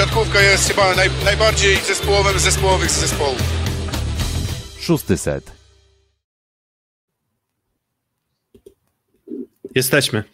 [0.00, 3.42] siatkówka jest chyba naj, najbardziej zespołowym z zespołowych zespołów.
[4.80, 5.52] Szósty set.
[9.74, 10.24] Jesteśmy.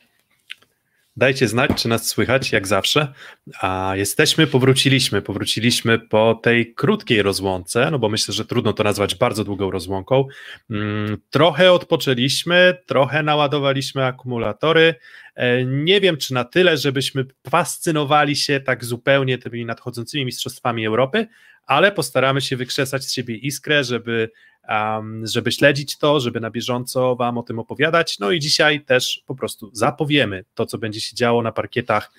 [1.16, 3.12] Dajcie znać, czy nas słychać, jak zawsze.
[3.60, 5.22] A jesteśmy, powróciliśmy.
[5.22, 10.24] Powróciliśmy po tej krótkiej rozłące, no bo myślę, że trudno to nazwać bardzo długą rozłąką.
[10.70, 14.94] Mm, trochę odpoczęliśmy, trochę naładowaliśmy akumulatory.
[15.34, 21.26] E, nie wiem, czy na tyle, żebyśmy fascynowali się tak zupełnie tymi nadchodzącymi mistrzostwami Europy,
[21.66, 24.30] ale postaramy się wykrzesać z siebie iskrę, żeby
[24.68, 28.18] um, żeby śledzić to, żeby na bieżąco Wam o tym opowiadać.
[28.18, 32.12] No i dzisiaj też po prostu zapowiemy to, co będzie się działo na parkietach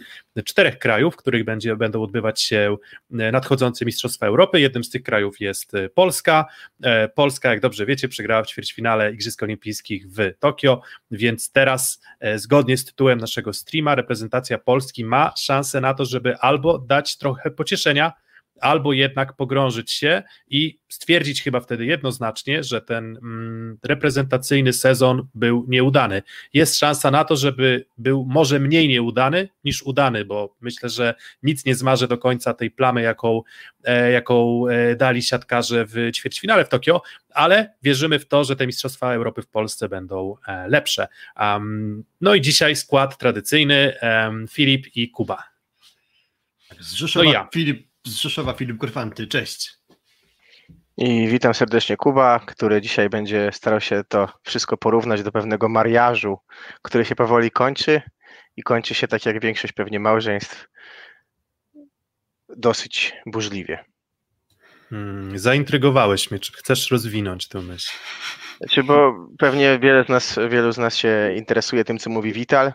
[0.45, 2.77] czterech krajów, w których będzie, będą odbywać się
[3.11, 4.59] e, nadchodzące Mistrzostwa Europy.
[4.59, 6.45] Jednym z tych krajów jest e, Polska.
[6.83, 12.01] E, Polska, jak dobrze wiecie, przegrała w ćwierćfinale Igrzysk Olimpijskich w Tokio, więc teraz
[12.35, 17.51] zgodnie z tytułem naszego streama reprezentacja Polski ma szansę na to, żeby albo dać trochę
[17.51, 18.13] pocieszenia
[18.61, 25.65] albo jednak pogrążyć się i stwierdzić chyba wtedy jednoznacznie, że ten mm, reprezentacyjny sezon był
[25.67, 26.21] nieudany.
[26.53, 31.65] Jest szansa na to, żeby był może mniej nieudany niż udany, bo myślę, że nic
[31.65, 33.41] nie zmarzy do końca tej plamy, jaką,
[33.83, 38.67] e, jaką e, dali siatkarze w ćwierćfinale w Tokio, ale wierzymy w to, że te
[38.67, 41.07] Mistrzostwa Europy w Polsce będą e, lepsze.
[41.39, 45.43] Um, no i dzisiaj skład tradycyjny, um, Filip i Kuba.
[46.79, 47.49] Z Rzeszowa, no ja.
[47.53, 49.27] Filip z Rzeszowa Filip Korfanty.
[49.27, 49.77] Cześć.
[50.97, 56.37] I witam serdecznie Kuba, który dzisiaj będzie starał się to wszystko porównać do pewnego mariażu,
[56.81, 58.01] który się powoli kończy
[58.57, 60.67] i kończy się tak jak większość pewnie małżeństw
[62.57, 63.85] dosyć burzliwie.
[64.89, 67.91] Hmm, zaintrygowałeś mnie, czy chcesz rozwinąć tę myśl?
[68.57, 72.73] Znaczy, bo pewnie wiele z nas, wielu z nas się interesuje tym, co mówi Vital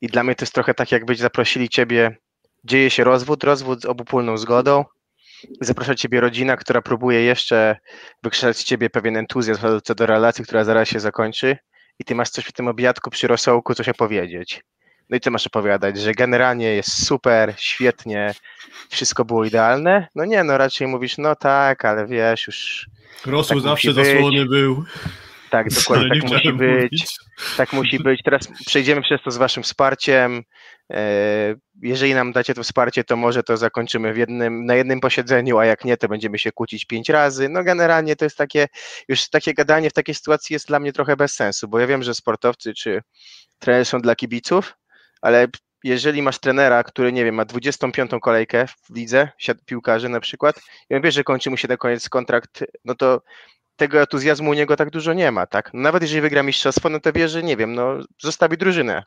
[0.00, 2.16] i dla mnie to jest trochę tak, jakbyś zaprosili ciebie
[2.64, 4.84] dzieje się rozwód, rozwód z obopólną zgodą.
[5.60, 7.76] Zaprasza ciebie rodzina, która próbuje jeszcze
[8.22, 11.56] wykrzesać z ciebie pewien entuzjazm co do relacji, która zaraz się zakończy
[11.98, 14.62] i ty masz coś w tym obiadku przy rosołku coś opowiedzieć.
[15.10, 18.34] No i ty masz opowiadać, że generalnie jest super, świetnie,
[18.88, 20.08] wszystko było idealne.
[20.14, 22.86] No nie, no raczej mówisz, no tak, ale wiesz, już.
[23.26, 24.84] Rosół tak zawsze zasłony był.
[25.50, 27.16] Tak, dokładnie, tak musi być.
[27.56, 28.22] Tak musi być.
[28.24, 30.42] Teraz przejdziemy przez to z waszym wsparciem.
[30.92, 35.64] E, jeżeli nam dacie to wsparcie, to może to zakończymy jednym, na jednym posiedzeniu, a
[35.64, 37.48] jak nie, to będziemy się kłócić pięć razy.
[37.48, 38.66] No generalnie to jest takie,
[39.08, 42.02] już takie gadanie w takiej sytuacji jest dla mnie trochę bez sensu, bo ja wiem,
[42.02, 43.02] że sportowcy czy
[43.58, 44.76] trenerzy są dla kibiców,
[45.22, 45.46] ale
[45.84, 48.10] jeżeli masz trenera, który, nie wiem, ma 25.
[48.22, 49.28] kolejkę w lidze,
[49.66, 50.60] piłkarzy na przykład,
[50.90, 53.22] i on wie, że kończy mu się na koniec kontrakt, no to
[53.76, 55.70] tego entuzjazmu u niego tak dużo nie ma, tak?
[55.74, 59.02] Nawet jeżeli wygra mistrzostwo, no to wie, że nie wiem, no zostawi drużynę.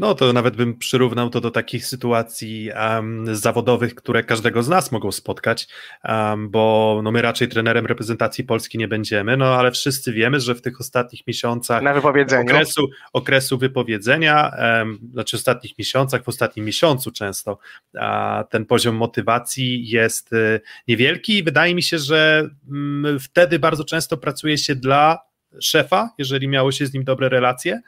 [0.00, 4.92] No to nawet bym przyrównał to do takich sytuacji um, zawodowych, które każdego z nas
[4.92, 5.68] mogą spotkać,
[6.04, 10.54] um, bo no my raczej trenerem reprezentacji Polski nie będziemy, no ale wszyscy wiemy, że
[10.54, 12.42] w tych ostatnich miesiącach Na wypowiedzeniu.
[12.42, 17.58] Okresu, okresu wypowiedzenia, um, znaczy ostatnich miesiącach, w ostatnim miesiącu często
[17.98, 23.84] a, ten poziom motywacji jest y, niewielki i wydaje mi się, że mm, wtedy bardzo
[23.84, 25.18] często pracuje się dla
[25.60, 27.80] szefa, jeżeli miało się z nim dobre relacje,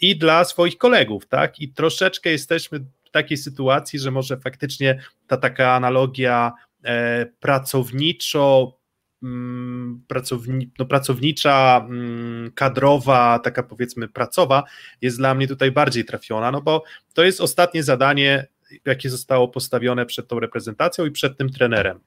[0.00, 1.60] i dla swoich kolegów, tak?
[1.60, 6.52] I troszeczkę jesteśmy w takiej sytuacji, że może faktycznie ta taka analogia
[6.84, 8.78] e, pracowniczo
[9.22, 14.64] mm, pracowni, no pracownicza, mm, kadrowa, taka powiedzmy pracowa,
[15.00, 16.84] jest dla mnie tutaj bardziej trafiona, no bo
[17.14, 18.46] to jest ostatnie zadanie
[18.84, 22.00] jakie zostało postawione przed tą reprezentacją i przed tym trenerem.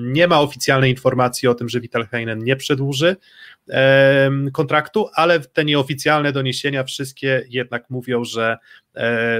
[0.00, 3.16] Nie ma oficjalnej informacji o tym, że Vital Heinen nie przedłuży
[4.52, 8.56] kontraktu, ale te nieoficjalne doniesienia wszystkie jednak mówią, że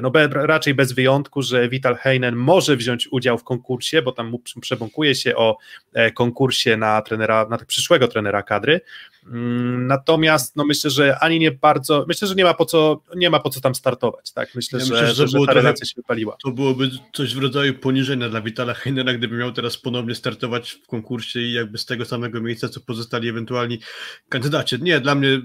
[0.03, 4.35] no be, raczej bez wyjątku, że Vital Heinen może wziąć udział w konkursie, bo tam
[4.61, 5.57] przebąkuje się o
[5.93, 8.81] e, konkursie na trenera, na przyszłego trenera kadry.
[9.27, 13.31] Mm, natomiast no myślę, że ani nie bardzo, myślę, że nie ma po co, nie
[13.31, 14.55] ma po co tam startować, tak?
[14.55, 16.37] Myślę, ja że, myślę, że, że, że ta relacja się wypaliła.
[16.45, 20.87] To byłoby coś w rodzaju poniżenia dla Vitala Heinena, gdyby miał teraz ponownie startować w
[20.87, 23.79] konkursie i jakby z tego samego miejsca, co pozostali ewentualni
[24.29, 24.77] kandydaci.
[24.83, 25.41] Nie, dla mnie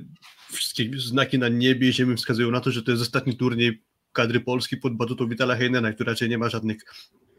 [0.52, 3.81] wszystkie znaki na niebie i ziemi wskazują na to, że to jest ostatni turniej
[4.13, 6.81] kadry Polski pod batutą Vitala Heinena, który raczej nie ma żadnych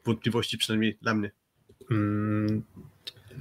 [0.04, 1.30] wątpliwości, przynajmniej dla mnie.
[1.88, 2.62] Hmm,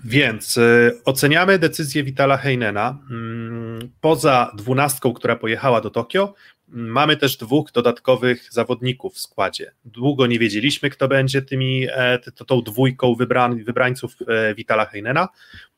[0.05, 2.99] więc y, oceniamy decyzję Vitala Heinena.
[3.09, 6.33] Hmm, poza dwunastką, która pojechała do Tokio,
[6.73, 9.71] mm, mamy też dwóch dodatkowych zawodników w składzie.
[9.85, 15.27] Długo nie wiedzieliśmy, kto będzie tymi, e, tą dwójką wybran, wybrańców e, Vitala Heinena.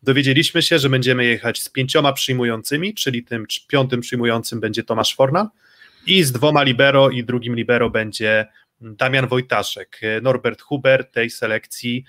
[0.04, 5.50] Dowiedzieliśmy się, że będziemy jechać z pięcioma przyjmującymi, czyli tym piątym przyjmującym będzie Tomasz Forna,
[6.08, 8.46] i z dwoma libero i drugim libero będzie
[8.82, 10.02] Damian Wojtaszek.
[10.22, 12.04] Norbert Huber tej selekcji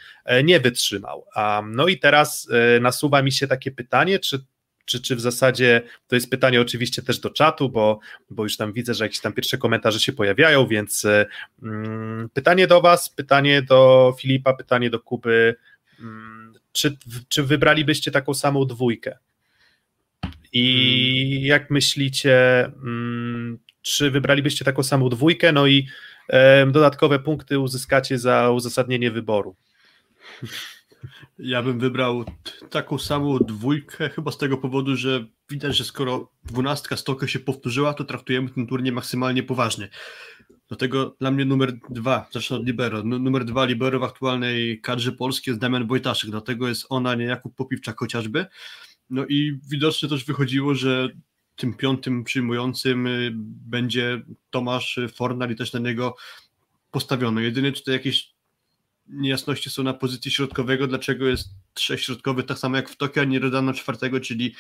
[0.44, 1.26] nie wytrzymał.
[1.64, 2.48] No i teraz
[2.80, 4.44] nasuwa mi się takie pytanie, czy
[4.84, 7.98] czy, czy w zasadzie to jest pytanie oczywiście też do czatu, bo,
[8.30, 11.06] bo już tam widzę, że jakieś tam pierwsze komentarze się pojawiają, więc
[11.62, 15.56] mm, pytanie do Was, pytanie do Filipa, pytanie do Kuby.
[16.00, 16.96] Mm, czy,
[17.28, 19.18] czy wybralibyście taką samą dwójkę?
[20.52, 21.46] I hmm.
[21.46, 25.52] jak myślicie, mm, czy wybralibyście taką samą dwójkę?
[25.52, 25.86] No i
[26.28, 29.56] e, dodatkowe punkty uzyskacie za uzasadnienie wyboru.
[31.38, 32.24] Ja bym wybrał
[32.70, 37.94] taką samą dwójkę, chyba z tego powodu, że widać, że skoro dwunastka Stokio się powtórzyła,
[37.94, 39.88] to traktujemy ten turniej maksymalnie poważnie.
[40.68, 45.52] Dlatego dla mnie numer dwa, zacznę od Libero, numer dwa Libero w aktualnej kadrze polskiej
[45.52, 48.46] jest Damian Wojtaszek, dlatego jest ona, nie Jakub Popiwczak chociażby.
[49.10, 51.08] No i widocznie też wychodziło, że
[51.56, 53.30] tym piątym przyjmującym y,
[53.68, 56.16] będzie Tomasz Fornal i też na niego
[56.90, 57.40] postawiono.
[57.40, 58.34] Jedynie tutaj jakieś
[59.08, 63.24] niejasności są na pozycji środkowego, dlaczego jest trzech środkowy, tak samo jak w Tokio, a
[63.24, 64.54] nie dodano czwartego, czyli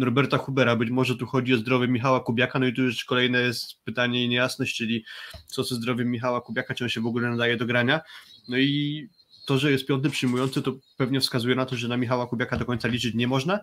[0.00, 0.76] Roberta Hubera.
[0.76, 4.24] Być może tu chodzi o zdrowie Michała Kubiaka, no i tu już kolejne jest pytanie
[4.24, 5.04] i niejasność, czyli
[5.46, 8.00] co ze zdrowiem Michała Kubiaka, czy on się w ogóle nadaje do grania.
[8.48, 9.08] No i
[9.46, 12.64] to, że jest piąty przyjmujący, to pewnie wskazuje na to, że na Michała Kubiaka do
[12.64, 13.60] końca liczyć nie można.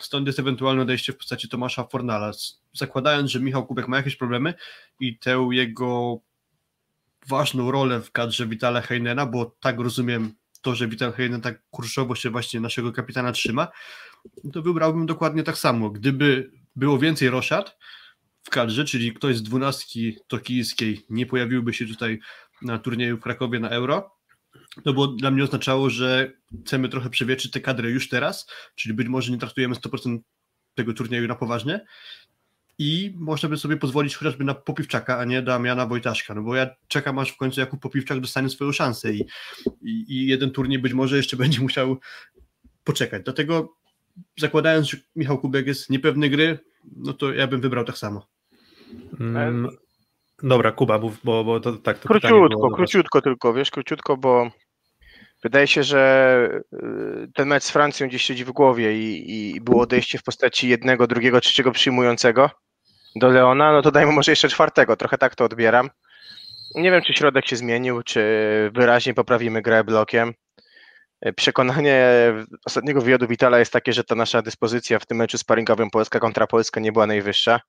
[0.00, 2.32] Stąd jest ewentualne odejście w postaci Tomasza Fornala.
[2.72, 4.54] Zakładając, że Michał Kubiak ma jakieś problemy
[5.00, 6.20] i tę jego
[7.28, 12.14] ważną rolę w kadrze Vitala Heinena, bo tak rozumiem to, że Vital Heinen tak kurczowo
[12.14, 13.68] się właśnie naszego kapitana trzyma,
[14.52, 15.90] to wybrałbym dokładnie tak samo.
[15.90, 17.78] Gdyby było więcej roszad
[18.42, 22.20] w kadrze, czyli ktoś z dwunastki tokijskiej nie pojawiłby się tutaj
[22.62, 24.10] na turnieju w Krakowie na Euro,
[24.84, 26.32] to bo dla mnie oznaczało, że
[26.66, 30.18] chcemy trochę przewietrzyć tę kadrę już teraz, czyli być może nie traktujemy 100%
[30.74, 31.80] tego turnieju na poważnie,
[32.82, 36.70] i można by sobie pozwolić chociażby na Popiwczaka, a nie Damiana Wojtaszka, no bo ja
[36.88, 39.26] czekam aż w końcu Jakub Popiwczak dostanie swoją szansę i,
[39.82, 41.98] i, i jeden turniej być może jeszcze będzie musiał
[42.84, 43.22] poczekać.
[43.24, 43.76] Dlatego
[44.38, 46.58] zakładając, że Michał Kubek jest niepewny gry,
[46.96, 48.26] no to ja bym wybrał tak samo.
[49.20, 49.68] Mm,
[50.42, 51.98] dobra, Kuba, bo, bo, bo to tak.
[51.98, 54.50] To króciutko, króciutko tylko, wiesz, króciutko, bo
[55.42, 59.82] wydaje się, że y, ten mecz z Francją gdzieś siedzi w głowie i, i było
[59.82, 62.50] odejście w postaci jednego, drugiego, trzeciego przyjmującego
[63.16, 65.90] do Leona, no to dajmy może jeszcze czwartego, trochę tak to odbieram.
[66.74, 68.20] Nie wiem, czy środek się zmienił, czy
[68.74, 70.34] wyraźnie poprawimy grę blokiem.
[71.36, 72.08] Przekonanie
[72.64, 76.46] ostatniego wywiadu Witala jest takie, że ta nasza dyspozycja w tym meczu sparingowym Polska kontra
[76.46, 77.60] Polska nie była najwyższa.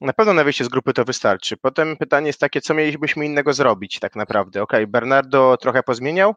[0.00, 1.56] Na pewno na wyjście z grupy to wystarczy.
[1.56, 4.62] Potem pytanie jest takie, co mielibyśmy innego zrobić tak naprawdę.
[4.62, 6.34] Ok, Bernardo trochę pozmieniał,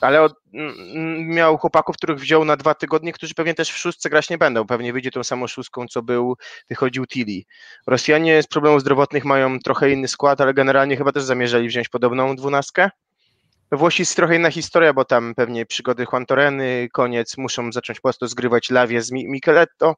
[0.00, 0.34] ale od,
[1.18, 4.66] miał chłopaków, których wziął na dwa tygodnie, którzy pewnie też w szóstce grać nie będą.
[4.66, 6.36] Pewnie wyjdzie tą samą szóstką, co był,
[6.68, 7.42] wychodził Tilly.
[7.86, 12.36] Rosjanie z problemów zdrowotnych mają trochę inny skład, ale generalnie chyba też zamierzali wziąć podobną
[12.36, 12.90] dwunastkę.
[13.72, 18.02] Włosi jest trochę inna historia, bo tam pewnie przygody Juan Toreny, koniec, muszą zacząć po
[18.02, 19.94] prostu zgrywać Lawie z Micheletto,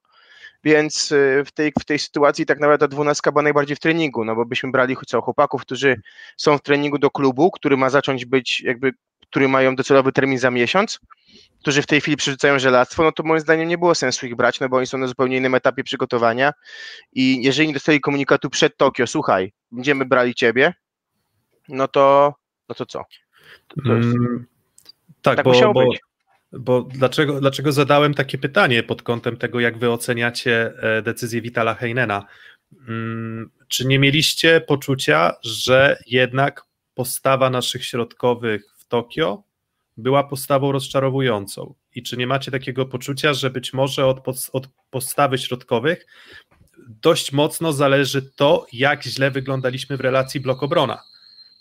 [0.64, 4.25] więc y, w tej, w tej sytuacji tak naprawdę ta dwunastka była najbardziej w treningu,
[4.25, 6.00] no bo byśmy brali co, chłopaków, którzy
[6.37, 8.93] są w treningu do klubu, który ma zacząć być jakby
[9.31, 11.00] które mają docelowy termin za miesiąc,
[11.61, 14.61] którzy w tej chwili przerzucają żelastwo, no to moim zdaniem nie było sensu ich brać,
[14.61, 16.53] no bo oni są na zupełnie innym etapie przygotowania
[17.12, 20.75] i jeżeli nie dostali komunikatu przed Tokio, słuchaj, będziemy brali ciebie,
[21.69, 22.35] no to,
[22.69, 23.05] no to co?
[23.69, 24.47] To, to jest, mm,
[25.23, 25.90] tak, tak bo, bo,
[26.53, 31.75] bo dlaczego, dlaczego zadałem takie pytanie pod kątem tego, jak wy oceniacie e, decyzję Vitala
[31.75, 32.26] Heinena?
[32.88, 36.62] Mm, czy nie mieliście poczucia, że jednak
[36.95, 39.43] postawa naszych środkowych Tokio
[39.97, 41.75] była postawą rozczarowującą.
[41.95, 44.21] I czy nie macie takiego poczucia, że być może od,
[44.53, 46.07] od postawy środkowych
[46.88, 50.99] dość mocno zależy to, jak źle wyglądaliśmy w relacji blok-obrona?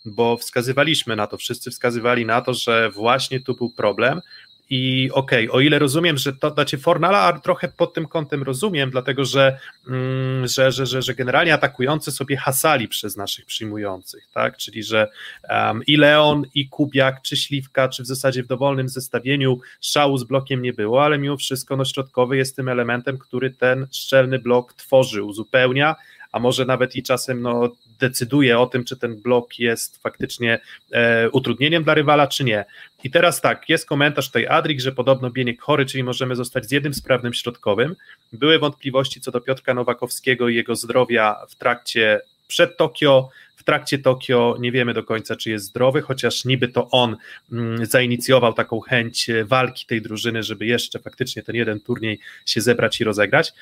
[0.05, 4.21] Bo wskazywaliśmy na to, wszyscy wskazywali na to, że właśnie tu był problem
[4.69, 8.91] i okej, okay, o ile rozumiem, że to znaczy Fornala trochę pod tym kątem rozumiem,
[8.91, 14.57] dlatego że, mm, że, że, że, że generalnie atakujący sobie hasali przez naszych przyjmujących, tak?
[14.57, 15.07] Czyli że
[15.49, 20.23] um, i Leon, i Kubiak, czy Śliwka, czy w zasadzie w dowolnym zestawieniu szału z
[20.23, 24.73] blokiem nie było, ale mimo wszystko no, środkowy jest tym elementem, który ten szczelny blok
[24.73, 25.95] tworzy, uzupełnia,
[26.35, 30.59] a może nawet i czasem no, decyduje o tym, czy ten blok jest faktycznie
[30.91, 32.65] e, utrudnieniem dla rywala, czy nie.
[33.03, 36.71] I teraz tak, jest komentarz tutaj Adrik, że podobno Bieniek chory, czyli możemy zostać z
[36.71, 37.95] jednym sprawnym środkowym.
[38.33, 43.99] Były wątpliwości co do Piotrka Nowakowskiego i jego zdrowia w trakcie przed Tokio, w trakcie
[43.99, 47.17] Tokio nie wiemy do końca, czy jest zdrowy, chociaż niby to on
[47.51, 53.01] mm, zainicjował taką chęć walki tej drużyny, żeby jeszcze faktycznie ten jeden turniej się zebrać
[53.01, 53.53] i rozegrać.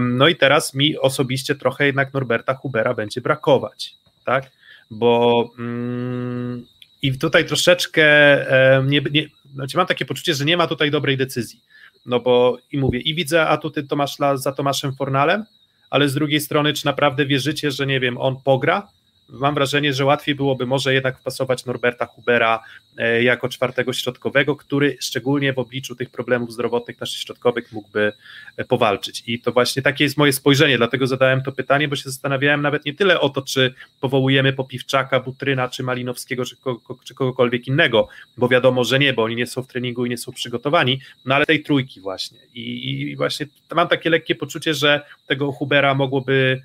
[0.00, 4.50] No i teraz mi osobiście trochę jednak Norberta Hubera będzie brakować, tak?
[4.90, 6.66] bo mm,
[7.02, 8.04] i tutaj troszeczkę
[8.50, 11.60] e, nie, nie, znaczy mam takie poczucie, że nie ma tutaj dobrej decyzji.
[12.06, 15.44] No bo i mówię, i widzę atuty Tomasz, za Tomaszem Fornalem,
[15.90, 18.88] ale z drugiej strony, czy naprawdę wierzycie, że nie wiem, on pogra?
[19.28, 22.62] Mam wrażenie, że łatwiej byłoby może jednak wpasować Norberta Hubera
[22.98, 28.12] e, jako czwartego środkowego, który szczególnie w obliczu tych problemów zdrowotnych naszych środkowych mógłby
[28.56, 29.22] e, powalczyć.
[29.26, 32.84] I to właśnie takie jest moje spojrzenie, dlatego zadałem to pytanie, bo się zastanawiałem nawet
[32.84, 36.56] nie tyle o to, czy powołujemy Popiwczaka, Butryna, czy Malinowskiego, czy,
[37.04, 40.18] czy kogokolwiek innego, bo wiadomo, że nie, bo oni nie są w treningu i nie
[40.18, 42.38] są przygotowani, no ale tej trójki właśnie.
[42.54, 46.62] I, i właśnie mam takie lekkie poczucie, że tego Hubera mogłoby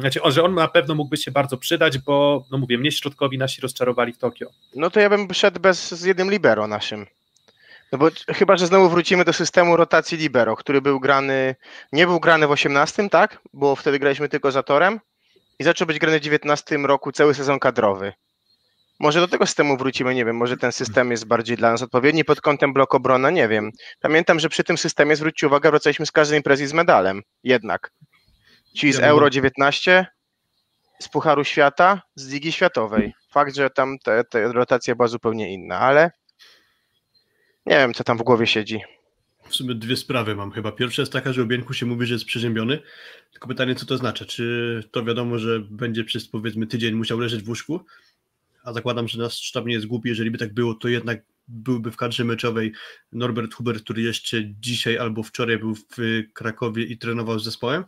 [0.00, 3.60] znaczy, że on na pewno mógłby się bardzo przydać, bo, no mówię, mnie środkowi nasi
[3.60, 4.50] rozczarowali w Tokio.
[4.74, 7.06] No to ja bym szedł bez, z jednym libero naszym.
[7.92, 11.54] No bo chyba, że znowu wrócimy do systemu rotacji libero, który był grany,
[11.92, 13.40] nie był grany w 18, tak?
[13.52, 15.00] Bo wtedy graliśmy tylko za torem
[15.58, 18.12] i zaczął być grany w 19 roku cały sezon kadrowy.
[19.00, 22.24] Może do tego systemu wrócimy, nie wiem, może ten system jest bardziej dla nas odpowiedni
[22.24, 23.70] pod kątem bloku obrona, nie wiem.
[24.00, 27.92] Pamiętam, że przy tym systemie, zwróćcie uwagę, wracaliśmy z każdej imprezy z medalem, jednak.
[28.74, 30.06] Ci z Euro 19,
[31.00, 33.14] z Pucharu Świata, z Ligi Światowej.
[33.30, 36.10] Fakt, że tam ta, ta rotacja była zupełnie inna, ale
[37.66, 38.80] nie wiem, co tam w głowie siedzi.
[39.48, 40.72] W sumie dwie sprawy mam chyba.
[40.72, 42.82] Pierwsza jest taka, że o Bieńku się mówi, że jest przeziębiony.
[43.32, 44.26] Tylko pytanie, co to znaczy?
[44.26, 47.80] Czy to wiadomo, że będzie przez powiedzmy tydzień musiał leżeć w łóżku?
[48.64, 50.08] A zakładam, że nasz sztab nie jest głupi.
[50.08, 52.72] Jeżeli by tak było, to jednak byłby w kadrze meczowej
[53.12, 55.96] Norbert Huber, który jeszcze dzisiaj albo wczoraj był w
[56.34, 57.84] Krakowie i trenował z zespołem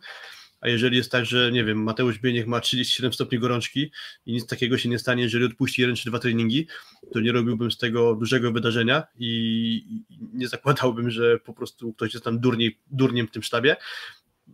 [0.63, 3.91] a jeżeli jest tak, że nie wiem, Mateusz Bieniek ma 37 stopni gorączki
[4.25, 6.67] i nic takiego się nie stanie, jeżeli odpuści jeden czy dwa treningi,
[7.13, 10.03] to nie robiłbym z tego dużego wydarzenia i
[10.33, 13.75] nie zakładałbym, że po prostu ktoś jest tam durniej, durniem w tym sztabie.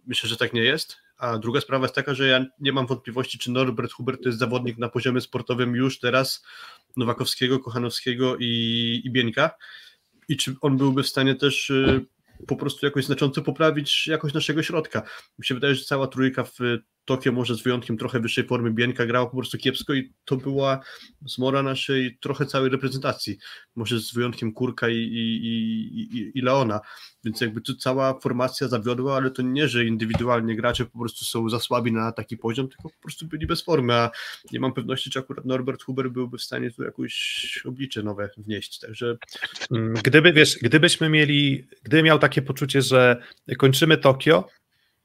[0.07, 0.97] Myślę, że tak nie jest.
[1.17, 4.39] A druga sprawa jest taka, że ja nie mam wątpliwości, czy Norbert Hubert to jest
[4.39, 6.45] zawodnik na poziomie sportowym już teraz
[6.97, 9.51] Nowakowskiego, Kochanowskiego i, i Bieńka.
[10.29, 12.05] I czy on byłby w stanie też y,
[12.47, 15.01] po prostu jakoś znacząco poprawić jakość naszego środka.
[15.39, 16.57] Mi się wydaje, że cała trójka w
[17.09, 20.79] Tokio, może z wyjątkiem trochę wyższej formy Bienka, grała po prostu kiepsko i to była
[21.25, 23.37] zmora naszej trochę całej reprezentacji.
[23.75, 25.45] Może z wyjątkiem Kurka i, i,
[26.17, 26.79] i, i Leona.
[27.23, 31.49] Więc jakby tu cała formacja zawiodła, ale to nie, że indywidualnie gracze po prostu są
[31.49, 34.11] za słabi na taki poziom, tylko po prostu byli bez formy, a
[34.51, 38.79] nie mam pewności, czy akurat Norbert Huber byłby w stanie tu jakieś oblicze nowe wnieść.
[38.79, 39.17] Także.
[39.71, 43.23] Mm, gdyby, wiesz, gdybyśmy mieli, gdyby miał takie poczucie, że
[43.57, 44.47] kończymy Tokio,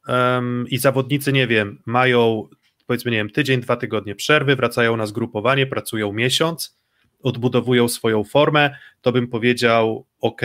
[0.09, 2.49] um, i zawodnicy, nie wiem, mają
[2.87, 6.79] powiedzmy, nie wiem, tydzień, dwa tygodnie przerwy, wracają na zgrupowanie, pracują miesiąc,
[7.23, 10.43] odbudowują swoją formę, to bym powiedział, ok,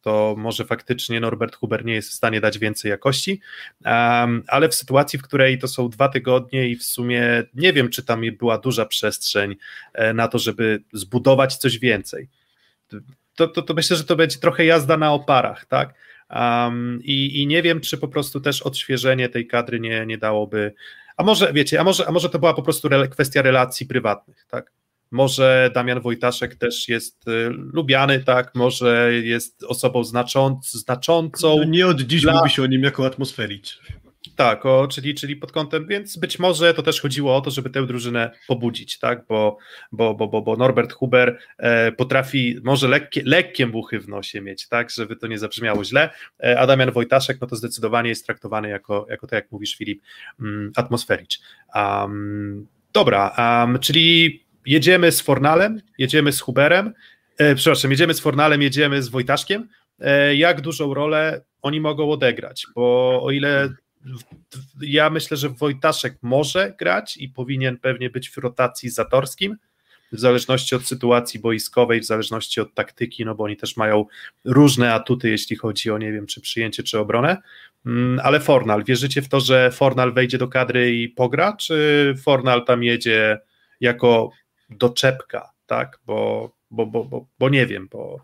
[0.00, 3.40] to może faktycznie Norbert Huber nie jest w stanie dać więcej jakości,
[3.84, 7.88] um, ale w sytuacji, w której to są dwa tygodnie i w sumie nie wiem,
[7.88, 9.56] czy tam była duża przestrzeń
[9.94, 12.28] e, na to, żeby zbudować coś więcej,
[13.36, 15.94] to, to, to myślę, że to będzie trochę jazda na oparach, tak?
[16.30, 20.74] Um, i, I nie wiem, czy po prostu też odświeżenie tej kadry nie, nie dałoby.
[21.16, 24.46] A może wiecie, a może, a może to była po prostu re, kwestia relacji prywatnych,
[24.50, 24.72] tak?
[25.10, 28.54] Może Damian Wojtaszek też jest y, lubiany, tak?
[28.54, 31.56] Może jest osobą znacząc, znaczącą.
[31.56, 32.38] No nie od dziś dla...
[32.38, 33.80] mówi się o nim jako atmosfericz.
[34.38, 37.70] Tak, o, czyli, czyli pod kątem, więc być może to też chodziło o to, żeby
[37.70, 39.58] tę drużynę pobudzić, tak, bo,
[39.92, 44.68] bo, bo, bo, bo Norbert Huber e, potrafi może lekkie, lekkie buchy w nosie mieć,
[44.68, 46.10] tak, żeby to nie zabrzmiało źle,
[46.44, 50.02] e, a Damian Wojtaszek, no to zdecydowanie jest traktowany jako, jako tak jak mówisz Filip,
[50.40, 51.40] mm, atmosfericz.
[51.74, 56.92] Um, dobra, um, czyli jedziemy z Fornalem, jedziemy z Huberem,
[57.38, 59.68] e, przepraszam, jedziemy z Fornalem, jedziemy z Wojtaszkiem,
[60.00, 63.68] e, jak dużą rolę oni mogą odegrać, bo o ile
[64.80, 69.56] ja myślę, że Wojtaszek może grać i powinien pewnie być w rotacji zatorskim,
[70.12, 74.06] w zależności od sytuacji boiskowej, w zależności od taktyki, no bo oni też mają
[74.44, 77.36] różne atuty, jeśli chodzi o, nie wiem, czy przyjęcie, czy obronę,
[77.86, 82.64] mm, ale Fornal, wierzycie w to, że Fornal wejdzie do kadry i pogra, czy Fornal
[82.64, 83.38] tam jedzie
[83.80, 84.30] jako
[84.70, 88.20] doczepka, tak, bo, bo, bo, bo, bo nie wiem, bo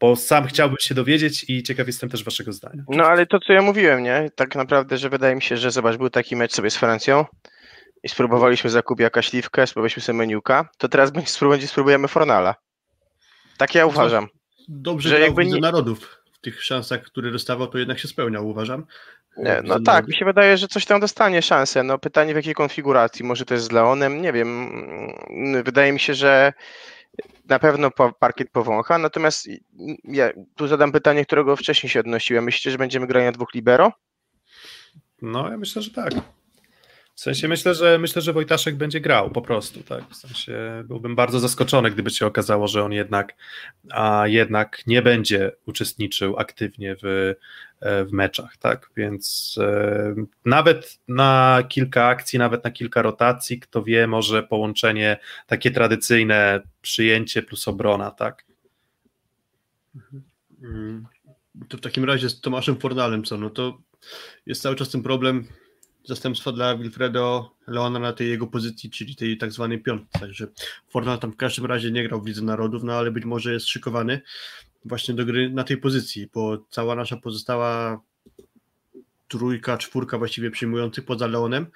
[0.00, 2.82] bo sam chciałbym się dowiedzieć i ciekaw jestem też waszego zdania.
[2.88, 4.30] No ale to, co ja mówiłem, nie?
[4.34, 7.24] Tak naprawdę, że wydaje mi się, że zobacz, był taki mecz sobie z Francją
[8.02, 12.54] i spróbowaliśmy Zakubiaka śliwkę, spróbowaliśmy sobie meniuka, to teraz będzie spróbujemy Fornala.
[13.56, 14.28] Tak ja uważam.
[14.68, 15.60] Dobrze, że jakby nie...
[15.60, 18.86] narodów w tych szansach, które dostawał, to jednak się spełniał, uważam.
[19.36, 21.82] Nie, no tak, mi się wydaje, że coś tam dostanie szansę.
[21.82, 24.70] No pytanie w jakiej konfiguracji, może to jest z Leonem, nie wiem.
[25.64, 26.52] Wydaje mi się, że
[27.48, 29.48] na pewno parkiet powącha, natomiast
[30.04, 32.44] ja tu zadam pytanie, którego wcześniej się odnosiłem.
[32.44, 33.92] Myślicie, że będziemy grać na dwóch libero?
[35.22, 36.12] No, ja myślę, że tak.
[37.14, 40.04] W sensie myślę, że myślę, że Wojtaszek będzie grał po prostu, tak.
[40.10, 43.34] W sensie byłbym bardzo zaskoczony, gdyby się okazało, że on jednak,
[43.90, 47.34] a jednak nie będzie uczestniczył aktywnie w,
[47.80, 48.90] w meczach, tak.
[48.96, 55.16] Więc e, nawet na kilka akcji, nawet na kilka rotacji, kto wie, może połączenie
[55.46, 58.44] takie tradycyjne przyjęcie plus obrona, tak.
[60.62, 61.06] Mhm.
[61.68, 63.36] To w takim razie z Tomaszem Fornalem co?
[63.36, 63.78] No to
[64.46, 65.44] jest cały czas ten problem
[66.04, 70.18] zastępstwa dla Wilfredo Leona na tej jego pozycji, czyli tej tak zwanej piątce.
[70.18, 70.46] Także
[70.88, 73.66] Fornal tam w każdym razie nie grał w Lidze Narodów, no ale być może jest
[73.66, 74.20] szykowany
[74.88, 78.00] właśnie do gry na tej pozycji, bo cała nasza pozostała
[79.28, 81.66] trójka, czwórka właściwie przyjmujących poza Leonem,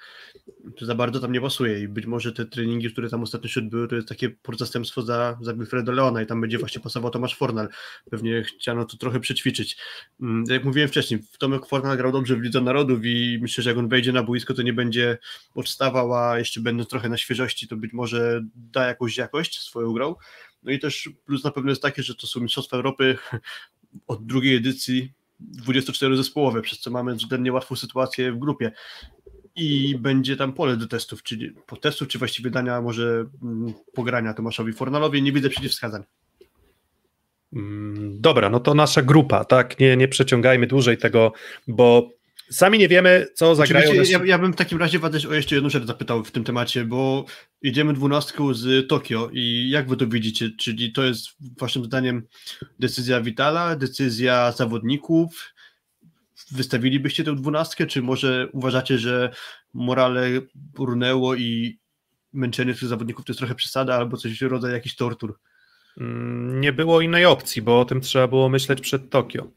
[0.77, 3.59] to za bardzo tam nie pasuje i być może te treningi, które tam ostatnio się
[3.59, 7.37] odbyły, to jest takie zastępstwo za, za Wilfredo Leona i tam będzie właśnie pasował Tomasz
[7.37, 7.69] Fornal.
[8.11, 9.77] Pewnie chciano to trochę przećwiczyć.
[10.21, 13.79] Mm, jak mówiłem wcześniej, Tomek Fornal grał dobrze w Lidze Narodów i myślę, że jak
[13.79, 15.17] on wejdzie na boisko, to nie będzie
[15.55, 20.15] odstawał, a jeszcze będąc trochę na świeżości, to być może da jakąś jakość swoją grą.
[20.63, 23.17] No i też plus na pewno jest takie, że to są Mistrzostwa Europy
[24.07, 28.71] od drugiej edycji 24 zespołowe, przez co mamy względnie łatwą sytuację w grupie.
[29.55, 34.33] I będzie tam pole do testów, czyli po testów, czy właściwie dania może mm, pogrania
[34.33, 36.03] Tomaszowi Fornalowi, nie widzę przeciwwskazań.
[37.53, 41.33] Mm, dobra, no to nasza grupa, tak, nie, nie przeciągajmy dłużej tego,
[41.67, 42.09] bo
[42.49, 43.93] Sami nie wiemy, co zagrają.
[43.93, 44.11] Nasi...
[44.11, 46.85] Ja, ja, bym w takim razie was o jeszcze jedną rzecz zapytał w tym temacie,
[46.85, 47.25] bo
[47.61, 50.49] jedziemy dwunastką z Tokio i jak wy to widzicie?
[50.59, 51.27] Czyli to jest
[51.59, 52.27] waszym zdaniem
[52.79, 55.53] decyzja Vitala, decyzja zawodników?
[56.51, 59.33] Wystawilibyście tę dwunastkę, czy może uważacie, że
[59.73, 61.79] morale brunęło i
[62.33, 65.39] męczenie tych zawodników to jest trochę przesada albo coś w rodzaju jakiś tortur?
[65.97, 69.51] Mm, nie było innej opcji, bo o tym trzeba było myśleć przed Tokio.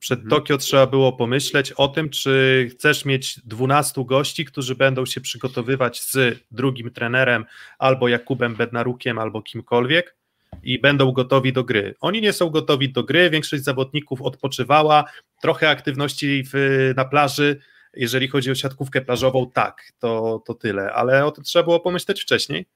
[0.00, 0.30] Przed mhm.
[0.30, 6.00] Tokio trzeba było pomyśleć o tym, czy chcesz mieć 12 gości, którzy będą się przygotowywać
[6.00, 7.44] z drugim trenerem,
[7.78, 10.16] albo Jakubem Bednarukiem, albo kimkolwiek
[10.62, 11.94] i będą gotowi do gry.
[12.00, 15.04] Oni nie są gotowi do gry, większość zawodników odpoczywała,
[15.42, 17.60] trochę aktywności w, na plaży,
[17.96, 22.22] jeżeli chodzi o siatkówkę plażową, tak, to, to tyle, ale o tym trzeba było pomyśleć
[22.22, 22.66] wcześniej.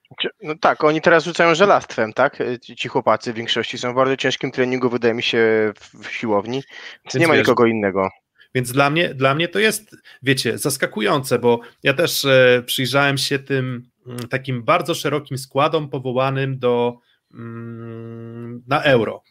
[0.43, 2.43] No tak, oni teraz rzucają żelastwem, tak?
[2.77, 5.73] Ci chłopacy w większości są w bardzo ciężkim treningu, wydaje mi się,
[6.03, 6.63] w siłowni,
[7.05, 8.09] więc, nie ma wiesz, nikogo innego.
[8.55, 13.39] Więc dla mnie, dla mnie to jest, wiecie, zaskakujące, bo ja też e, przyjrzałem się
[13.39, 16.99] tym m, mm, takim bardzo szerokim składom powołanym do
[17.33, 19.23] mm, na euro.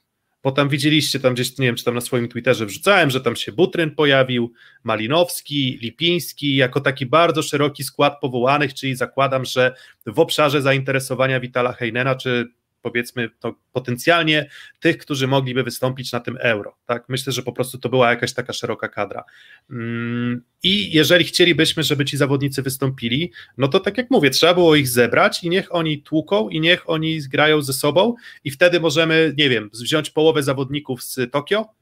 [0.44, 3.52] Potem widzieliście tam gdzieś, nie wiem, czy tam na swoim Twitterze wrzucałem, że tam się
[3.52, 4.52] Butryn pojawił,
[4.82, 9.74] Malinowski, Lipiński, jako taki bardzo szeroki skład powołanych, czyli zakładam, że
[10.06, 12.48] w obszarze zainteresowania Witala Heinena, czy
[12.84, 14.48] powiedzmy to potencjalnie
[14.80, 16.76] tych, którzy mogliby wystąpić na tym euro.
[16.86, 17.04] Tak?
[17.08, 19.24] Myślę, że po prostu to była jakaś taka szeroka kadra.
[19.70, 24.74] Mm, I jeżeli chcielibyśmy, żeby ci zawodnicy wystąpili, no to tak jak mówię, trzeba było
[24.74, 29.34] ich zebrać i niech oni tłuką i niech oni grają ze sobą i wtedy możemy,
[29.38, 31.74] nie wiem, wziąć połowę zawodników z Tokio,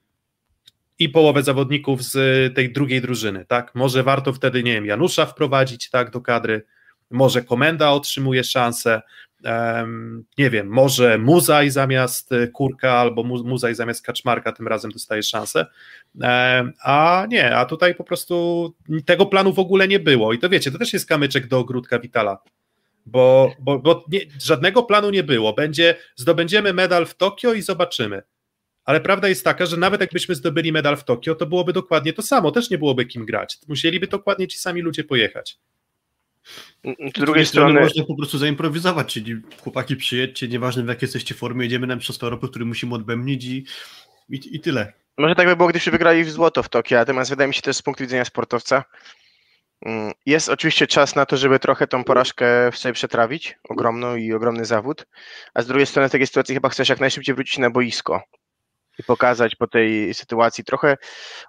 [0.99, 2.15] i połowę zawodników z
[2.55, 3.75] tej drugiej drużyny, tak?
[3.75, 6.62] Może warto wtedy, nie wiem, Janusza wprowadzić, tak, do kadry,
[7.11, 9.03] może komenda otrzymuje szansę,
[10.38, 15.66] nie wiem, może Muzaj zamiast e, Kurka albo Muzaj zamiast Kaczmarka tym razem dostaje szansę,
[16.85, 18.74] a nie, a tutaj po prostu
[19.05, 20.33] tego planu w ogóle nie było.
[20.33, 22.38] I to wiecie, to też jest kamyczek do ogródka Witala,
[23.07, 28.22] bo, bo, bo nie, żadnego planu nie było, będzie, zdobędziemy medal w Tokio i zobaczymy,
[28.85, 32.22] ale prawda jest taka, że nawet jakbyśmy zdobyli medal w Tokio, to byłoby dokładnie to
[32.22, 35.59] samo, też nie byłoby kim grać, musieliby dokładnie ci sami ludzie pojechać.
[37.16, 41.64] Z drugiej strony można po prostu zaimprowizować, czyli chłopaki przyjedźcie, nieważne w jakiej jesteście formie,
[41.64, 43.66] jedziemy na Mistrzostwa Europy, który musimy odbębnić i,
[44.28, 44.92] i, i tyle.
[45.18, 47.76] Może tak by było, gdybyśmy wygrali w złoto w Tokio, natomiast wydaje mi się też
[47.76, 48.85] z punktu widzenia sportowca,
[49.87, 54.33] mm, jest oczywiście czas na to, żeby trochę tą porażkę w sobie przetrawić, ogromną i
[54.33, 55.07] ogromny zawód,
[55.55, 58.22] a z drugiej strony w takiej sytuacji chyba chcesz jak najszybciej wrócić na boisko,
[58.98, 61.00] i pokazać po tej sytuacji trochę, okej,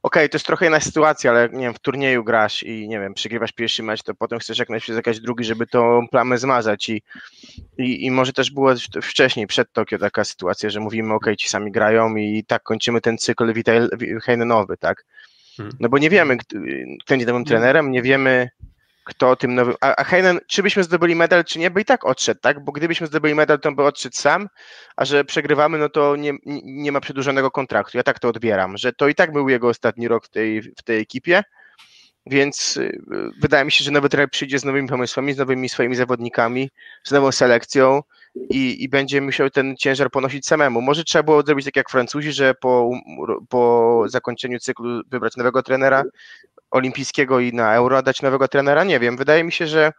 [0.03, 3.13] okay, to jest trochę inna sytuacja, ale nie wiem, w turnieju grasz i nie wiem,
[3.13, 7.03] przegrywasz pierwszy mecz, to potem chcesz jak najszybciej zagrać drugi, żeby tą plamę zmazać i,
[7.77, 11.49] i, i może też była wcześniej, przed Tokio taka sytuacja, że mówimy, okej, okay, ci
[11.49, 13.53] sami grają i tak kończymy ten cykl
[14.23, 15.05] Heinenowy, tak?
[15.57, 15.75] Hmm.
[15.79, 16.57] No bo nie wiemy, kto
[17.09, 18.49] będzie nowym trenerem, nie wiemy,
[19.03, 19.75] kto tym nowym.
[19.81, 22.63] A, a Heinen, czy byśmy zdobyli medal, czy nie, by i tak odszedł, tak?
[22.63, 24.49] Bo gdybyśmy zdobyli medal, to on by odszedł sam,
[24.95, 27.97] a że przegrywamy, no to nie, nie ma przedłużonego kontraktu.
[27.97, 30.83] Ja tak to odbieram, że to i tak był jego ostatni rok w tej, w
[30.83, 31.43] tej ekipie.
[32.25, 32.99] Więc y,
[33.41, 36.69] wydaje mi się, że nowy trener przyjdzie z nowymi pomysłami, z nowymi swoimi zawodnikami,
[37.03, 38.01] z nową selekcją
[38.49, 40.81] i, i będzie musiał ten ciężar ponosić samemu.
[40.81, 42.91] Może trzeba było zrobić tak jak Francuzi, że po,
[43.49, 46.03] po zakończeniu cyklu wybrać nowego trenera
[46.71, 48.83] olimpijskiego i na Euro dać nowego trenera?
[48.83, 49.17] Nie wiem.
[49.17, 49.91] Wydaje mi się, że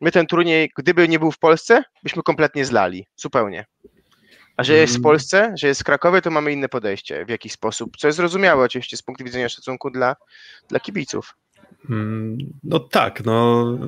[0.00, 3.06] my ten turniej, gdyby nie był w Polsce, byśmy kompletnie zlali.
[3.16, 3.64] Zupełnie.
[4.56, 5.02] A że jest w mm.
[5.02, 8.64] Polsce, że jest w Krakowie, to mamy inne podejście w jakiś sposób, co jest zrozumiałe
[8.64, 10.16] oczywiście z punktu widzenia szacunku dla,
[10.68, 11.34] dla kibiców.
[12.64, 13.78] No tak, no.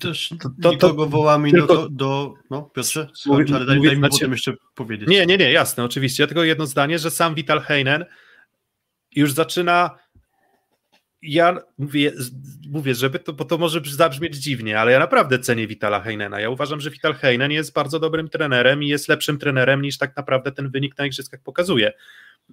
[0.00, 2.34] Też to, to, nikogo wołamy tylko, do, do.
[2.50, 5.08] No, Piotrze, mówię, ale daj, mówię, daj mi znaczy, potem jeszcze powiedzieć.
[5.08, 6.22] Nie, nie, nie, jasne, oczywiście.
[6.22, 8.04] Ja tylko jedno zdanie, że sam Vital Heinen
[9.12, 9.90] już zaczyna
[11.24, 12.12] ja mówię,
[12.68, 16.40] mówię, żeby to, bo to może zabrzmieć dziwnie, ale ja naprawdę cenię Vitala Heinena.
[16.40, 20.16] Ja uważam, że Vital Heinen jest bardzo dobrym trenerem i jest lepszym trenerem niż tak
[20.16, 21.92] naprawdę ten wynik na igrzyskach pokazuje.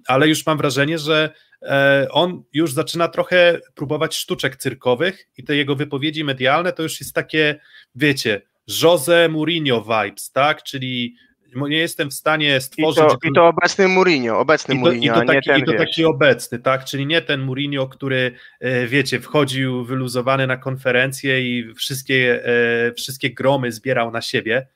[0.06, 1.30] Ale już mam wrażenie, że
[1.62, 7.00] e, on już zaczyna trochę próbować sztuczek cyrkowych i te jego wypowiedzi medialne to już
[7.00, 7.60] jest takie,
[7.94, 8.42] wiecie,
[8.82, 10.62] Jose Mourinho vibes, tak?
[10.62, 11.16] Czyli
[11.56, 13.04] nie jestem w stanie stworzyć.
[13.04, 15.72] I to, i to obecny Mourinho, obecny i to, Mourinho, i to, taki, i to
[15.72, 16.84] taki obecny, tak?
[16.84, 23.30] Czyli nie ten Mourinho, który e, wiecie, wchodził wyluzowany na konferencję i wszystkie, e, wszystkie
[23.30, 24.66] gromy zbierał na siebie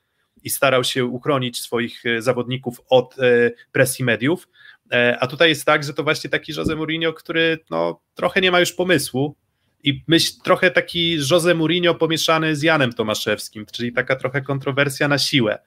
[0.43, 3.15] i starał się uchronić swoich zawodników od
[3.71, 4.47] presji mediów.
[5.19, 8.59] A tutaj jest tak, że to właśnie taki Jose Mourinho, który no, trochę nie ma
[8.59, 9.35] już pomysłu,
[9.83, 15.17] i myśl trochę taki Jose Mourinho pomieszany z Janem Tomaszewskim, czyli taka trochę kontrowersja na
[15.17, 15.59] siłę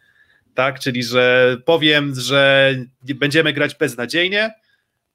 [0.54, 0.80] tak?
[0.80, 4.54] Czyli, że powiem, że będziemy grać beznadziejnie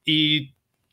[0.05, 0.49] i,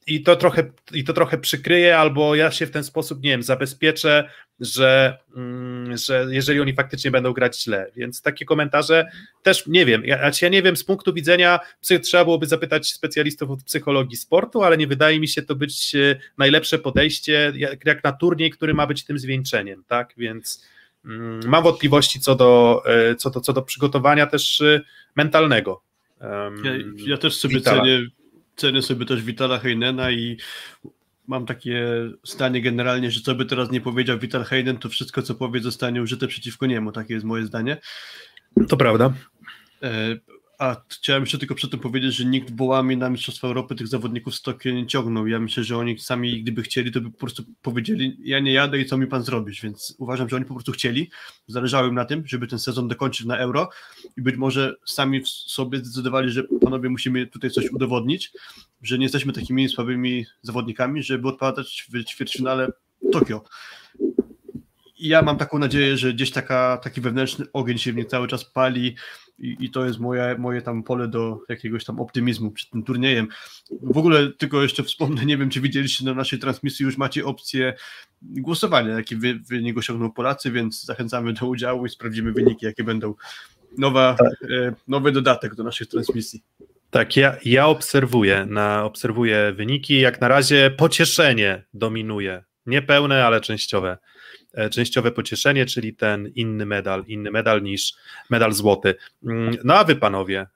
[0.06, 3.42] i, to trochę, i to trochę przykryje, albo ja się w ten sposób, nie wiem,
[3.42, 7.90] zabezpieczę, że, mm, że jeżeli oni faktycznie będą grać źle.
[7.96, 9.06] Więc takie komentarze
[9.42, 10.04] też nie wiem.
[10.04, 11.60] Ja, ja nie wiem, z punktu widzenia,
[12.02, 16.20] trzeba byłoby zapytać specjalistów od psychologii sportu, ale nie wydaje mi się to być e,
[16.38, 20.14] najlepsze podejście, jak, jak na turniej, który ma być tym zwieńczeniem, tak?
[20.16, 20.72] Więc
[21.04, 24.80] Mm, mam wątpliwości co do, e, co do, co do przygotowania też e,
[25.16, 25.82] mentalnego.
[26.20, 28.06] Ja, ja też sobie cenię,
[28.56, 30.36] cenię sobie też Witala Heinena i
[31.26, 31.86] mam takie
[32.24, 36.02] zdanie generalnie, że co by teraz nie powiedział Vital Heinen, to wszystko co powie zostanie
[36.02, 37.76] użyte przeciwko niemu, takie jest moje zdanie.
[38.68, 39.12] To prawda.
[40.62, 44.34] A chciałem jeszcze tylko przy tym powiedzieć, że nikt wołami na Mistrzostwa Europy tych zawodników
[44.34, 45.26] z Tokio nie ciągnął.
[45.26, 48.78] Ja myślę, że oni sami, gdyby chcieli, to by po prostu powiedzieli, ja nie jadę
[48.78, 51.10] i co mi pan zrobić, więc uważam, że oni po prostu chcieli,
[51.46, 53.68] zależało im na tym, żeby ten sezon dokończyć na Euro
[54.16, 58.32] i być może sami w sobie zdecydowali, że panowie musimy tutaj coś udowodnić,
[58.82, 62.68] że nie jesteśmy takimi słabymi zawodnikami, żeby odpadać w ćwierćfinale
[63.12, 63.44] Tokio.
[64.98, 68.44] Ja mam taką nadzieję, że gdzieś taka, taki wewnętrzny ogień się w nich cały czas
[68.44, 68.96] pali,
[69.38, 73.28] i, i to jest moje, moje tam pole do jakiegoś tam optymizmu przed tym turniejem.
[73.82, 77.74] W ogóle tylko jeszcze wspomnę, nie wiem czy widzieliście na naszej transmisji, już macie opcję
[78.22, 83.14] głosowania, jaki wy, wynik osiągną Polacy, więc zachęcamy do udziału i sprawdzimy wyniki, jakie będą.
[83.78, 84.50] Nowa, tak.
[84.50, 86.42] e, nowy dodatek do naszych transmisji.
[86.90, 90.00] Tak, ja, ja obserwuję, na, obserwuję wyniki.
[90.00, 92.44] Jak na razie pocieszenie dominuje.
[92.66, 93.98] Niepełne, ale częściowe.
[94.54, 97.94] E, częściowe pocieszenie, czyli ten inny medal, inny medal niż
[98.30, 98.94] medal złoty.
[99.24, 100.46] Mm, no a wy panowie,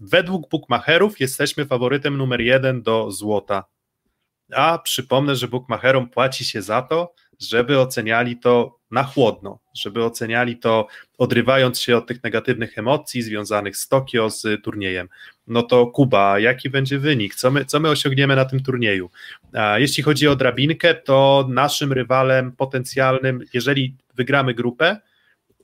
[0.00, 3.64] według bookmacherów jesteśmy faworytem numer jeden do złota.
[4.54, 10.58] A przypomnę, że bookmacherom płaci się za to, żeby oceniali to na chłodno, żeby oceniali
[10.58, 10.86] to
[11.18, 15.08] odrywając się od tych negatywnych emocji związanych z Tokio, z turniejem.
[15.46, 17.34] No to Kuba, jaki będzie wynik?
[17.34, 19.10] Co my, co my osiągniemy na tym turnieju?
[19.52, 24.96] A jeśli chodzi o drabinkę, to naszym rywalem potencjalnym, jeżeli wygramy grupę,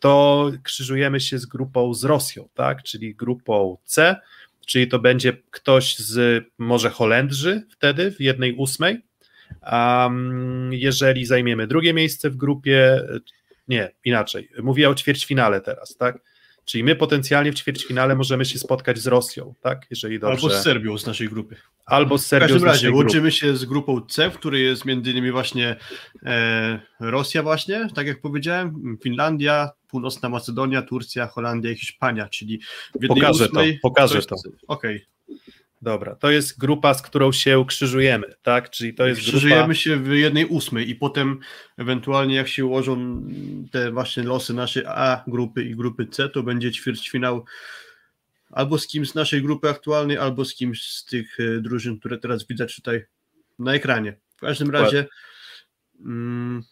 [0.00, 2.82] to krzyżujemy się z grupą z Rosją, tak?
[2.82, 4.16] czyli grupą C,
[4.64, 9.02] czyli to będzie ktoś z może Holendrzy wtedy w jednej ósmej,
[9.72, 13.00] Um, jeżeli zajmiemy drugie miejsce w grupie,
[13.68, 16.18] nie, inaczej, mówię o ćwierćfinale teraz, tak?
[16.64, 19.86] Czyli my potencjalnie w ćwierćfinale możemy się spotkać z Rosją, tak?
[19.90, 20.44] Jeżeli dobrze.
[20.44, 21.56] Albo z Serbią z naszej grupy.
[21.86, 22.46] Albo z Serbią.
[22.46, 25.76] W każdym razie łączymy się z grupą C, w której jest między innymi właśnie
[26.22, 32.60] e, Rosja właśnie, tak jak powiedziałem, Finlandia, Północna Macedonia, Turcja, Holandia i Hiszpania, czyli
[32.94, 34.36] w jednej Pokażę ósmej, to, pokażę to.
[34.68, 34.96] Okej.
[34.96, 35.14] Okay.
[35.82, 38.70] Dobra, to jest grupa, z którą się krzyżujemy, tak?
[38.70, 39.74] Czyli to jest Krzyżujemy grupa...
[39.74, 41.38] się w jednej ósmej i potem
[41.78, 43.22] ewentualnie jak się ułożą
[43.72, 47.44] te właśnie losy naszej A grupy i grupy C, to będzie ćwierćfinał
[48.50, 52.18] albo z kimś z naszej grupy aktualnej, albo z kimś z tych e, drużyn, które
[52.18, 53.04] teraz widać tutaj
[53.58, 54.16] na ekranie.
[54.36, 55.06] W każdym razie
[56.00, 56.62] mm,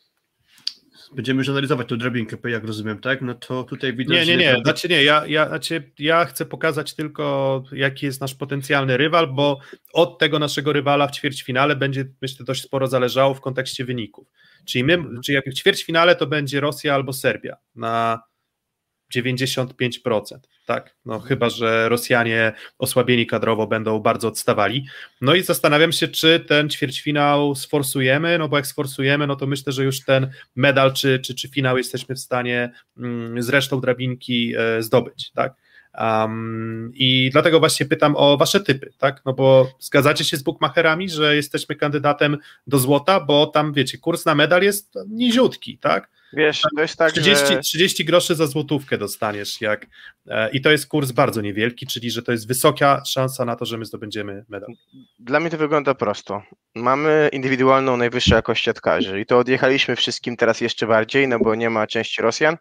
[1.14, 3.22] będziemy już analizować tę drabinkę, jak rozumiem, tak?
[3.22, 4.16] No to tutaj widać...
[4.16, 8.34] Nie, nie, nie, znaczy nie, ja, ja, znaczy ja chcę pokazać tylko, jaki jest nasz
[8.34, 9.58] potencjalny rywal, bo
[9.92, 14.28] od tego naszego rywala w ćwierćfinale będzie, myślę, dość sporo zależało w kontekście wyników.
[14.64, 18.22] Czyli my, czyli jak w ćwierćfinale to będzie Rosja albo Serbia na
[19.12, 20.94] 95%, tak?
[21.04, 24.86] No chyba, że Rosjanie osłabieni kadrowo będą bardzo odstawali.
[25.20, 29.72] No i zastanawiam się, czy ten ćwierćfinał sforsujemy, no bo jak sforsujemy, no to myślę,
[29.72, 34.54] że już ten medal czy, czy, czy finał jesteśmy w stanie mm, z resztą drabinki
[34.56, 35.54] e, zdobyć, tak?
[35.98, 39.22] Um, I dlatego właśnie pytam o wasze typy, tak?
[39.24, 44.24] No bo zgadzacie się z bookmacherami, że jesteśmy kandydatem do złota, bo tam wiecie, kurs
[44.24, 46.10] na medal jest niziutki, tak?
[46.32, 47.60] Wiesz, jest tak, 30, że...
[47.60, 49.86] 30 groszy za złotówkę dostaniesz, jak
[50.28, 53.64] e, i to jest kurs bardzo niewielki, czyli że to jest wysoka szansa na to,
[53.64, 54.68] że my zdobędziemy medal.
[55.18, 56.42] Dla mnie to wygląda prosto.
[56.74, 61.70] Mamy indywidualną najwyższą jakość siatkarzy i to odjechaliśmy wszystkim teraz jeszcze bardziej, no bo nie
[61.70, 62.56] ma części Rosjan.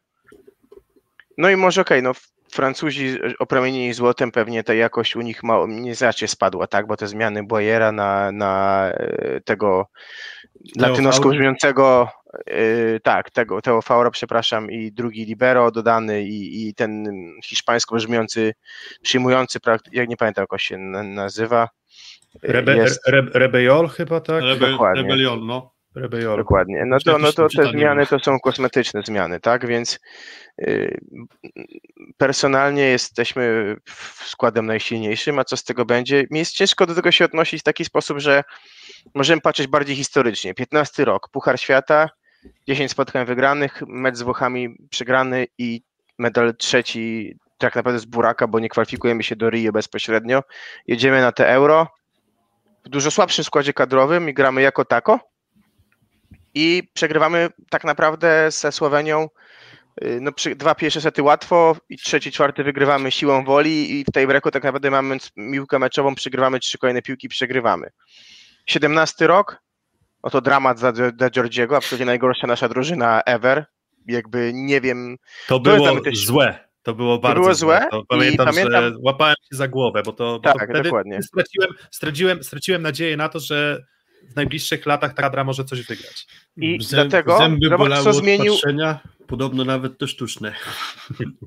[1.37, 2.13] No i może okej, okay, no
[2.51, 6.87] Francuzi opromienieni złotem, pewnie ta jakość u nich ma, nie znacznie spadła, tak?
[6.87, 9.87] Bo te zmiany Boyera na, na e, tego
[10.79, 12.09] latynosko brzmiącego,
[12.47, 17.05] yy, tak, tego Teo Faura, przepraszam, i drugi libero dodany i, i ten
[17.43, 18.53] hiszpańsko brzmiący,
[19.01, 19.59] przyjmujący,
[19.91, 21.69] jak nie pamiętam jak się nazywa.
[22.43, 23.07] Rebe, jest...
[23.07, 24.43] Re, Rebejol chyba, tak?
[24.43, 25.73] Rebe, Rebelion, no.
[26.37, 26.83] Dokładnie.
[26.85, 29.67] No to, no to te zmiany to są kosmetyczne zmiany, tak?
[29.67, 29.99] Więc
[30.57, 30.99] yy,
[32.17, 33.75] personalnie jesteśmy
[34.25, 36.25] składem najsilniejszym, a co z tego będzie?
[36.29, 38.43] Mi jest ciężko do tego się odnosić w taki sposób, że
[39.13, 40.53] możemy patrzeć bardziej historycznie.
[40.53, 42.09] 15 rok, Puchar Świata,
[42.67, 45.81] 10 spotkań wygranych, mecz z Włochami przegrany i
[46.17, 50.43] medal trzeci tak naprawdę z buraka, bo nie kwalifikujemy się do Rio bezpośrednio.
[50.87, 51.87] Jedziemy na te euro
[52.85, 55.30] w dużo słabszym składzie kadrowym i gramy jako tako
[56.53, 59.27] i przegrywamy tak naprawdę ze Słowenią
[60.03, 64.27] y, no, dwa pierwsze sety łatwo i trzeci, czwarty wygrywamy siłą woli i w tej
[64.27, 67.89] breku tak naprawdę mamy piłkę meczową, przegrywamy trzy kolejne piłki, przegrywamy.
[68.65, 69.61] 17 rok,
[70.23, 73.65] no to dramat dla, dla Georgiego, absolutnie najgorsza nasza drużyna ever.
[74.07, 75.17] Jakby nie wiem.
[75.47, 76.25] To było też...
[76.25, 76.71] złe.
[76.83, 77.87] To było bardzo było złe.
[77.91, 78.01] złe.
[78.07, 81.21] pamiętam, pamiętam, że łapałem się za głowę, bo to, tak, bo to wtedy dokładnie.
[81.23, 83.83] Straciłem, straciłem, straciłem nadzieję na to, że
[84.29, 86.27] w najbliższych latach ta kadra może coś wygrać.
[86.57, 88.55] I Zęb, dlatego zęby zobacz, co zmienił.
[89.27, 90.53] Podobno nawet te sztuczne.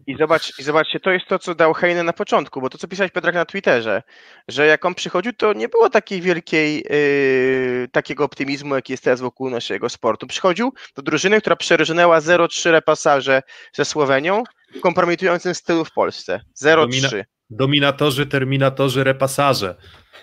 [0.07, 2.89] I, zobacz, I zobaczcie, to jest to, co dał Heine na początku, bo to, co
[2.89, 4.03] pisałeś Pedrak na Twitterze,
[4.49, 9.21] że jak on przychodził, to nie było takiej wielkiej, yy, takiego optymizmu, jaki jest teraz
[9.21, 10.27] wokół naszego sportu.
[10.27, 14.43] Przychodził do drużyny, która przerżnęła 0-3 repasaże ze Słowenią
[14.77, 16.41] w kompromitującym stylu w Polsce.
[16.63, 16.77] 0-3.
[16.77, 17.25] Domina
[17.57, 19.77] dominatorzy, terminatorzy, repasarze.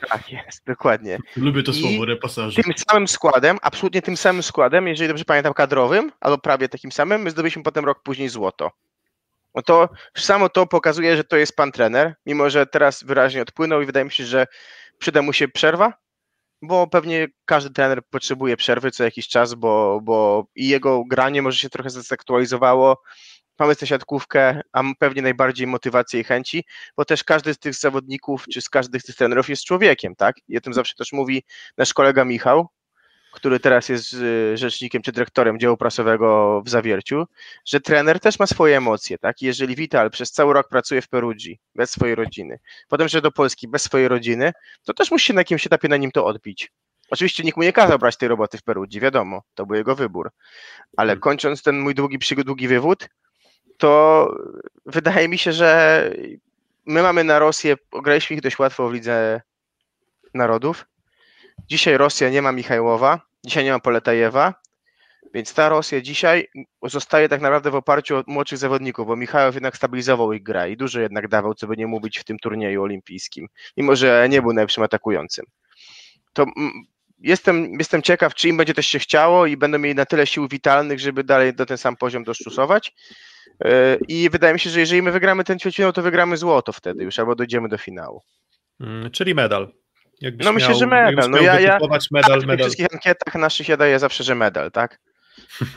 [0.10, 1.18] Tak jest, dokładnie.
[1.38, 2.64] Lubię to słowo, repasaże.
[2.64, 7.22] Tym samym składem, absolutnie tym samym składem, jeżeli dobrze pamiętam, kadrowym, albo prawie takim samym,
[7.22, 8.72] my zdobyliśmy potem rok później złoto.
[9.56, 13.82] No to samo to pokazuje, że to jest pan trener, mimo że teraz wyraźnie odpłynął
[13.82, 14.48] i wydaje mi się, że
[14.98, 15.94] przyda mu się przerwa,
[16.62, 21.58] bo pewnie każdy trener potrzebuje przerwy co jakiś czas, bo, bo i jego granie może
[21.58, 23.02] się trochę zaktualizowało,
[23.62, 26.64] mamy tę siatkówkę, a pewnie najbardziej motywację i chęci,
[26.98, 30.36] bo też każdy z tych zawodników, czy z każdy z tych trenerów jest człowiekiem, tak?
[30.48, 31.44] I o tym zawsze też mówi
[31.78, 32.68] nasz kolega Michał,
[33.32, 37.26] który teraz jest y, rzecznikiem czy dyrektorem działu prasowego w Zawierciu,
[37.66, 39.42] że trener też ma swoje emocje, tak?
[39.42, 43.68] jeżeli Vital przez cały rok pracuje w Perugii bez swojej rodziny, potem że do Polski
[43.68, 44.52] bez swojej rodziny,
[44.84, 46.72] to też musi się na jakimś etapie na nim to odbić.
[47.12, 50.32] Oczywiście nikt mu nie kazał brać tej roboty w Perugii, wiadomo, to był jego wybór.
[50.98, 51.22] Ale hmm.
[51.22, 53.08] kończąc ten mój długi, długi wywód,
[53.82, 54.28] to
[54.86, 56.12] wydaje mi się, że
[56.86, 59.42] my mamy na Rosję, graliśmy ich dość łatwo w Lidze
[60.34, 60.86] Narodów.
[61.68, 64.54] Dzisiaj Rosja nie ma Michajłowa, dzisiaj nie ma Poletajewa,
[65.34, 66.48] więc ta Rosja dzisiaj
[66.84, 70.78] zostaje tak naprawdę w oparciu o młodszych zawodników, bo Michałow jednak stabilizował ich grę i
[70.78, 74.54] dużo jednak dawał, co by nie być w tym turnieju olimpijskim, mimo że nie był
[74.54, 75.46] najlepszym atakującym.
[76.34, 76.46] To
[77.20, 80.48] jestem, jestem ciekaw, czy im będzie też się chciało i będą mieli na tyle sił
[80.48, 82.94] witalnych, żeby dalej do ten sam poziom doszczusować.
[83.66, 87.04] E, I wydaje mi się, że jeżeli my wygramy ten ćwierćfinał, to wygramy złoto wtedy
[87.04, 88.22] już, albo dojdziemy do finału.
[88.80, 89.74] Mm, czyli medal.
[90.22, 91.30] Jakbyś no myślę, miał, że medal.
[91.30, 91.80] No ja, ja
[92.12, 92.58] medal, medal.
[92.58, 95.00] w wszystkich ankietach naszych ja daję zawsze, że medal, tak?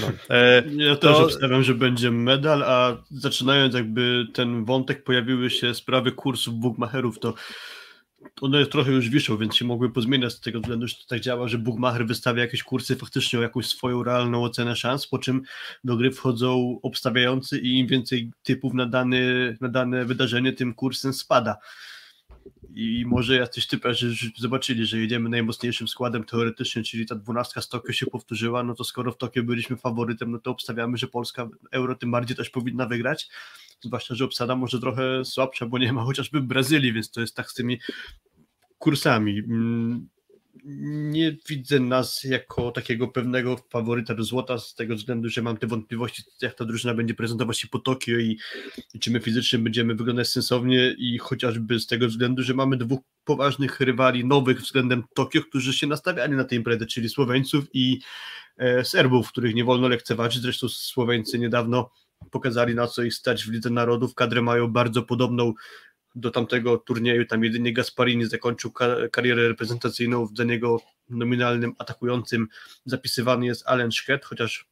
[0.00, 0.10] No.
[0.30, 1.24] E, ja też to...
[1.24, 7.34] obstawiam, że będzie medal, a zaczynając jakby ten wątek, pojawiły się sprawy kursów bookmacherów, to
[8.40, 11.48] one trochę już wiszą, więc się mogły pozmieniać z tego względu, że to tak działa,
[11.48, 15.42] że Bookmacher wystawia jakieś kursy faktycznie o jakąś swoją realną ocenę szans, po czym
[15.84, 21.12] do gry wchodzą obstawiający i im więcej typów na, dany, na dane wydarzenie, tym kursem
[21.12, 21.56] spada.
[22.74, 27.92] I może jacyś typerzy zobaczyli, że jedziemy najmocniejszym składem teoretycznie, czyli ta dwunastka z Tokio
[27.92, 31.94] się powtórzyła, no to skoro w Tokio byliśmy faworytem, no to obstawiamy, że Polska euro
[31.94, 33.28] tym bardziej też powinna wygrać
[33.80, 37.50] zwłaszcza, że obsada może trochę słabsza, bo nie ma chociażby Brazylii, więc to jest tak
[37.50, 37.80] z tymi
[38.78, 39.42] kursami.
[40.66, 45.66] Nie widzę nas jako takiego pewnego faworyta do złota, z tego względu, że mam te
[45.66, 48.38] wątpliwości, jak ta drużyna będzie prezentować się po Tokio i,
[48.94, 53.00] i czy my fizycznie będziemy wyglądać sensownie i chociażby z tego względu, że mamy dwóch
[53.24, 58.00] poważnych rywali nowych względem Tokio, którzy się nastawiali na tę imprezę, czyli Słoweńców i
[58.56, 60.42] e, Serbów, których nie wolno lekceważyć.
[60.42, 61.90] Zresztą Słoweńcy niedawno
[62.30, 64.14] pokazali na co ich stać w Lidze Narodów.
[64.14, 65.52] Kadrę mają bardzo podobną
[66.14, 67.26] do tamtego turnieju.
[67.26, 68.72] Tam jedynie Gasparini zakończył
[69.12, 72.48] karierę reprezentacyjną, za niego nominalnym atakującym
[72.84, 74.66] zapisywany jest Allen Szket, chociaż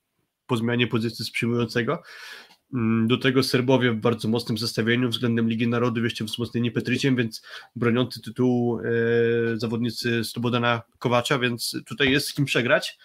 [0.46, 2.02] po zmianie pozycji z przyjmującego.
[2.74, 7.42] Mm, do tego Serbowie w bardzo mocnym zestawieniu względem Ligi Narodów, jeszcze wzmocnieni Petryciem, więc
[7.76, 8.82] broniący tytułu e,
[9.54, 12.98] zawodnicy Slobodana Kowacza, więc tutaj jest z kim przegrać.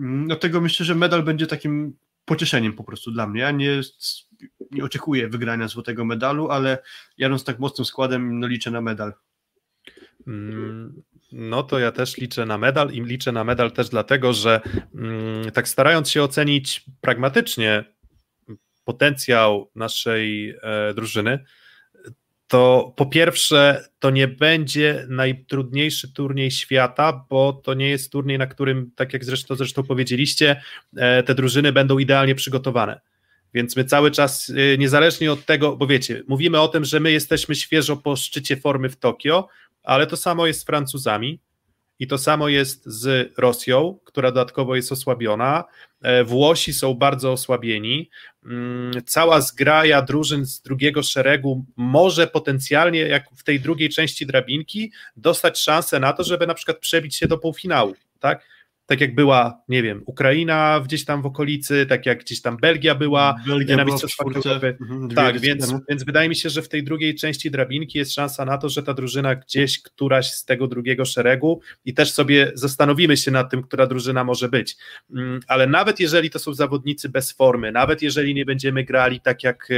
[0.00, 3.40] Mm, dlatego myślę, że medal będzie takim pocieszeniem po prostu dla mnie.
[3.40, 3.80] Ja nie,
[4.70, 6.78] nie oczekuję wygrania złotego medalu, ale
[7.18, 9.12] jadąc tak mocnym składem, no liczę na medal.
[10.26, 11.02] Mm,
[11.32, 14.60] no to ja też liczę na medal i liczę na medal też dlatego, że
[14.94, 17.84] mm, tak starając się ocenić pragmatycznie
[18.84, 21.44] potencjał naszej e, drużyny,
[22.48, 28.46] to po pierwsze to nie będzie najtrudniejszy turniej świata, bo to nie jest turniej, na
[28.46, 30.62] którym, tak jak zresztą, zresztą powiedzieliście,
[30.96, 33.00] e, te drużyny będą idealnie przygotowane.
[33.54, 37.12] Więc my cały czas, e, niezależnie od tego, bo wiecie, mówimy o tym, że my
[37.12, 39.48] jesteśmy świeżo po szczycie formy w Tokio,
[39.82, 41.38] ale to samo jest z Francuzami,
[41.98, 45.64] i to samo jest z Rosją, która dodatkowo jest osłabiona.
[46.02, 48.10] E, Włosi są bardzo osłabieni.
[48.44, 54.92] Mm, cała zgraja drużyn z drugiego szeregu może potencjalnie, jak w tej drugiej części drabinki,
[55.16, 57.94] dostać szansę na to, żeby na przykład przebić się do półfinału.
[58.20, 58.53] Tak?
[58.86, 62.94] Tak jak była, nie wiem, Ukraina gdzieś tam w okolicy, tak jak gdzieś tam Belgia
[62.94, 64.76] była Belgia na Mistrzostwach Europy.
[64.80, 68.44] Mhm, tak, więc, więc wydaje mi się, że w tej drugiej części drabinki jest szansa
[68.44, 73.16] na to, że ta drużyna gdzieś, któraś z tego drugiego szeregu i też sobie zastanowimy
[73.16, 74.76] się nad tym, która drużyna może być.
[75.14, 79.42] Mm, ale nawet jeżeli to są zawodnicy bez formy, nawet jeżeli nie będziemy grali tak
[79.42, 79.68] jak,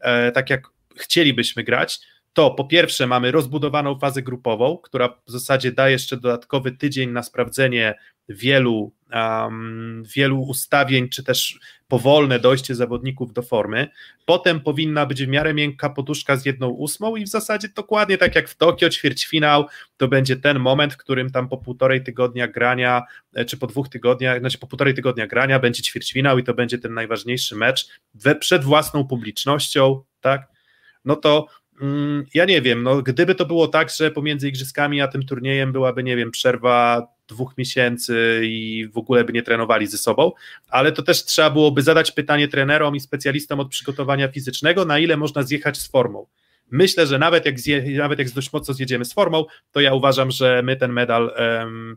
[0.00, 2.00] e, tak jak chcielibyśmy grać,
[2.34, 7.22] to po pierwsze mamy rozbudowaną fazę grupową, która w zasadzie daje jeszcze dodatkowy tydzień na
[7.22, 7.94] sprawdzenie
[8.28, 11.58] wielu, um, wielu ustawień, czy też
[11.88, 13.88] powolne dojście zawodników do formy.
[14.24, 18.34] Potem powinna być w miarę miękka poduszka z jedną ósmą i w zasadzie dokładnie tak
[18.34, 23.02] jak w Tokio, ćwierćfinał, to będzie ten moment, w którym tam po półtorej tygodnia grania,
[23.34, 26.78] e, czy po dwóch tygodniach, znaczy po półtorej tygodnia grania będzie ćwierćfinał i to będzie
[26.78, 30.48] ten najważniejszy mecz we, przed własną publicznością, tak?
[31.04, 31.46] No to
[31.80, 35.72] mm, ja nie wiem, no gdyby to było tak, że pomiędzy igrzyskami a tym turniejem
[35.72, 40.32] byłaby, nie wiem, przerwa dwóch miesięcy i w ogóle by nie trenowali ze sobą,
[40.68, 45.16] ale to też trzeba byłoby zadać pytanie trenerom i specjalistom od przygotowania fizycznego, na ile
[45.16, 46.26] można zjechać z formą.
[46.70, 50.30] Myślę, że nawet jak, zje, nawet jak dość mocno zjedziemy z formą, to ja uważam,
[50.30, 51.96] że my ten medal um,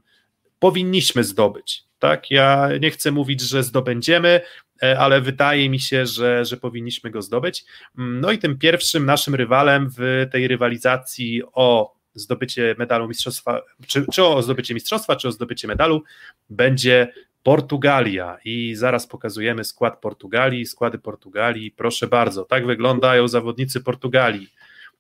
[0.60, 1.84] powinniśmy zdobyć.
[2.00, 2.32] Tak?
[2.32, 4.42] Ja nie chcę mówić, że zdobędziemy,
[4.84, 7.66] e, ale wydaje mi się, że, że powinniśmy go zdobyć.
[7.98, 14.06] Mm, no i tym pierwszym naszym rywalem w tej rywalizacji o zdobycie medalu mistrzostwa, czy,
[14.14, 16.04] czy o zdobycie mistrzostwa, czy o zdobycie medalu,
[16.50, 21.72] będzie Portugalia i zaraz pokazujemy skład Portugalii, składy Portugalii.
[21.72, 24.50] Proszę bardzo, tak wyglądają zawodnicy Portugalii.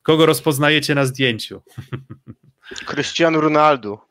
[0.04, 1.62] Kogo rozpoznajecie na zdjęciu?
[2.90, 4.08] Cristiano Ronaldo.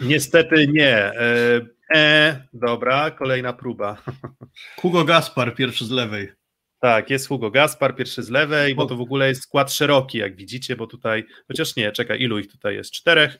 [0.00, 0.96] Niestety nie.
[0.96, 1.60] E,
[1.94, 3.96] e, dobra, kolejna próba.
[4.80, 6.32] Hugo Gaspar, pierwszy z lewej.
[6.80, 10.36] Tak, jest Hugo Gaspar, pierwszy z lewej, bo to w ogóle jest skład szeroki, jak
[10.36, 12.92] widzicie, bo tutaj, chociaż nie, czekaj, ilu ich tutaj jest?
[12.92, 13.38] Czterech?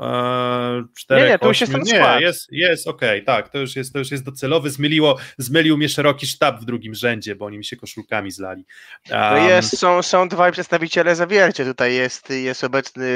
[0.00, 2.20] Eee, czterech, nie, nie, to już jest ten nie, skład.
[2.20, 5.88] jest, jest okej, okay, tak, to już jest, to już jest docelowy, zmyliło, zmylił mnie
[5.88, 8.64] szeroki sztab w drugim rzędzie, bo oni mi się koszulkami zlali.
[9.10, 13.06] Um, jest, są, są dwaj przedstawiciele zawiercie, tutaj jest, jest obecny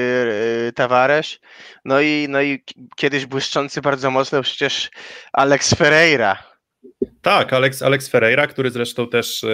[0.77, 1.23] yy,
[1.85, 2.65] no i, no i
[2.97, 4.91] kiedyś błyszczący bardzo mocno przecież
[5.33, 6.52] Alex Ferreira,
[7.23, 9.45] tak, Alex, Alex Ferreira, który zresztą też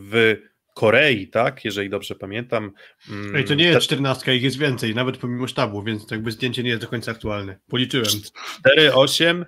[0.00, 0.36] w
[0.74, 2.72] Korei, tak, jeżeli dobrze pamiętam.
[3.10, 6.62] Mm, Ej, to nie jest czternastka, ich jest więcej, nawet pomimo sztabu, więc jakby zdjęcie
[6.62, 7.58] nie jest do końca aktualne.
[7.68, 8.08] Policzyłem.
[8.60, 9.44] 4, 8,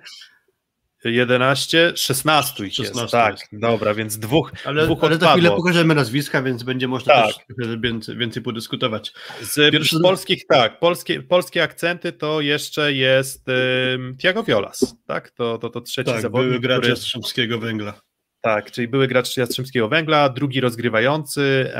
[1.03, 3.47] 11, 16 ich 16 jest, tak, jest.
[3.51, 7.25] dobra, więc dwóch Ale, dwóch ale za chwilę pokażemy nazwiska, więc będzie można tak.
[7.25, 9.13] też więcej, więcej podyskutować.
[9.41, 9.97] Z, Pierwszy...
[9.97, 15.69] z polskich, tak, polskie, polskie akcenty to jeszcze jest um, Tiago Violas, tak, to, to,
[15.69, 16.89] to trzeci tak, zawodnik, były gracz który...
[16.89, 18.08] Jastrzębskiego Węgla.
[18.41, 21.71] Tak, czyli były gracz Jastrzębskiego Węgla, drugi rozgrywający.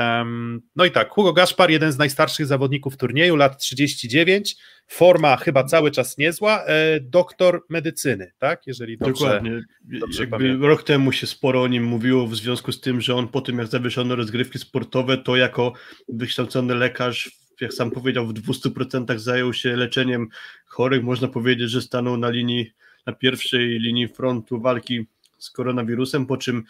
[0.76, 4.56] No i tak, Hugo Gaspar, jeden z najstarszych zawodników turnieju, lat 39,
[4.86, 8.66] forma chyba cały czas niezła, e, doktor medycyny, tak?
[8.66, 9.62] Jeżeli dobrze, Dokładnie.
[10.00, 10.26] Dobrze
[10.60, 13.58] rok temu się sporo o nim mówiło w związku z tym, że on po tym
[13.58, 15.72] jak zawieszono rozgrywki sportowe, to jako
[16.08, 20.28] wykształcony lekarz jak sam powiedział, w 200% zajął się leczeniem
[20.66, 21.02] chorych.
[21.02, 22.72] Można powiedzieć, że stanął na linii,
[23.06, 25.06] na pierwszej linii frontu walki
[25.40, 26.64] z koronawirusem, po czym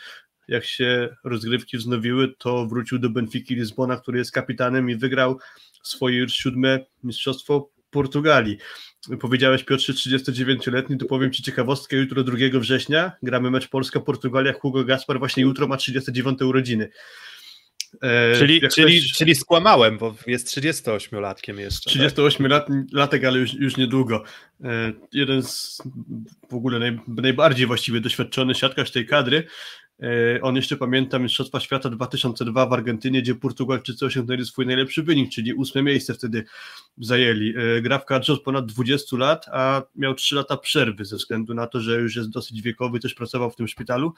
[0.49, 5.39] jak się rozgrywki wznowiły, to wrócił do Benfiki Lizbona, który jest kapitanem i wygrał
[5.83, 8.59] swoje już siódme mistrzostwo Portugalii.
[9.21, 15.19] Powiedziałeś Piotrze 39-letni, to powiem Ci ciekawostkę, jutro 2 września gramy mecz Polska-Portugalia, Hugo Gaspar
[15.19, 16.91] właśnie jutro ma 39 urodziny.
[18.03, 19.13] E, czyli, czyli, ktoś...
[19.13, 21.91] czyli skłamałem, bo jest 38-latkiem jeszcze.
[21.91, 23.25] 38-latek, tak?
[23.25, 24.23] ale już, już niedługo.
[24.65, 25.83] E, jeden z
[26.51, 29.47] w ogóle naj, najbardziej właściwie doświadczony siatkarz tej kadry.
[30.03, 35.31] E, on jeszcze pamięta Mistrzostwa Świata 2002 w Argentynie, gdzie Portugalczycy osiągnęli swój najlepszy wynik,
[35.33, 36.45] czyli ósme miejsce wtedy
[36.99, 37.55] zajęli.
[37.83, 41.67] Gra w kadrze od ponad 20 lat, a miał 3 lata przerwy ze względu na
[41.67, 44.15] to, że już jest dosyć wiekowy, też pracował w tym szpitalu.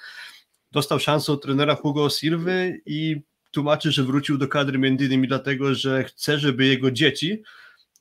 [0.73, 3.23] Dostał szansę od trenera Hugo Silwy i
[3.53, 7.43] tłumaczy, że wrócił do kadry między innymi dlatego, że chce, żeby jego dzieci,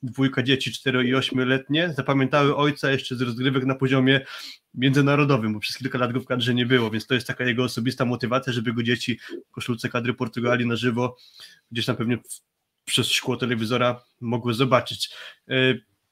[0.02, 4.20] dwójka dzieci 4 i 8-letnie, zapamiętały ojca jeszcze z rozgrywek na poziomie
[4.74, 7.64] międzynarodowym, bo przez kilka lat go w kadrze nie było, więc to jest taka jego
[7.64, 11.16] osobista motywacja, żeby go dzieci w koszulce kadry Portugalii na żywo
[11.72, 12.18] gdzieś tam pewnie
[12.84, 15.14] przez szkło telewizora mogły zobaczyć.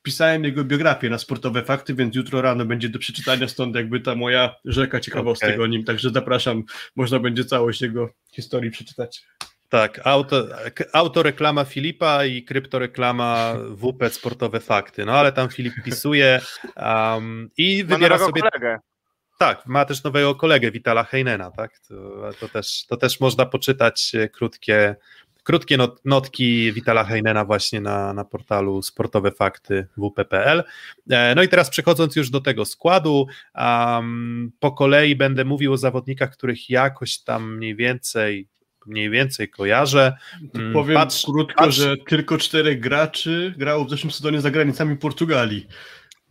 [0.02, 4.14] Pisałem jego biografię na sportowe fakty, więc jutro rano będzie do przeczytania, stąd jakby ta
[4.14, 5.64] moja rzeka ciekawostek okay.
[5.64, 6.64] o nim, także zapraszam,
[6.96, 9.24] można będzie całość jego historii przeczytać.
[9.68, 10.46] Tak, auto,
[10.92, 16.40] autoreklama Filipa i kryptoreklama WP Sportowe Fakty, no ale tam Filip pisuje
[16.76, 18.42] um, i wybiera sobie...
[18.42, 18.78] Kolegę.
[19.38, 24.14] Tak, ma też nowego kolegę, Witala Heinena, tak, to, to, też, to też można poczytać
[24.14, 24.96] e, krótkie
[25.42, 30.64] krótkie not, notki Witala Heinena właśnie na, na portalu Sportowe Fakty WP.pl.
[31.10, 35.76] E, no i teraz przechodząc już do tego składu, um, po kolei będę mówił o
[35.76, 38.48] zawodnikach, których jakoś tam mniej więcej
[38.86, 40.16] mniej więcej kojarzę.
[40.54, 41.76] Mm, powiem patrz, krótko, patrz.
[41.76, 45.66] że tylko czterech graczy grało w zeszłym sezonie za granicami Portugalii.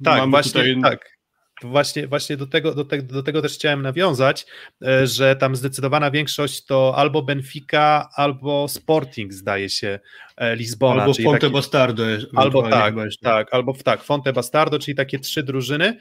[0.03, 1.18] Tak, Mamy właśnie tak
[1.63, 4.45] właśnie, właśnie do, tego, do, te, do tego też chciałem nawiązać,
[4.81, 9.99] e, że tam zdecydowana większość to albo Benfica, albo Sporting zdaje się
[10.37, 11.01] e, Lizbona.
[11.03, 12.03] Albo Fonte taki, Bastardo.
[12.35, 15.99] Albo tak, tak, albo tak, Fonte Bastardo, czyli takie trzy drużyny.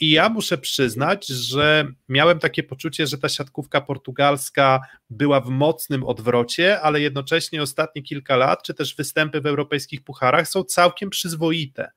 [0.00, 4.80] I ja muszę przyznać, że miałem takie poczucie, że ta siatkówka portugalska
[5.10, 10.48] była w mocnym odwrocie, ale jednocześnie ostatnie kilka lat, czy też występy w europejskich pucharach
[10.48, 11.90] są całkiem przyzwoite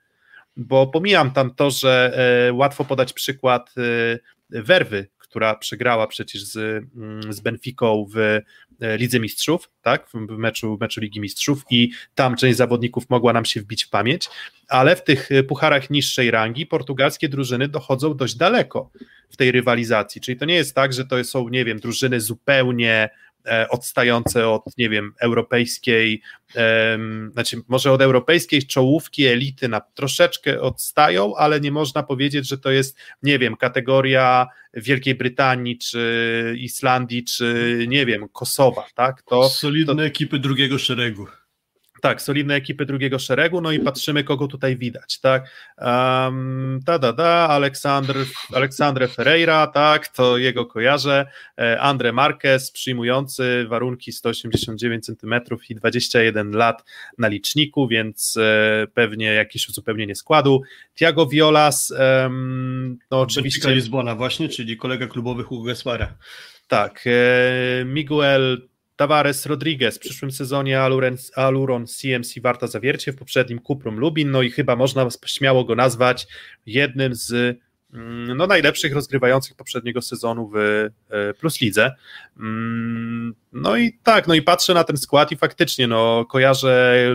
[0.62, 2.14] bo pomijam tam to, że
[2.48, 6.58] e, łatwo podać przykład e, Werwy, która przegrała przecież z,
[6.96, 8.42] mm, z Benficą w e,
[8.98, 13.62] Lidze Mistrzów, tak, w meczu, meczu Ligi Mistrzów i tam część zawodników mogła nam się
[13.62, 14.30] wbić w pamięć,
[14.68, 18.92] ale w tych pucharach niższej rangi portugalskie drużyny dochodzą dość daleko
[19.30, 23.10] w tej rywalizacji, czyli to nie jest tak, że to są, nie wiem, drużyny zupełnie
[23.70, 26.22] odstające od, nie wiem, europejskiej,
[27.32, 32.72] znaczy może od europejskiej czołówki, elity na troszeczkę odstają, ale nie można powiedzieć, że to
[32.72, 39.22] jest, nie wiem, kategoria Wielkiej Brytanii, czy Islandii, czy nie wiem, Kosowa, tak?
[39.22, 40.06] To, Solidne to...
[40.06, 41.28] ekipy drugiego szeregu.
[42.02, 45.50] Tak, solidne ekipy drugiego szeregu, no i patrzymy, kogo tutaj widać, tak.
[45.78, 48.16] Um, ta, da, da, Aleksandr,
[48.54, 51.26] Aleksandre Ferreira, tak, to jego kojarzę.
[51.58, 55.36] E, Andre Marquez, przyjmujący warunki 189 cm
[55.70, 56.84] i 21 lat
[57.18, 60.62] na liczniku, więc e, pewnie jakieś uzupełnienie składu.
[60.96, 61.94] Tiago Violas,
[62.24, 63.76] um, no oczywiście.
[63.76, 66.14] Lizbona właśnie, czyli kolega klubowy Hugo Gaspara.
[66.68, 68.71] Tak, e, Miguel
[69.02, 74.42] Tavares Rodriguez w przyszłym sezonie Aluren, Aluron CMC Warta Zawiercie, w poprzednim Kuprum Lubin, no
[74.42, 76.28] i chyba można śmiało go nazwać
[76.66, 77.58] jednym z
[77.94, 81.96] mm, no, najlepszych rozgrywających poprzedniego sezonu w e, Plus Lidze.
[82.40, 87.06] Mm, no i tak, no i patrzę na ten skład i faktycznie no, kojarzę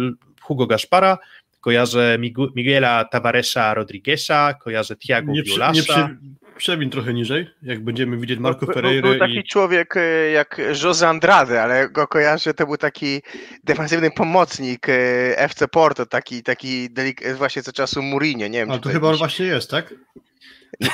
[0.41, 1.19] Hugo Gaszpara,
[1.61, 2.19] kojarzę
[2.55, 6.09] Miguela Tavaresa Rodrigueza, kojarzę Tiago nie, Violasza.
[6.09, 9.03] Nie, przewin trochę niżej, jak będziemy widzieć Marco Ferreira.
[9.03, 9.45] Był, był taki i...
[9.45, 13.23] człowiek e, jak Jose Andrade, ale go kojarzę, to był taki
[13.65, 14.93] defensywny pomocnik e,
[15.39, 18.71] FC Porto, taki, taki delik- właśnie co czasu Mourinho, nie wiem.
[18.71, 19.95] Ale to chyba on właśnie jest, tak?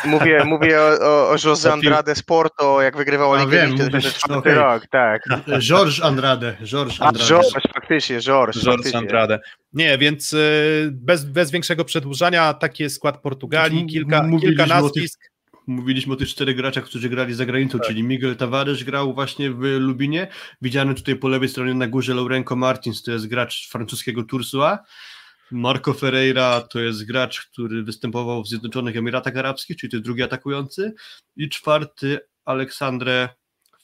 [0.04, 4.54] Mówię, mówię o, o Jose Andrade z Porto, jak wygrywał Ligę Mistrzów okay.
[4.54, 5.22] rok, tak.
[5.68, 6.56] George Andrade.
[6.64, 7.24] George Andrade.
[7.24, 8.54] A, George, faktycznie, George.
[8.54, 8.98] George faktycznie.
[8.98, 9.40] Andrade.
[9.72, 15.31] Nie, więc y, bez, bez większego przedłużania, taki jest skład Portugalii, znaczy, kilka, kilka nazwisk
[15.66, 17.88] mówiliśmy o tych czterech graczach, którzy grali za granicą, tak.
[17.88, 20.28] czyli Miguel Tavares grał właśnie w Lubinie,
[20.62, 24.78] widziany tutaj po lewej stronie na górze Laurenko Martins, to jest gracz francuskiego Tursua,
[25.52, 30.22] Marco Ferreira to jest gracz, który występował w Zjednoczonych Emiratach Arabskich, czyli to jest drugi
[30.22, 30.94] atakujący.
[31.36, 33.28] I czwarty Aleksandre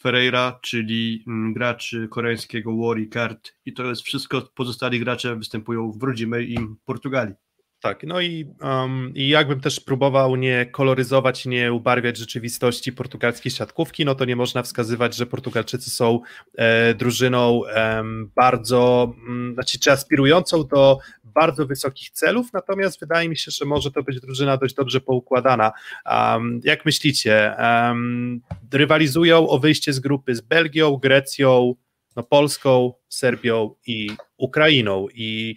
[0.03, 6.03] Ferreira, czyli mm, gracz koreańskiego Wari Kart i to jest wszystko, pozostali gracze występują w
[6.03, 7.35] rodzimej im Portugalii.
[7.81, 14.05] Tak, no i, um, i jakbym też próbował nie koloryzować, nie ubarwiać rzeczywistości portugalskiej siatkówki,
[14.05, 16.21] no to nie można wskazywać, że Portugalczycy są
[16.55, 18.05] e, drużyną e,
[18.37, 23.65] bardzo, m, mm, znaczy czy aspirującą do bardzo wysokich celów, natomiast wydaje mi się, że
[23.65, 25.73] może to być drużyna dość dobrze poukładana.
[26.07, 28.41] Um, jak myślicie, um,
[28.73, 31.75] rywalizują o wyjście z grupy z Belgią, Grecją,
[32.17, 35.57] no, Polską, Serbią i Ukrainą i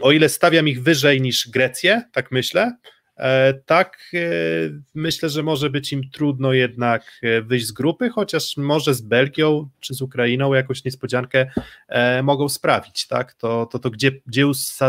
[0.00, 2.76] o ile stawiam ich wyżej niż Grecję, tak myślę,
[3.16, 4.18] e, tak e,
[4.94, 9.68] myślę, że może być im trudno jednak e, wyjść z grupy, chociaż może z Belgią
[9.80, 11.50] czy z Ukrainą jakąś niespodziankę
[12.22, 13.34] mogą sprawić, tak?
[13.34, 14.46] To, to, to gdzie, gdzie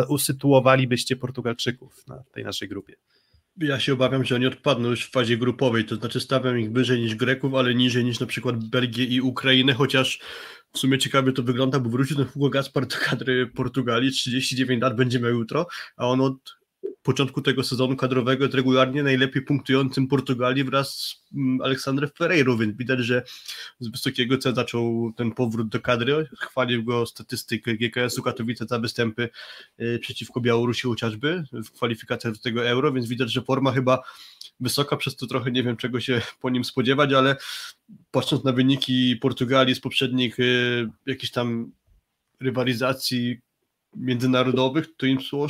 [0.09, 2.95] usytuowalibyście Portugalczyków na tej naszej grupie?
[3.61, 7.01] Ja się obawiam, że oni odpadną już w fazie grupowej, to znaczy stawiam ich wyżej
[7.01, 10.19] niż Greków, ale niżej niż na przykład Belgię i Ukrainę, chociaż
[10.73, 14.95] w sumie ciekawie to wygląda, bo wrócił ten Hugo Gaspar do kadry Portugalii, 39 lat
[14.95, 16.57] będzie miał jutro, a on od
[17.07, 22.77] początku tego sezonu kadrowego jest regularnie najlepiej punktującym Portugalii wraz z mm, Aleksandrem Ferreiro, więc
[22.77, 23.23] widać, że
[23.79, 26.27] z wysokiego C zaczął ten powrót do kadry.
[26.39, 29.29] Chwalił go statystyk GKS-u Katowice za występy
[29.79, 34.03] y, przeciwko Białorusi chociażby w kwalifikacjach do tego Euro, więc widać, że forma chyba
[34.59, 37.35] wysoka, przez to trochę nie wiem czego się po nim spodziewać, ale
[38.11, 41.71] patrząc na wyniki Portugalii z poprzednich y, jakichś tam
[42.39, 43.39] rywalizacji
[43.99, 45.47] międzynarodowych, to im szło,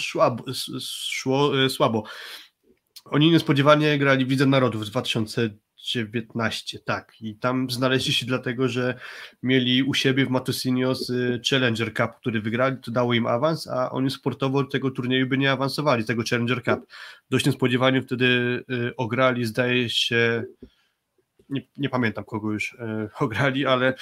[0.79, 2.03] szło y, słabo.
[3.05, 8.99] Oni niespodziewanie grali w Lidze Narodów w 2019, tak, i tam znaleźli się dlatego, że
[9.43, 11.11] mieli u siebie w Matosinhos
[11.49, 15.51] Challenger Cup, który wygrali, to dało im awans, a oni sportowo tego turnieju by nie
[15.51, 16.79] awansowali, tego Challenger Cup.
[17.29, 18.25] Dość niespodziewanie wtedy
[18.71, 20.43] y, ograli, zdaje się,
[21.49, 22.77] nie, nie pamiętam kogo już
[23.19, 23.93] ograli, ale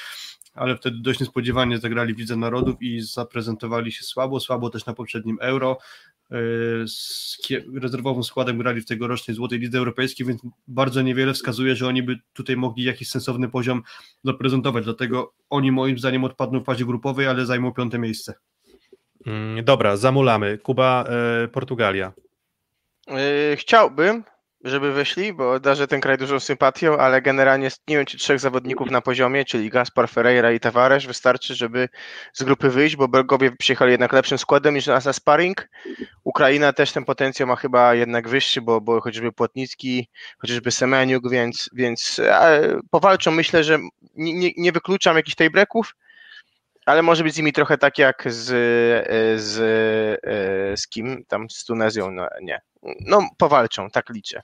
[0.55, 4.93] ale wtedy dość niespodziewanie zagrali w Lidze Narodów i zaprezentowali się słabo, słabo też na
[4.93, 5.77] poprzednim Euro.
[6.31, 6.37] E,
[6.87, 7.37] z
[7.81, 12.19] rezerwowym składem grali w tegorocznej Złotej Lidze Europejskiej, więc bardzo niewiele wskazuje, że oni by
[12.33, 13.81] tutaj mogli jakiś sensowny poziom
[14.23, 18.33] zaprezentować, dlatego oni moim zdaniem odpadną w fazie grupowej, ale zajmą piąte miejsce.
[19.25, 20.57] Mm, dobra, zamulamy.
[20.57, 21.05] Kuba,
[21.43, 22.13] e, Portugalia.
[23.07, 24.23] E, chciałbym,
[24.65, 28.91] żeby wyszli, bo darzę ten kraj dużą sympatią, ale generalnie nie wiem, czy trzech zawodników
[28.91, 31.89] na poziomie, czyli Gaspar, Ferreira i Tavares wystarczy, żeby
[32.33, 35.69] z grupy wyjść, bo Belgowie przyjechali jednak lepszym składem niż na sparring.
[36.23, 41.69] Ukraina też ten potencjał ma chyba jednak wyższy, bo, bo chociażby Płotnicki, chociażby Semeniuk, więc,
[41.73, 42.21] więc
[42.91, 43.31] powalczą.
[43.31, 43.79] Myślę, że
[44.15, 45.95] nie, nie, nie wykluczam jakichś tej breków,
[46.85, 48.45] ale może być z nimi trochę tak jak z,
[49.41, 49.55] z,
[50.79, 52.61] z kim tam, z Tunezją, no nie.
[52.99, 54.41] No powalczą, tak liczę.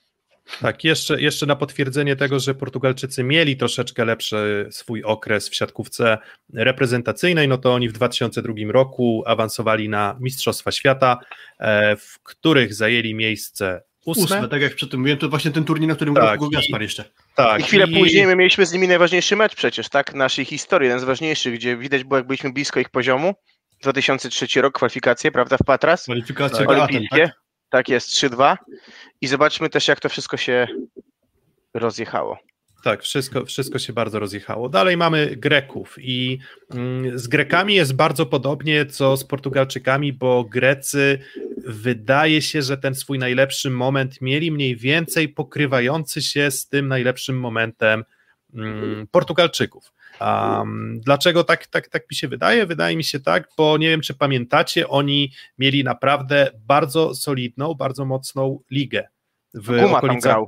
[0.60, 6.18] Tak, jeszcze, jeszcze na potwierdzenie tego, że Portugalczycy mieli troszeczkę lepszy swój okres w siatkówce
[6.54, 11.18] reprezentacyjnej, no to oni w 2002 roku awansowali na Mistrzostwa Świata,
[11.58, 14.24] e, w których zajęli miejsce ósme.
[14.24, 17.04] ósme tak jak przedtem mówiłem, to właśnie ten turniej, na którym tak, grał Gaspar jeszcze.
[17.34, 17.94] Tak, I chwilę i...
[17.94, 21.76] później my mieliśmy z nimi najważniejszy mecz przecież, tak, naszej historii, jeden z ważniejszych, gdzie
[21.76, 23.34] widać było, jak byliśmy blisko ich poziomu.
[23.82, 26.02] 2003 rok, kwalifikacje, prawda, w Patras?
[26.02, 26.68] Kwalifikacje tak.
[26.68, 27.26] olimpijskie.
[27.26, 27.41] Tak?
[27.72, 28.56] Tak jest, 3-2.
[29.20, 30.66] I zobaczmy też, jak to wszystko się
[31.74, 32.38] rozjechało.
[32.84, 34.68] Tak, wszystko, wszystko się bardzo rozjechało.
[34.68, 36.38] Dalej mamy Greków i
[36.70, 41.18] mm, z Grekami jest bardzo podobnie co z Portugalczykami, bo Grecy
[41.66, 47.40] wydaje się, że ten swój najlepszy moment mieli mniej więcej pokrywający się z tym najlepszym
[47.40, 48.04] momentem
[48.54, 49.92] mm, Portugalczyków.
[50.22, 52.66] Um, dlaczego tak, tak, tak mi się wydaje?
[52.66, 58.04] Wydaje mi się tak, bo nie wiem, czy pamiętacie, oni mieli naprawdę bardzo solidną, bardzo
[58.04, 59.08] mocną ligę
[59.54, 60.38] w okolicach,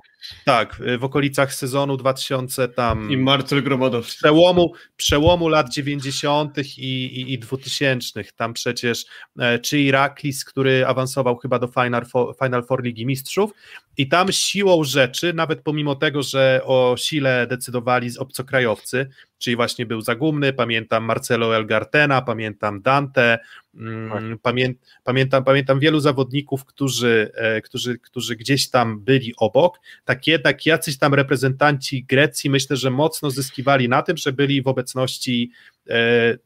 [0.45, 6.59] tak, w okolicach sezonu 2000 tam i Marcel Gromodow przełomu, przełomu lat 90.
[6.59, 9.05] i, i, i 2000 tam przecież
[9.39, 13.51] e, czy Iraklis, który awansował chyba do Final Four, Final Four Ligi Mistrzów
[13.97, 19.09] i tam siłą rzeczy, nawet pomimo tego, że o sile decydowali z obcokrajowcy,
[19.45, 23.39] czyli właśnie był Zagumny, pamiętam Marcelo Elgartena, pamiętam Dante,
[23.75, 24.41] mm, tak.
[24.43, 24.75] pamię,
[25.05, 30.99] pamiętam, pamiętam wielu zawodników, którzy, e, którzy, którzy gdzieś tam byli obok, tak jednak jacyś
[30.99, 35.51] tam reprezentanci Grecji myślę, że mocno zyskiwali na tym, że byli w obecności
[35.89, 35.95] e,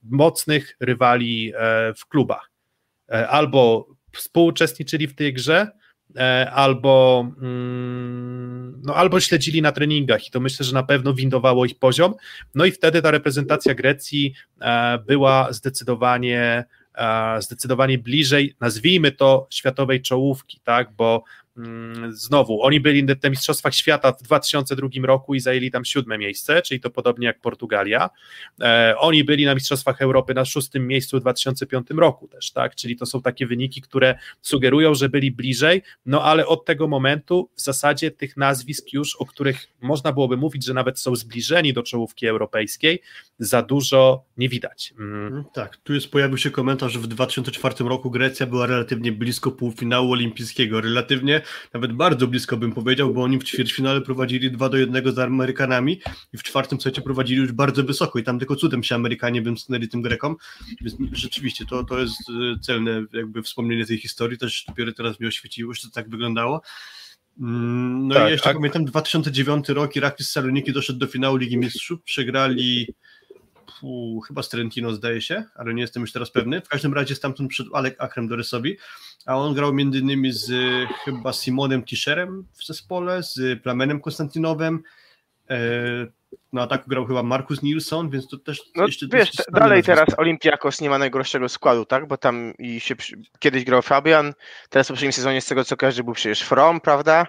[0.03, 2.51] mocnych rywali e, w klubach.
[3.29, 5.71] Albo współuczestniczyli w tej grze,
[6.53, 11.79] albo, mm, no, albo śledzili na treningach i to myślę, że na pewno windowało ich
[11.79, 12.15] poziom.
[12.55, 20.03] No i wtedy ta reprezentacja Grecji e, była zdecydowanie, e, zdecydowanie bliżej, nazwijmy to światowej
[20.03, 21.25] czołówki, tak, bo
[22.11, 26.81] znowu, oni byli na Mistrzostwach Świata w 2002 roku i zajęli tam siódme miejsce, czyli
[26.81, 28.11] to podobnie jak Portugalia.
[28.61, 32.75] E, oni byli na Mistrzostwach Europy na szóstym miejscu w 2005 roku też, tak?
[32.75, 37.51] Czyli to są takie wyniki, które sugerują, że byli bliżej, no ale od tego momentu
[37.55, 41.83] w zasadzie tych nazwisk już, o których można byłoby mówić, że nawet są zbliżeni do
[41.83, 43.03] czołówki europejskiej,
[43.39, 44.95] za dużo nie widać.
[44.99, 45.45] Mm.
[45.55, 50.13] Tak, tu jest pojawił się komentarz, że w 2004 roku Grecja była relatywnie blisko półfinału
[50.13, 50.81] olimpijskiego.
[50.81, 51.43] Relatywnie,
[51.75, 56.01] nawet bardzo blisko bym powiedział, bo oni w ćwierćfinale prowadzili 2 do 1 z Amerykanami
[56.33, 59.89] i w czwartym secie prowadzili już bardzo wysoko i tam tylko cudem się Amerykanie wymknęli
[59.89, 60.37] tym Grekom.
[60.81, 64.39] Więc rzeczywiście to, to jest e, celne jakby wspomnienie tej historii.
[64.39, 66.63] Też dopiero teraz mi oświeciło, że to tak wyglądało.
[67.41, 68.55] Mm, no tak, i jeszcze a...
[68.55, 72.87] pamiętam 2009 rok Iraklis Saloniki doszedł do finału Ligi Mistrzów, przegrali
[73.79, 76.61] fu, chyba z Trentino zdaje się, ale nie jestem już teraz pewny.
[76.61, 78.77] W każdym razie stamtąd przyszedł Alek Akrem Dorysowi,
[79.27, 80.53] a on grał między innymi z
[81.05, 84.83] chyba Simonem Tischerem w zespole, z Plamenem Konstantinowem,
[85.51, 85.59] e,
[86.53, 89.07] na ataku grał chyba Markus Nilsson, więc to też no, jeszcze...
[89.13, 92.09] Wiesz, dalej teraz Olympiakos nie ma najgorszego składu, tak?
[92.09, 92.95] Bo tam i się
[93.39, 94.33] kiedyś grał Fabian,
[94.71, 97.27] teraz w poprzednim sezonie z tego co każdy był przecież From, prawda?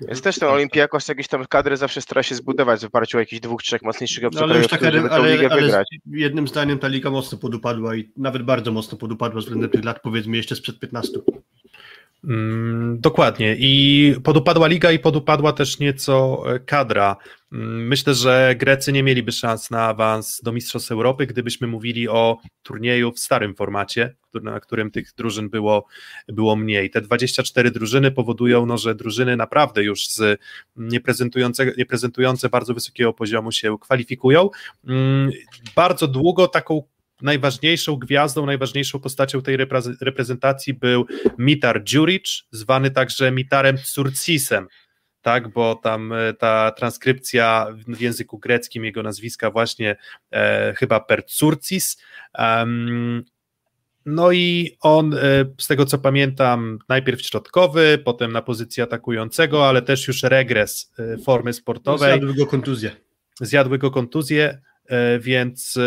[0.00, 3.40] Więc też ten Olimpiakos jakieś tam kadry zawsze stara się zbudować w oparciu o jakichś
[3.40, 5.86] dwóch, trzech mocniejszych obcokrajowców, no, żeby tę ligę ale wygrać.
[6.06, 10.36] jednym zdaniem ta liga mocno podupadła i nawet bardzo mocno podupadła względem tych lat, powiedzmy
[10.36, 11.18] jeszcze sprzed 15.
[12.24, 13.56] Mm, dokładnie.
[13.58, 17.16] I podupadła liga i podupadła też nieco e, kadra.
[17.52, 22.38] Mm, myślę, że Grecy nie mieliby szans na awans do Mistrzostw Europy, gdybyśmy mówili o
[22.62, 25.86] turnieju w starym formacie, na którym tych drużyn było,
[26.28, 26.90] było mniej.
[26.90, 30.40] Te 24 drużyny powodują, no, że drużyny naprawdę już z
[30.76, 34.50] nieprezentujące, nieprezentujące bardzo wysokiego poziomu się kwalifikują.
[34.88, 35.30] Mm,
[35.76, 36.82] bardzo długo taką
[37.22, 39.56] najważniejszą gwiazdą, najważniejszą postacią tej
[40.00, 41.06] reprezentacji był
[41.38, 44.68] Mitar Djuric, zwany także Mitarem Surcisem,
[45.22, 49.96] tak, bo tam e, ta transkrypcja w języku greckim jego nazwiska właśnie
[50.30, 52.02] e, chyba Percurcis.
[52.38, 53.24] Um,
[54.06, 55.18] no i on, e,
[55.58, 61.18] z tego co pamiętam, najpierw środkowy, potem na pozycji atakującego, ale też już regres e,
[61.18, 62.10] formy sportowej.
[62.10, 62.90] Zjadły go kontuzję.
[63.40, 64.60] Zjadły go kontuzję,
[65.20, 65.78] więc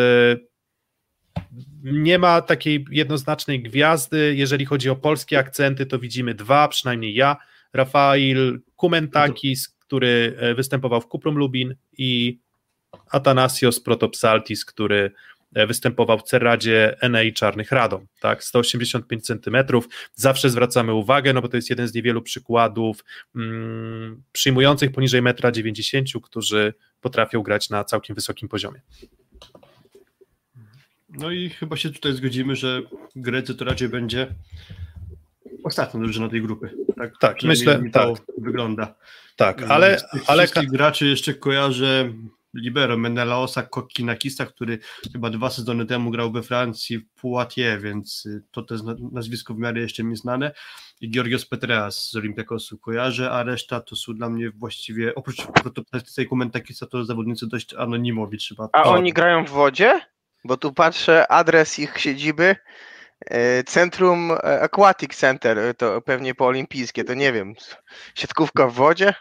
[1.83, 4.35] nie ma takiej jednoznacznej gwiazdy.
[4.35, 7.37] Jeżeli chodzi o polskie akcenty, to widzimy dwa, przynajmniej ja.
[7.73, 12.39] Rafael Kumentakis, który e, występował w Kuprum Lubin i
[13.11, 15.11] Atanasios Protopsaltis, który
[15.53, 19.57] e, występował w Cerradzie Enei Czarnych Radom, tak, 185 cm.
[20.13, 23.03] Zawsze zwracamy uwagę, no bo to jest jeden z niewielu przykładów
[23.35, 28.81] mm, przyjmujących poniżej 1,90 m, którzy potrafią grać na całkiem wysokim poziomie.
[31.17, 32.81] No i chyba się tutaj zgodzimy, że
[33.15, 34.27] Grecy to raczej będzie
[35.63, 36.69] ostatnia drużyna tej grupy.
[36.97, 38.09] Tak, tak myślę, tak.
[38.37, 38.95] wygląda.
[39.35, 39.99] Tak, ale...
[39.99, 40.47] Z ale...
[40.47, 42.13] wszystkich graczy jeszcze kojarzę
[42.55, 44.79] libero Menelaosa Kokinakista, który
[45.13, 49.57] chyba dwa sezony temu grał we Francji w Poitiers, więc y, to też nazwisko w
[49.57, 50.51] miarę jeszcze mi znane.
[51.01, 55.37] I Georgios Petreas z Olympiakosu kojarzę, a reszta to są dla mnie właściwie, oprócz
[56.15, 58.69] tej Komentakisa, to zawodnicy dość anonimowi trzeba.
[58.71, 60.01] A oni grają w wodzie?
[60.45, 62.55] Bo tu patrzę, adres ich siedziby,
[63.25, 64.31] e, Centrum
[64.61, 67.53] Aquatic Center, e, to pewnie po olimpijskie, to nie wiem,
[68.15, 69.13] siatkówka w wodzie?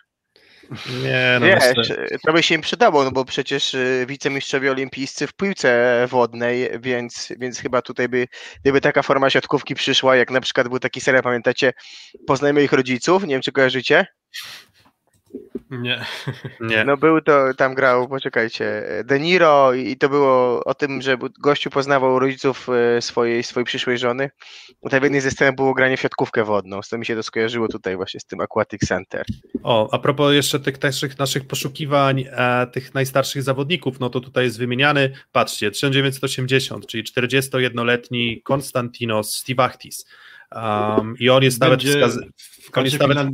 [1.03, 1.89] Nie, no Wiesz,
[2.27, 7.33] to by się im przydało, no bo przecież e, wicemistrzowie olimpijscy w piłce wodnej, więc,
[7.39, 8.27] więc chyba tutaj by,
[8.61, 11.73] gdyby taka forma siatkówki przyszła, jak na przykład był taki serial, pamiętacie,
[12.27, 14.07] Poznajmy ich rodziców, nie wiem czy kojarzycie?
[15.79, 16.05] Nie.
[16.61, 16.85] nie.
[16.85, 21.71] No był to, tam grał, poczekajcie, De Niro i to było o tym, że gościu
[21.71, 24.31] poznawał rodziców e, swojej, swojej przyszłej żony.
[24.83, 27.23] Tutaj w jednej ze scen było granie w siatkówkę wodną, z to mi się to
[27.23, 29.25] skojarzyło tutaj właśnie z tym Aquatic Center.
[29.63, 34.45] O, a propos jeszcze tych naszych, naszych poszukiwań e, tych najstarszych zawodników, no to tutaj
[34.45, 40.07] jest wymieniany, patrzcie, 1980, czyli 41-letni Konstantinos Stivaktis.
[40.53, 42.33] Um, I on jest Będzie nawet wskazany.
[42.75, 43.29] On jest nawet...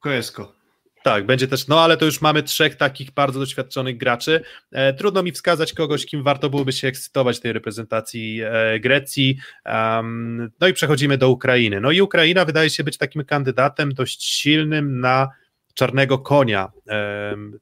[0.00, 0.59] Koesko.
[1.02, 4.40] Tak, będzie też, no ale to już mamy trzech takich bardzo doświadczonych graczy.
[4.72, 9.38] E, trudno mi wskazać kogoś, kim warto byłoby się ekscytować tej reprezentacji e, Grecji.
[9.66, 11.80] Um, no i przechodzimy do Ukrainy.
[11.80, 15.28] No i Ukraina wydaje się być takim kandydatem dość silnym na
[15.74, 16.68] czarnego konia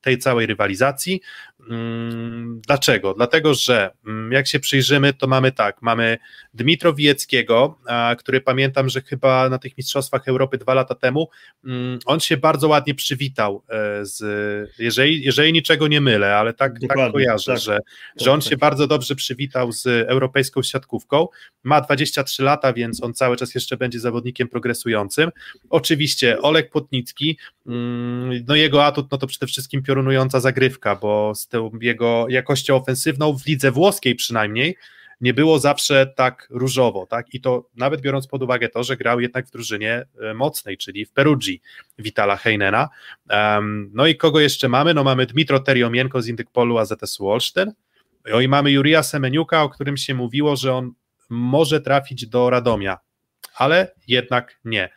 [0.00, 1.20] tej całej rywalizacji.
[1.70, 3.14] Mm, dlaczego?
[3.14, 6.18] Dlatego, że mm, jak się przyjrzymy, to mamy tak, mamy
[6.54, 7.78] Dmitro Wieckiego,
[8.18, 11.28] który pamiętam, że chyba na tych Mistrzostwach Europy dwa lata temu,
[11.64, 14.20] mm, on się bardzo ładnie przywitał e, z,
[14.78, 17.62] jeżeli, jeżeli niczego nie mylę, ale tak, tak kojarzę, tak.
[17.62, 17.78] Że,
[18.20, 18.50] że on tak.
[18.50, 21.28] się bardzo dobrze przywitał z europejską siatkówką,
[21.64, 25.30] ma 23 lata, więc on cały czas jeszcze będzie zawodnikiem progresującym.
[25.70, 27.38] Oczywiście Olek Płotnicki,
[28.46, 33.38] no jego atut, no to przede wszystkim piorunująca zagrywka, bo z tą jego jakością ofensywną
[33.38, 34.76] w lidze włoskiej przynajmniej
[35.20, 37.34] nie było zawsze tak różowo, tak?
[37.34, 41.04] I to nawet biorąc pod uwagę to, że grał jednak w drużynie e, mocnej, czyli
[41.04, 41.62] w Perugii
[41.98, 42.88] Vitala Heinena.
[43.30, 44.94] Um, no i kogo jeszcze mamy?
[44.94, 47.72] No mamy Dmitro Teriomienko z Indykpolu AZS Olsztyn.
[48.30, 50.92] No i mamy Jurija Semeniuka, o którym się mówiło, że on
[51.30, 52.98] może trafić do Radomia,
[53.54, 54.88] ale jednak nie.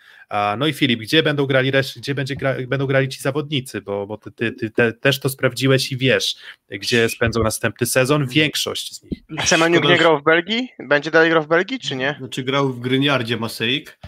[0.57, 4.17] No i Filip, gdzie będą grali, gdzie będzie gra, będą grali ci zawodnicy, bo, bo
[4.17, 6.35] ty, ty, ty te, też to sprawdziłeś i wiesz,
[6.69, 9.23] gdzie spędzą następny sezon, większość z nich.
[9.37, 10.69] A Semeniuk nie grał w Belgii?
[10.79, 12.15] Będzie dalej grał w Belgii, czy nie?
[12.17, 13.99] Znaczy grał w Gryniardzie Maseik,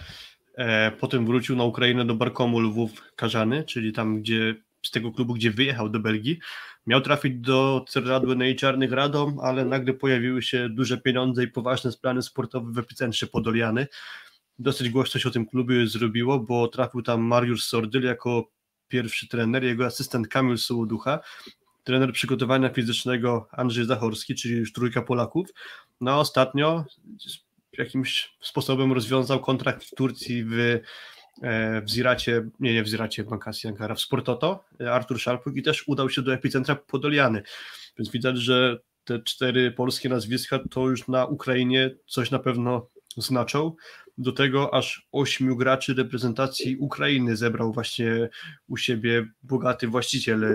[0.58, 5.34] e, potem wrócił na Ukrainę do Barkomu Lwów Karzany, czyli tam, gdzie z tego klubu,
[5.34, 6.38] gdzie wyjechał do Belgii.
[6.86, 12.22] Miał trafić do Cerradły Czarnych Radom, ale nagle pojawiły się duże pieniądze i poważne plany
[12.22, 13.86] sportowe w epicentrze Podoliany
[14.58, 18.50] dosyć głośno się o tym klubie zrobiło, bo trafił tam Mariusz Sordyl jako
[18.88, 21.20] pierwszy trener, jego asystent Kamil Sołoducha,
[21.84, 25.48] trener przygotowania fizycznego Andrzej Zachorski, czyli już trójka Polaków.
[26.00, 26.84] No a ostatnio
[27.78, 30.52] jakimś sposobem rozwiązał kontrakt w Turcji w,
[31.42, 35.62] e, w Ziracie, nie, nie w Ziracie, w Bankasji Ankara, w Sportoto, Artur Szalpuk i
[35.62, 37.42] też udał się do epicentra Podoliany.
[37.98, 43.72] Więc widać, że te cztery polskie nazwiska to już na Ukrainie coś na pewno znaczą.
[44.18, 48.28] Do tego aż ośmiu graczy reprezentacji Ukrainy zebrał właśnie
[48.66, 50.54] u siebie bogaty właściciel e,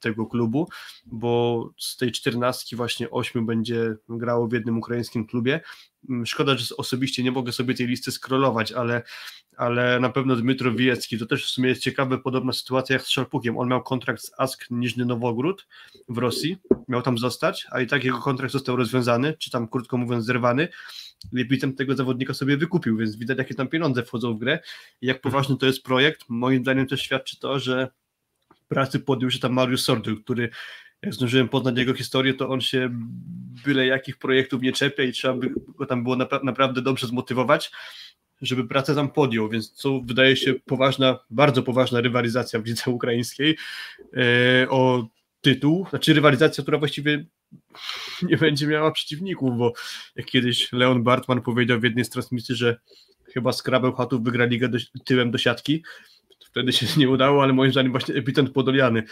[0.00, 0.68] tego klubu,
[1.06, 5.60] bo z tej czternastki właśnie ośmiu będzie grało w jednym ukraińskim klubie.
[6.08, 9.02] Mm, szkoda, że osobiście nie mogę sobie tej listy scrollować, ale,
[9.56, 13.10] ale na pewno Dmytro Wijecki, to też w sumie jest ciekawe, podobna sytuacja jak z
[13.10, 13.58] Szalpukiem.
[13.58, 15.66] On miał kontrakt z Ask Niżny Nowogród
[16.08, 16.56] w Rosji,
[16.88, 20.68] miał tam zostać, a i tak jego kontrakt został rozwiązany, czy tam krótko mówiąc zerwany
[21.32, 24.58] Lepitem tego zawodnika sobie wykupił, więc widać jakie tam pieniądze wchodzą w grę
[25.00, 26.24] i jak poważny to jest projekt.
[26.28, 27.88] Moim zdaniem też świadczy to, że
[28.68, 30.50] pracy podjął się tam Mariusz Sordyl, który
[31.04, 32.90] jak zdążyłem poznać jego historię, to on się
[33.64, 37.70] byle jakich projektów nie czepia i trzeba by go tam było napra naprawdę dobrze zmotywować,
[38.42, 43.56] żeby pracę tam podjął, więc to wydaje się poważna, bardzo poważna rywalizacja w lidze ukraińskiej
[44.16, 45.08] e, o
[45.40, 47.24] tytuł, znaczy rywalizacja, która właściwie
[48.30, 49.72] nie będzie miała przeciwników, bo
[50.16, 52.80] jak kiedyś Leon Bartman powiedział w jednej z transmisji, że
[53.32, 55.82] chyba Skrabel Chatów wygra ligę do, tyłem do siatki,
[56.46, 59.02] wtedy się nie udało, ale moim zdaniem właśnie epitent Podoliany,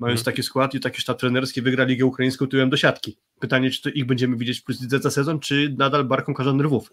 [0.00, 0.24] mając hmm.
[0.24, 3.16] taki skład i taki sztab trenerski, wygra ligę ukraińską tyłem do siatki.
[3.40, 6.92] Pytanie, czy to ich będziemy widzieć w plus za sezon, czy nadal barką Karzan Rwów.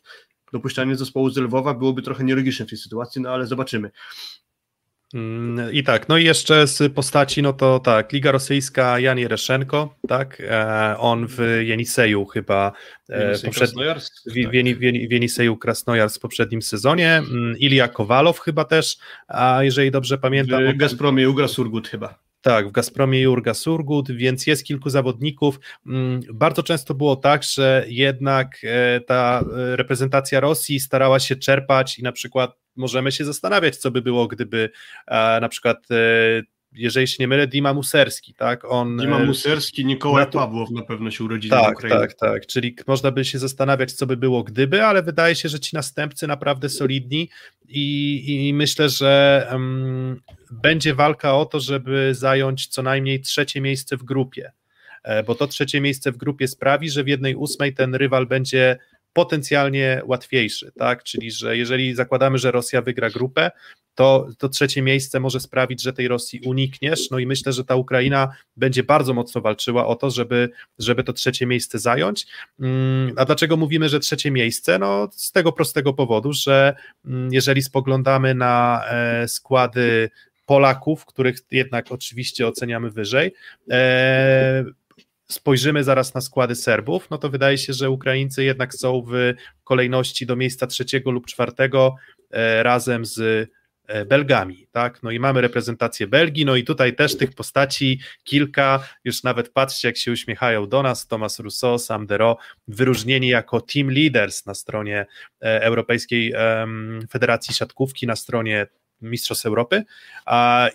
[0.53, 3.91] Dopuszczanie zespołu z Lwowa byłoby trochę nielogiczne w tej sytuacji, no ale zobaczymy.
[5.13, 9.95] Mm, I tak, no i jeszcze z postaci, no to tak, Liga Rosyjska Jan Jereszenko,
[10.07, 12.71] tak, e, on w Jeniseju chyba,
[13.09, 13.83] e, poprzedni,
[14.75, 18.97] w, w, Jeniseju Krasnojarsk w poprzednim sezonie, mm, Ilia Kowalow chyba też,
[19.27, 20.73] a jeżeli dobrze pamiętam...
[20.73, 22.26] W Gazpromie Ugra Surgut chyba.
[22.41, 25.59] Tak, w Gazpromie Jurga Surgut, więc jest kilku zawodników.
[25.85, 29.43] Mm, bardzo często było tak, że jednak e, ta
[29.75, 34.69] reprezentacja Rosji starała się czerpać i na przykład możemy się zastanawiać, co by było, gdyby
[35.07, 35.95] e, na przykład e,
[36.71, 38.65] jeżeli się nie mylę, Dima Muserski, tak?
[38.65, 41.99] On, Dima e, Muserski, Nikołaj na Pawłow na pewno się urodzili tak, w Ukrainie.
[41.99, 45.59] Tak, tak, czyli można by się zastanawiać, co by było gdyby, ale wydaje się, że
[45.59, 47.29] ci następcy naprawdę solidni
[47.67, 53.97] i, i myślę, że um, będzie walka o to, żeby zająć co najmniej trzecie miejsce
[53.97, 54.51] w grupie,
[55.27, 58.77] bo to trzecie miejsce w grupie sprawi, że w jednej ósmej ten rywal będzie
[59.17, 61.03] potencjalnie łatwiejszy, tak?
[61.03, 63.51] Czyli, że jeżeli zakładamy, że Rosja wygra grupę,
[63.95, 67.11] to, to trzecie miejsce może sprawić, że tej Rosji unikniesz.
[67.11, 70.49] No i myślę, że ta Ukraina będzie bardzo mocno walczyła o to, żeby,
[70.79, 72.27] żeby to trzecie miejsce zająć.
[72.59, 74.79] Mm, a dlaczego mówimy, że trzecie miejsce?
[74.79, 80.09] No z tego prostego powodu, że mm, jeżeli spoglądamy na e, składy
[80.45, 83.33] Polaków, których jednak oczywiście oceniamy wyżej,
[83.71, 84.63] e,
[85.27, 90.25] spojrzymy zaraz na składy Serbów, no to wydaje się, że Ukraińcy jednak są w kolejności
[90.25, 91.95] do miejsca trzeciego lub czwartego
[92.31, 93.49] e, razem z
[93.87, 95.03] e, Belgami, tak?
[95.03, 99.87] No i mamy reprezentację Belgii, no i tutaj też tych postaci kilka, już nawet patrzcie,
[99.87, 105.05] jak się uśmiechają do nas, Thomas Rousseau, Sam Dero, wyróżnieni jako team leaders na stronie
[105.41, 106.33] e, Europejskiej
[107.09, 108.67] Federacji Siatkówki, na stronie
[109.01, 109.83] Mistrzostw Europy.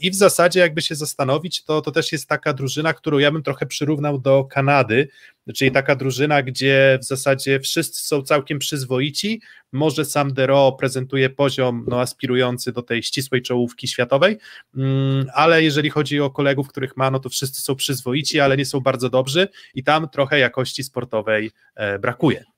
[0.00, 3.42] I w zasadzie, jakby się zastanowić, to, to też jest taka drużyna, którą ja bym
[3.42, 5.08] trochę przyrównał do Kanady,
[5.54, 9.40] czyli taka drużyna, gdzie w zasadzie wszyscy są całkiem przyzwoici.
[9.72, 14.38] Może sam Dero prezentuje poziom no, aspirujący do tej ścisłej czołówki światowej,
[14.76, 18.66] mm, ale jeżeli chodzi o kolegów, których ma, no to wszyscy są przyzwoici, ale nie
[18.66, 22.51] są bardzo dobrzy i tam trochę jakości sportowej e, brakuje.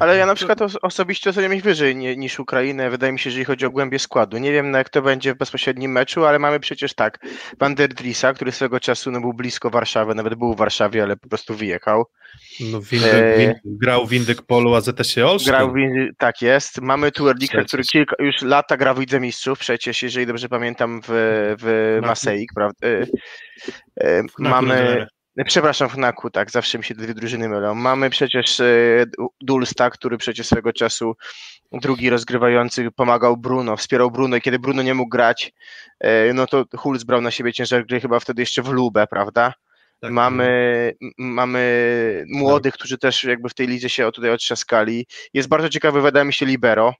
[0.00, 3.66] Ale ja na przykład osobiście oceniam ich wyżej niż Ukrainę, wydaje mi się, jeżeli chodzi
[3.66, 4.38] o głębię składu.
[4.38, 7.18] Nie wiem, jak to będzie w bezpośrednim meczu, ale mamy przecież tak,
[7.58, 11.16] Van der Drisa, który swego czasu no, był blisko Warszawy, nawet był w Warszawie, ale
[11.16, 12.04] po prostu wyjechał.
[12.60, 13.38] No, Windyk, e...
[13.38, 15.52] Windyk, grał w Indyk Polu AZS Olsztyn.
[15.52, 16.80] Grał w Indyk, tak jest.
[16.80, 21.00] Mamy tu Erlika, który kilka, już lata gra w Lidze Mistrzów, przecież, jeżeli dobrze pamiętam,
[21.08, 21.08] w,
[21.58, 22.86] w Maseik, prawda?
[22.86, 23.06] E,
[24.00, 25.06] e, mamy...
[25.42, 27.74] Przepraszam, Fnaku, tak, zawsze mi się dwie drużyny mylą.
[27.74, 29.04] Mamy przecież e,
[29.40, 31.16] Dulsta, który przecież swego czasu
[31.72, 35.52] drugi rozgrywający pomagał Bruno, wspierał Bruno i kiedy Bruno nie mógł grać,
[36.00, 39.54] e, no to Hulz brał na siebie ciężar gry chyba wtedy jeszcze w Lubę, prawda?
[40.00, 45.06] Tak, mamy, mamy młodych, którzy też jakby w tej lidze się tutaj otrzaskali.
[45.34, 46.94] Jest bardzo ciekawy, wydaje mi się, Libero,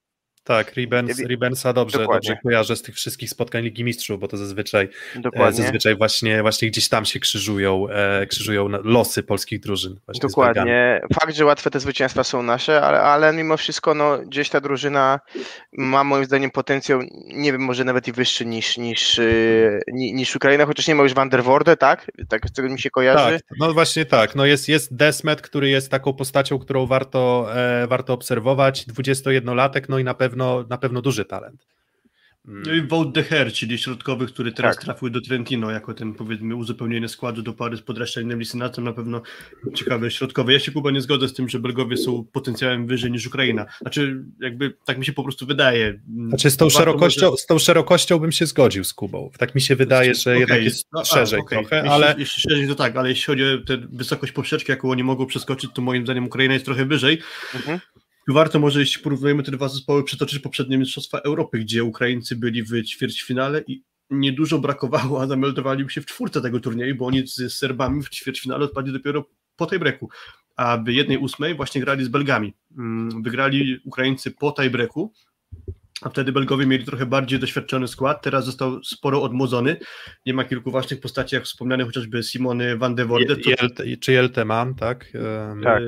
[0.45, 4.89] tak, Ribens, Ribensa dobrze, dobrze kojarzę z tych wszystkich spotkań Ligi Mistrzów, bo to zazwyczaj,
[5.15, 5.63] e, Dokładnie.
[5.63, 9.99] zazwyczaj właśnie, właśnie gdzieś tam się krzyżują, e, krzyżują losy polskich drużyn.
[10.21, 11.01] Dokładnie.
[11.19, 15.19] Fakt, że łatwe te zwycięstwa są nasze, ale, ale mimo wszystko no, gdzieś ta drużyna
[15.71, 20.65] ma moim zdaniem potencjał, nie wiem, może nawet i wyższy niż, niż, yy, niż Ukraina,
[20.65, 22.11] chociaż nie ma już Van der Worde, tak?
[22.29, 23.39] Tak z tego mi się kojarzy.
[23.39, 24.35] Tak, no właśnie tak.
[24.35, 29.99] No jest, jest Desmet, który jest taką postacią, którą warto, e, warto obserwować, 21-latek, no
[29.99, 31.65] i na pewno pewno, na pewno duży talent.
[32.47, 34.85] No i Wout de Her, czyli środkowy, który teraz tak.
[34.85, 39.21] trafił do Trentino jako ten powiedzmy uzupełnienie składu do pary z podraszczeniem Lisynatem, na pewno
[39.73, 40.53] ciekawy środkowy.
[40.53, 43.65] Ja się Kuba nie zgodzę z tym, że Belgowie są potencjałem wyżej niż Ukraina.
[43.81, 45.99] Znaczy jakby tak mi się po prostu wydaje.
[46.27, 47.37] Znaczy z tą, szerokością, może...
[47.37, 49.31] z tą szerokością bym się zgodził z Kubą.
[49.37, 50.39] Tak mi się wydaje, że okay.
[50.39, 51.59] jednak jest no, szerzej a, okay.
[51.59, 52.15] trochę, jeśli, ale...
[52.17, 55.71] Jeśli szerzej to tak, ale jeśli chodzi o tę wysokość poprzeczki, jaką oni mogą przeskoczyć,
[55.73, 57.21] to moim zdaniem Ukraina jest trochę wyżej.
[57.55, 57.79] Mhm.
[58.27, 62.83] Warto może, jeśli porównujemy te dwa zespoły, przytoczyć poprzednie Mistrzostwa Europy, gdzie Ukraińcy byli w
[62.83, 68.03] ćwierćfinale i niedużo brakowało, a zameldowali się w czwórce tego turnieju, bo oni z Serbami
[68.03, 70.09] w ćwierćfinale odpadli dopiero po tej breku.
[70.55, 72.53] A w jednej ósmej właśnie grali z Belgami.
[72.77, 75.13] Mm, wygrali Ukraińcy po tiebreaku,
[76.01, 79.77] a wtedy Belgowie mieli trochę bardziej doświadczony skład, teraz został sporo odmłodzony.
[80.25, 83.35] Nie ma kilku ważnych postaci, jak wspomniane chociażby Simony van de Voorde.
[83.35, 83.83] To...
[83.99, 85.05] Czy Jelteman, tak?
[85.63, 85.83] tak.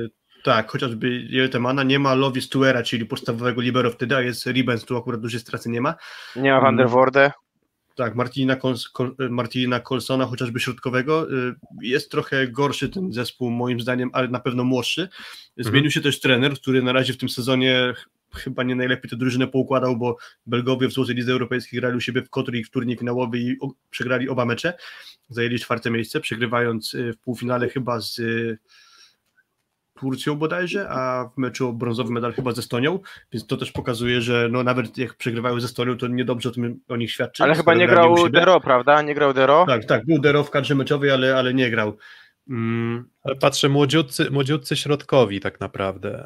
[0.48, 4.96] Tak, chociażby Jeltemana, nie ma Lovi Stuera, czyli podstawowego libero wtedy, a jest Ribens, tu
[4.96, 5.94] akurat dużej straty nie ma.
[6.36, 7.32] Nie ma Van der Voorde.
[7.94, 8.74] Tak, Martina, Kol,
[9.30, 11.32] Martina Colsona, chociażby środkowego.
[11.32, 15.08] Y, jest trochę gorszy ten zespół, moim zdaniem, ale na pewno młodszy.
[15.56, 15.90] Zmienił mhm.
[15.90, 17.94] się też trener, który na razie w tym sezonie
[18.34, 22.22] chyba nie najlepiej tę drużynę poukładał, bo Belgowie w Złotej Lidze Europejskiej grali u siebie
[22.22, 23.56] w Kotry i w turniej finałowy i
[23.90, 24.72] przegrali oba mecze.
[25.28, 28.20] Zajęli czwarte miejsce, przegrywając y, w półfinale chyba z
[30.00, 32.98] Turcją bodajże, a w meczu o brązowy medal chyba ze Estonią,
[33.32, 36.80] więc to też pokazuje, że no nawet jak przegrywają ze Estonią, to niedobrze o tym
[36.88, 37.42] o nich świadczy.
[37.42, 39.02] Ale chyba nie grał Dero, prawda?
[39.02, 39.64] Nie grał Dero?
[39.66, 41.96] Tak, tak, był Dero w kadrze meczowej, ale, ale nie grał.
[42.48, 46.24] Mm, ale patrzę, młodziutcy, młodziutcy środkowi tak naprawdę.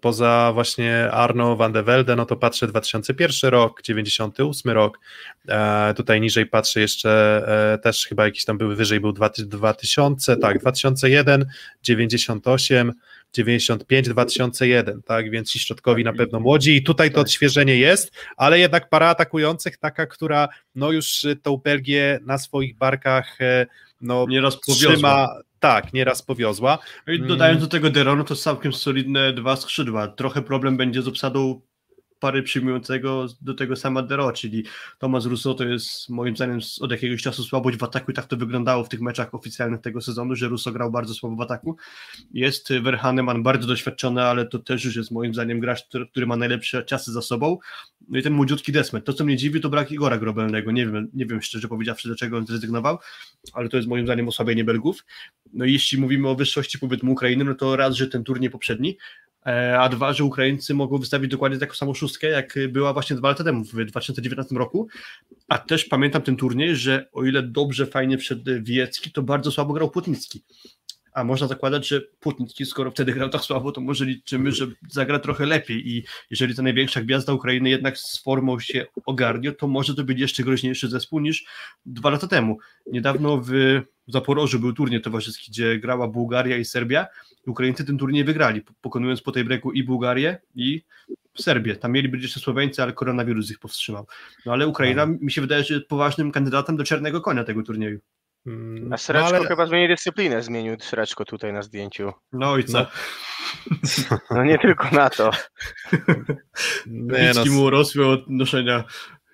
[0.00, 4.98] Poza właśnie Arno van de Velde, no to patrzę 2001 rok, 98 rok.
[5.96, 7.42] Tutaj niżej patrzę jeszcze
[7.74, 11.46] e, też chyba jakiś tam był wyżej, był 2000, tak, 2001,
[11.82, 12.92] 98,
[13.32, 18.58] 95, 2001, tak, więc ci środkowi na pewno młodzi i tutaj to odświeżenie jest, ale
[18.58, 23.66] jednak para atakujących taka, która no już tą Belgię na swoich barkach e,
[24.00, 25.28] no, Nieraz trzyma,
[25.60, 26.78] tak, nieraz powiozła.
[27.06, 30.08] I dodając do tego Deronu, to całkiem solidne dwa skrzydła.
[30.08, 31.60] Trochę problem będzie z obsadą
[32.20, 34.64] pary przyjmującego do tego sama Dero, czyli
[34.98, 38.36] Tomasz Russo to jest moim zdaniem od jakiegoś czasu słabość w ataku i tak to
[38.36, 41.76] wyglądało w tych meczach oficjalnych tego sezonu, że Russo grał bardzo słabo w ataku.
[42.34, 46.36] Jest Verhaneman bardzo doświadczony, ale to też już jest moim zdaniem gracz, który, który ma
[46.36, 47.58] najlepsze czasy za sobą.
[48.08, 49.04] No i ten młodziutki Desmet.
[49.04, 50.72] To, co mnie dziwi, to brak Igora Grobelnego.
[50.72, 52.98] Nie wiem, nie wiem szczerze powiedziawszy, dlaczego on zrezygnował,
[53.52, 55.04] ale to jest moim zdaniem osłabienie Belgów.
[55.52, 58.96] No i jeśli mówimy o wyższości powiedzmy Ukrainy, no to raz, że ten turniej poprzedni,
[59.78, 63.44] a dwa, że Ukraińcy mogą wystawić dokładnie taką samą szóstkę, jak była właśnie dwa lata
[63.44, 64.88] temu, w 2019 roku.
[65.48, 69.72] A też pamiętam ten turniej, że o ile dobrze, fajnie przed Wiecki, to bardzo słabo
[69.72, 70.42] grał Płotnicki.
[71.12, 75.18] A można zakładać, że Płotnicki, skoro wtedy grał tak słabo, to może liczymy, że zagra
[75.18, 75.88] trochę lepiej.
[75.90, 80.20] I jeżeli ta największa gwiazda Ukrainy jednak z formą się ogarnie, to może to być
[80.20, 81.44] jeszcze groźniejszy zespół niż
[81.86, 82.58] dwa lata temu.
[82.86, 83.50] Niedawno w
[84.06, 87.06] Zaporożu był turniej towarzyski, gdzie grała Bułgaria i Serbia
[87.46, 90.84] Ukraińcy ten turniej wygrali, pokonując po tej breaku i Bułgarię i
[91.38, 91.76] Serbię.
[91.76, 94.06] Tam mieli być jeszcze Słoweńcy, ale koronawirus ich powstrzymał.
[94.46, 95.16] No ale Ukraina no.
[95.20, 98.00] mi się wydaje, że jest poważnym kandydatem do czarnego konia tego turnieju.
[98.46, 99.48] Mm, A Sreczko no, ale...
[99.48, 102.12] chyba zmieni dyscyplinę, zmienił Sreczko tutaj na zdjęciu.
[102.32, 102.78] No i co?
[102.78, 105.30] No, no nie tylko na to.
[106.86, 107.52] Nie, no...
[107.52, 108.84] mu urosły od noszenia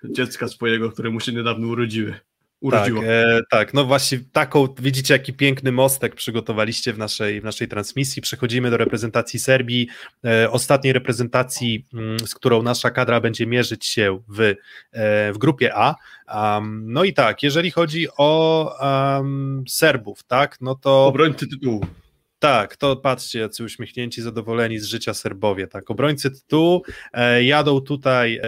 [0.03, 2.19] dziecka swojego, które mu się niedawno urodziły
[2.61, 3.01] urodziło.
[3.01, 7.67] Tak, e, tak, no właśnie taką, widzicie jaki piękny mostek przygotowaliście w naszej, w naszej
[7.67, 8.21] transmisji.
[8.21, 9.87] Przechodzimy do reprezentacji Serbii,
[10.25, 14.55] e, ostatniej reprezentacji, m, mm, z którą nasza kadra będzie mierzyć się w, e,
[15.33, 15.95] w grupie A.
[16.33, 18.71] Um, no i tak, jeżeli chodzi o
[19.17, 21.05] um, Serbów, tak, no to...
[21.05, 21.85] Obrońcy tytułu.
[22.39, 25.67] Tak, to patrzcie, jacy uśmiechnięci, zadowoleni z życia Serbowie.
[25.67, 26.83] Tak, obrońcy tytułu
[27.13, 28.43] e, jadą tutaj, e,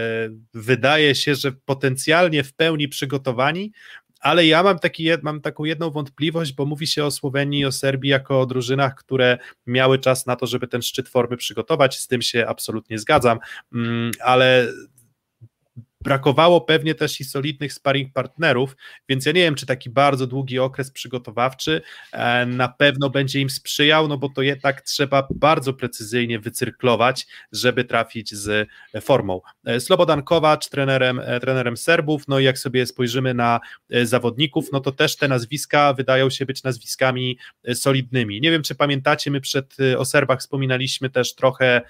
[0.54, 3.72] wydaje się, że potencjalnie w pełni przygotowani,
[4.20, 7.72] ale ja mam, taki, mam taką jedną wątpliwość, bo mówi się o Słowenii i o
[7.72, 12.08] Serbii jako o drużynach, które miały czas na to, żeby ten szczyt formy przygotować, z
[12.08, 13.40] tym się absolutnie zgadzam,
[13.74, 14.68] mm, ale
[16.02, 18.76] brakowało pewnie też i solidnych sparring partnerów,
[19.10, 21.82] więc ja nie wiem, czy taki bardzo długi okres przygotowawczy
[22.12, 27.84] e, na pewno będzie im sprzyjał, no bo to jednak trzeba bardzo precyzyjnie wycyrklować, żeby
[27.84, 28.70] trafić z
[29.02, 29.42] formą.
[29.66, 33.60] E, Slobodan Kowacz, trenerem, e, trenerem Serbów, no i jak sobie spojrzymy na
[34.04, 37.38] zawodników, no to też te nazwiska wydają się być nazwiskami
[37.74, 38.42] solidnymi.
[38.42, 41.82] Nie wiem, czy pamiętacie, my przed o Serbach wspominaliśmy też trochę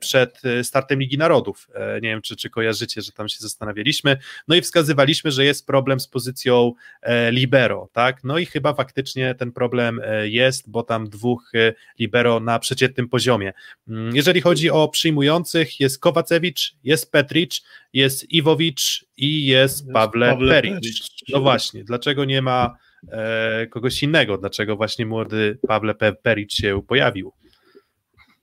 [0.00, 1.68] przed startem Ligi Narodów.
[1.94, 4.16] Nie wiem, czy, czy kojarzycie, że tam się zastanawialiśmy,
[4.48, 9.34] no i wskazywaliśmy, że jest problem z pozycją e, libero, tak, no i chyba faktycznie
[9.34, 13.52] ten problem e, jest, bo tam dwóch e, libero na przeciętnym poziomie.
[13.88, 20.54] Mm, jeżeli chodzi o przyjmujących, jest Kowacewicz, jest Petric, jest Iwowicz i jest Pawle, Pawle
[20.54, 21.08] Peric.
[21.32, 22.76] No właśnie, dlaczego nie ma
[23.08, 27.32] e, kogoś innego, dlaczego właśnie młody Pawle Peric się pojawił?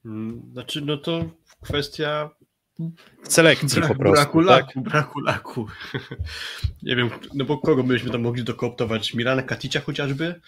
[0.05, 1.30] Mm, znaczy, no to
[1.64, 2.30] kwestia
[3.23, 4.15] selekcji Brak, po prostu.
[4.15, 4.47] Braku tak?
[4.47, 5.67] laku, braku laku.
[6.84, 9.13] Nie wiem, no bo kogo byśmy tam mogli dokooptować?
[9.13, 10.41] Mirana Katicia chociażby?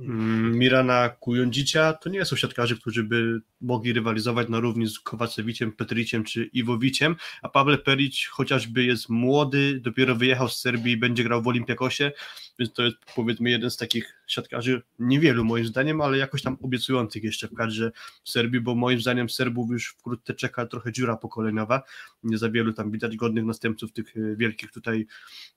[0.00, 5.72] Mm, Mirana Kujondzicia to nie są siatkarze, którzy by mogli rywalizować na równi z Kowacewiciem,
[5.72, 11.24] Petriciem czy Iwowiciem, a Pawle Perić chociażby jest młody, dopiero wyjechał z Serbii i będzie
[11.24, 12.12] grał w Olimpiakosie,
[12.58, 17.24] więc to jest powiedzmy jeden z takich siatkarzy, niewielu moim zdaniem, ale jakoś tam obiecujących
[17.24, 17.92] jeszcze w kadrze
[18.24, 21.82] Serbii, bo moim zdaniem Serbów już wkrótce czeka trochę dziura pokoleniowa,
[22.22, 25.06] nie za wielu tam widać godnych następców tych e, wielkich tutaj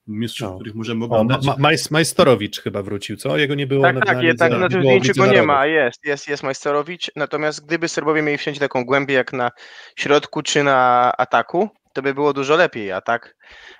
[0.07, 0.55] mistrzów, no.
[0.55, 1.47] których możemy oglądać.
[1.47, 3.37] O, ma, Majstorowicz chyba wrócił, co?
[3.37, 6.27] Jego nie było tak, na Tak, tak, na tym zdjęciu go nie ma, jest, jest,
[6.27, 9.51] jest Majstorowicz, natomiast gdyby Serbowie mieli wsiąść taką głębię jak na
[9.95, 13.35] środku czy na ataku, to by było dużo lepiej, a tak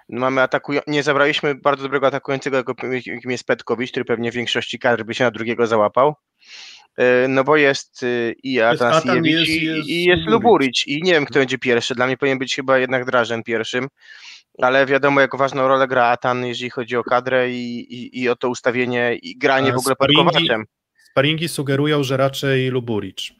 [0.10, 5.04] mamy atakują, nie zabraliśmy bardzo dobrego atakującego, jakim jest Petkowicz, który pewnie w większości kadr
[5.04, 6.16] by się na drugiego załapał.
[6.98, 11.26] E, no bo jest y, i Atanasiewicz i, jest, i jest Luburic i nie wiem
[11.26, 13.88] kto będzie pierwszy, dla mnie powinien być chyba jednak Drażen pierwszym,
[14.62, 18.36] ale wiadomo jak ważną rolę gra Atan, jeżeli chodzi o kadrę i, i, i o
[18.36, 20.66] to ustawienie i granie a w ogóle pod Kowaczem.
[21.12, 23.34] Sparingi sugerują, że raczej Luburic.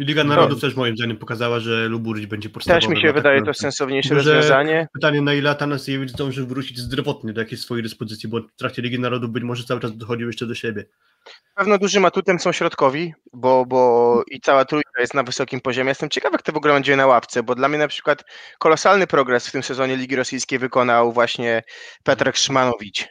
[0.00, 2.80] Liga Narodów też moim zdaniem pokazała, że Luburić będzie podstawowy.
[2.80, 4.88] Też mi się wydaje to sensowniejsze rozwiązanie.
[4.94, 8.98] Pytanie, na ile Atanasiewicz zdąży wrócić zdrowotnie do jakiejś swojej dyspozycji, bo w trakcie Ligi
[8.98, 10.84] Narodów być może cały czas dochodził jeszcze do siebie.
[11.54, 15.88] Pewno dużym atutem są środkowi, bo, bo i cała trójka jest na wysokim poziomie.
[15.88, 18.24] Jestem ciekawy, jak to w ogóle będzie na ławce, bo dla mnie na przykład
[18.58, 21.62] kolosalny progres w tym sezonie Ligi Rosyjskiej wykonał właśnie
[22.04, 23.08] Petrek Szmanowicz.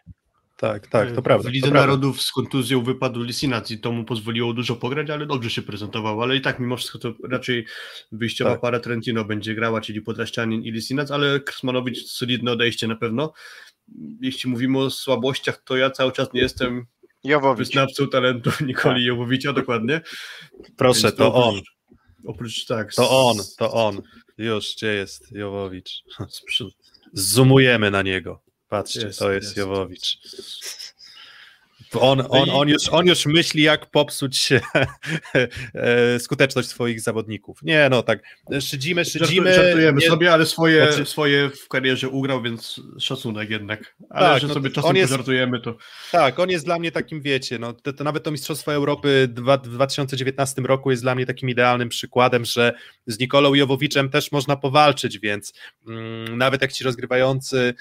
[0.60, 1.49] Tak, tak, to prawda.
[1.49, 5.49] W Lidze Narodów z kontuzją wypadł Lisinac i to mu pozwoliło dużo pograć, ale dobrze
[5.49, 7.66] się prezentował, ale i tak mimo wszystko to raczej
[8.12, 8.62] wyjściowa tak.
[8.62, 13.34] para Trentino będzie grała, czyli Podraszczanin i Lisinac, ale Krsmanowicz solidne odejście na pewno.
[14.22, 16.86] Jeśli mówimy o słabościach, to ja cały czas nie jestem
[17.24, 17.68] Jowowicz.
[17.68, 19.03] wyznawcą talentu Nikoli tak.
[19.03, 20.01] Jowowicza, dokładnie.
[20.78, 21.62] Proszę, Więc to, on.
[22.26, 22.93] Oprócz tak.
[22.93, 24.01] To on, to on.
[24.38, 26.03] Już, gdzie jest Jowowicz?
[27.14, 28.49] Zoomujemy na niego.
[28.70, 30.17] Patrzcie, jest, to jest, jest Jowowicz.
[31.93, 34.49] On, no on, on, już, on już myśli, jak popsuć
[35.74, 37.63] e, skuteczność swoich zawodników.
[37.63, 38.24] Nie, no tak,
[38.61, 39.53] szydzimy, szydzimy.
[39.53, 40.07] Żartujemy nie...
[40.07, 41.05] sobie, ale swoje, znaczy...
[41.05, 43.95] swoje w karierze ugrał, więc szacunek jednak.
[44.09, 45.78] Ale tak, że no, sobie czasem jest, żartujemy, to...
[46.11, 49.57] Tak, on jest dla mnie takim, wiecie, no, to, to nawet to Mistrzostwo Europy dwa,
[49.57, 52.74] w 2019 roku jest dla mnie takim idealnym przykładem, że
[53.07, 55.53] z Nikolą Jowowiczem też można powalczyć, więc
[55.88, 57.74] mm, nawet jak ci rozgrywający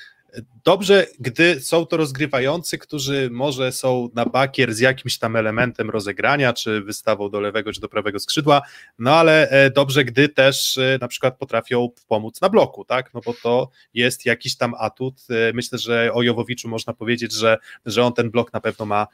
[0.64, 6.52] Dobrze, gdy są to rozgrywający, którzy może są na bakier z jakimś tam elementem rozegrania,
[6.52, 8.62] czy wystawą do lewego, czy do prawego skrzydła,
[8.98, 13.20] no ale e, dobrze, gdy też e, na przykład potrafią pomóc na bloku, tak, no
[13.24, 15.14] bo to jest jakiś tam atut.
[15.30, 19.06] E, myślę, że o Jowowiczu można powiedzieć, że, że on ten blok na pewno ma,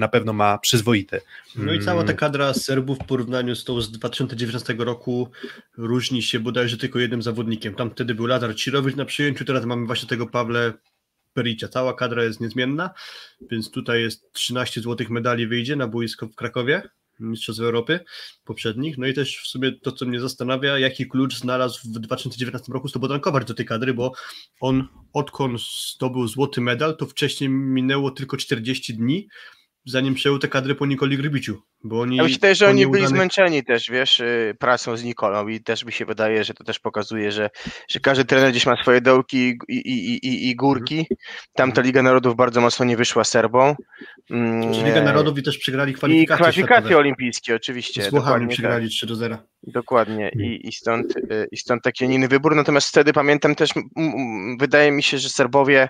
[0.00, 1.20] na pewno ma przyzwoity.
[1.56, 2.16] No i cała ta mm.
[2.16, 5.30] kadra Serbów w porównaniu z tą z 2019 roku
[5.76, 7.74] różni się bodajże tylko jednym zawodnikiem.
[7.74, 10.26] Tam wtedy był Lazar Cirowicz na przyjęciu, teraz mamy właśnie tego
[10.56, 10.72] Pawle
[11.34, 11.68] Pericia.
[11.68, 12.90] Cała kadra jest niezmienna,
[13.50, 16.82] więc tutaj jest 13 złotych medali wyjdzie na boisko w Krakowie,
[17.20, 18.00] Mistrzostw Europy
[18.44, 18.98] poprzednich.
[18.98, 22.88] No i też w sumie to, co mnie zastanawia, jaki klucz znalazł w 2019 roku
[22.88, 24.12] Slobodan Kowacz do tej kadry, bo
[24.60, 25.60] on odkąd
[25.94, 29.28] zdobył złoty medal, to wcześniej minęło tylko 40 dni,
[29.86, 31.62] zanim przejął te kadry po Nikoli Grybiciu.
[31.84, 35.60] Bo oni, ja myślę, że oni byli zmęczeni też, wiesz, y, pracą z Nikolą i
[35.60, 37.50] też mi się wydaje, że to też pokazuje, że,
[37.88, 41.06] że każdy trener gdzieś ma swoje dołki i, i, i, i górki.
[41.54, 43.74] Tam ta Liga Narodów bardzo mocno nie wyszła Serbą.
[44.30, 46.36] Mm, Liga Narodów i też przegrali kwalifikacje.
[46.36, 48.02] I kwalifikacje olimpijskie oczywiście.
[48.02, 49.38] Z Włochami przegrali 3 do 0.
[49.62, 52.56] Dokładnie I, i, stąd, y, i stąd taki inny wybór.
[52.56, 53.70] Natomiast wtedy pamiętam też,
[54.58, 55.88] wydaje mi się, że Serbowie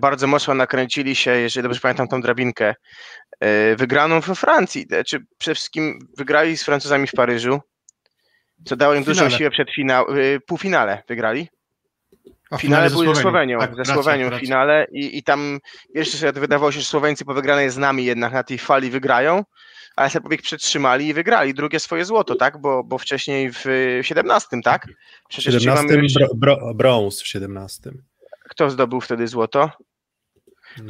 [0.00, 2.74] bardzo mocno nakręcili się, jeżeli dobrze pamiętam tą drabinkę,
[3.44, 7.60] y, wygraną we Francji czy przede wszystkim wygrali z Francuzami w Paryżu,
[8.64, 11.48] co dało im dużą siłę przed finał, y, półfinale wygrali.
[12.52, 15.58] W finale były ze Słowenią, tak, ze Słowenią w finale i, i tam
[15.94, 19.44] jeszcze sobie wydawało się, że Słoweńcy po wygranej z nami jednak na tej fali wygrają,
[19.96, 22.60] ale Serbowie przetrzymali i wygrali drugie swoje złoto, tak?
[22.60, 23.64] Bo, bo wcześniej w
[24.02, 24.88] 17, tak?
[25.28, 27.90] Przecież w 17 bro, bro, brąz w 17.
[28.56, 29.70] Kto zdobył wtedy złoto?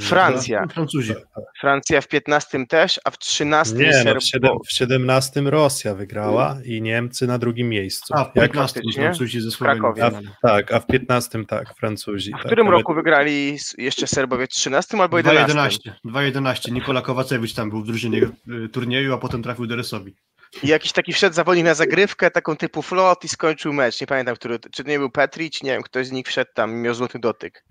[0.01, 0.61] Francja.
[0.61, 1.13] No, Francuzi.
[1.61, 6.59] Francja w 15 też, a w 13 Nie, no w, 7, w 17 Rosja wygrała
[6.65, 8.15] i Niemcy na drugim miejscu.
[8.17, 10.01] A w 15 Francuzi ze Słowenii.
[10.03, 12.31] A w, tak, a w 15 tak, Francuzi.
[12.35, 14.47] A w tak, którym roku wygrali jeszcze Serbowie?
[14.47, 15.95] 13 albo 11?
[16.05, 16.73] 2-11.
[16.73, 18.21] Nikola Kowacewicz tam był w drużynie
[18.65, 20.15] y, turnieju, a potem trafił do Resowi.
[20.63, 24.01] I jakiś taki wszedł zawodnik na zagrywkę, taką typu flot i skończył mecz.
[24.01, 26.71] Nie pamiętam, który, czy to nie był Petrić, nie wiem, ktoś z nich wszedł tam
[26.71, 27.65] i miał złoty dotyk.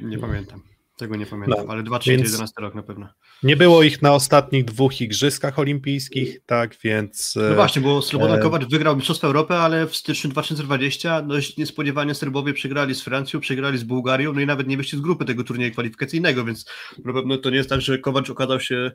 [0.00, 0.62] Nie pamiętam.
[0.96, 3.08] Tego nie pamiętam, no, ale 2011 rok na pewno.
[3.42, 7.34] Nie było ich na ostatnich dwóch igrzyskach olimpijskich, tak więc.
[7.48, 8.42] No właśnie, bo Slobodan e...
[8.42, 13.78] Kowacz wygrał Mistrzostwa Europy, ale w styczniu 2020 dość niespodziewanie Serbowie przegrali z Francją, przegrali
[13.78, 16.66] z Bułgarią, no i nawet nie wyszli z grupy tego turnieju kwalifikacyjnego, więc
[17.04, 18.92] na pewno to nie jest tak, że Kowacz okazał się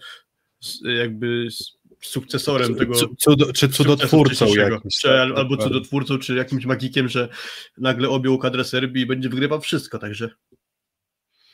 [0.84, 1.48] jakby
[2.02, 2.94] sukcesorem tego.
[3.18, 4.98] Cudo, czy cudotwórcą jakimś.
[5.02, 7.30] Czy, tak, albo cudotwórcą, czy jakimś magikiem, że
[7.78, 10.30] nagle objął kadrę Serbii i będzie wygrywał wszystko, także.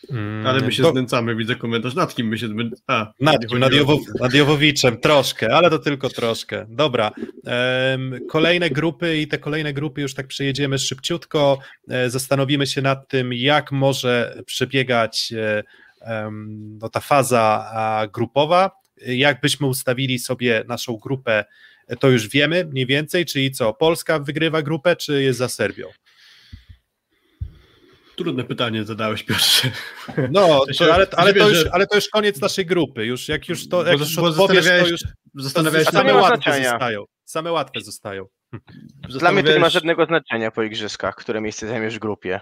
[0.10, 0.92] Mm, ale my się to...
[0.92, 1.96] znęcamy, widzę komentarz.
[1.96, 3.06] Nad kim my się znęcamy?
[3.20, 6.66] Nad, kim, nad, Jowo, nad Jowowiczem, troszkę, ale to tylko troszkę.
[6.70, 7.12] Dobra.
[7.44, 11.60] Um, kolejne grupy i te kolejne grupy już tak przejedziemy szybciutko.
[11.90, 15.34] E, zastanowimy się nad tym, jak może przebiegać
[16.02, 18.83] um, no, ta faza a, grupowa.
[18.98, 21.46] Jak byśmy ustawili sobie naszą grupę,
[22.00, 25.88] to już wiemy mniej więcej, czyli co, Polska wygrywa grupę, czy jest za Serbią?
[28.16, 29.72] Trudne pytanie zadałeś, Piotrze.
[30.32, 33.06] No, to, ale, ale, to już, ale to już koniec naszej grupy.
[33.06, 35.02] Już jak już to jak już odpowiesz, to już
[35.36, 37.06] zastanawiałeś się, same łatwe zostają.
[37.26, 38.26] Same łatwe zostają.
[39.10, 42.40] Dla mnie to nie ma żadnego znaczenia po igrzyskach, które miejsce zajmiesz w grupie.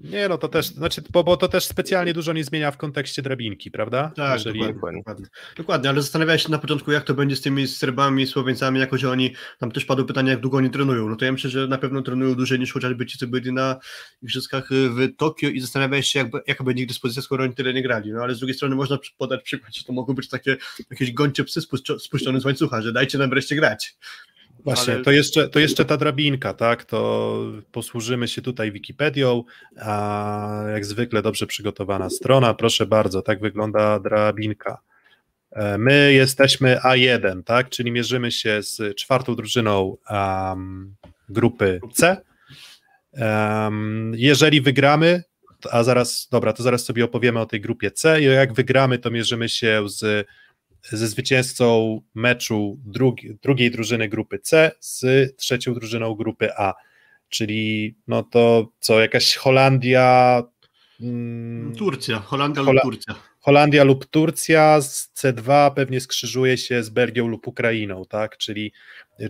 [0.00, 3.22] Nie, no to też, znaczy, bo, bo to też specjalnie dużo nie zmienia w kontekście
[3.22, 4.12] drabinki, prawda?
[4.16, 4.60] Tak, Jeżeli...
[4.60, 5.26] dokładnie, dokładnie,
[5.56, 5.90] dokładnie.
[5.90, 9.34] ale zastanawiałeś się na początku, jak to będzie z tymi Serbami, Słoweńcami, jako że oni,
[9.58, 11.08] tam też padło pytanie, jak długo oni trenują.
[11.08, 13.76] No to ja myślę, że na pewno trenują dłużej niż chociażby ci, co byli na
[14.22, 17.82] igrzyskach w Tokio i zastanawiałeś się, jak, jaka będzie ich dyspozycja, skoro oni tyle nie
[17.82, 18.12] grali.
[18.12, 20.56] No ale z drugiej strony można podać przykład, że to mogą być takie
[20.90, 21.60] jakieś gończe psy
[21.98, 23.96] spuszczone z łańcucha, że dajcie nam wreszcie grać.
[24.64, 25.04] Właśnie, ale...
[25.04, 26.84] to, jeszcze, to jeszcze ta drabinka, tak?
[26.84, 27.40] To
[27.72, 29.44] posłużymy się tutaj Wikipedią,
[29.80, 32.54] a jak zwykle dobrze przygotowana strona.
[32.54, 34.78] Proszę bardzo, tak wygląda drabinka.
[35.52, 37.68] E, my jesteśmy A1, tak?
[37.68, 40.94] Czyli mierzymy się z czwartą drużyną um,
[41.28, 42.16] grupy C.
[43.12, 45.22] Um, jeżeli wygramy,
[45.70, 48.20] a zaraz, dobra, to zaraz sobie opowiemy o tej grupie C.
[48.20, 50.26] I jak wygramy, to mierzymy się z
[50.82, 55.04] ze zwycięzcą meczu drugi, drugiej drużyny grupy C z
[55.36, 56.74] trzecią drużyną grupy A.
[57.28, 60.42] Czyli no to co, jakaś Holandia.
[61.00, 63.14] Mm, Turcja, Holandia Hola lub Turcja.
[63.40, 68.36] Holandia lub Turcja z C2 pewnie skrzyżuje się z Belgią lub Ukrainą, tak?
[68.36, 68.72] Czyli,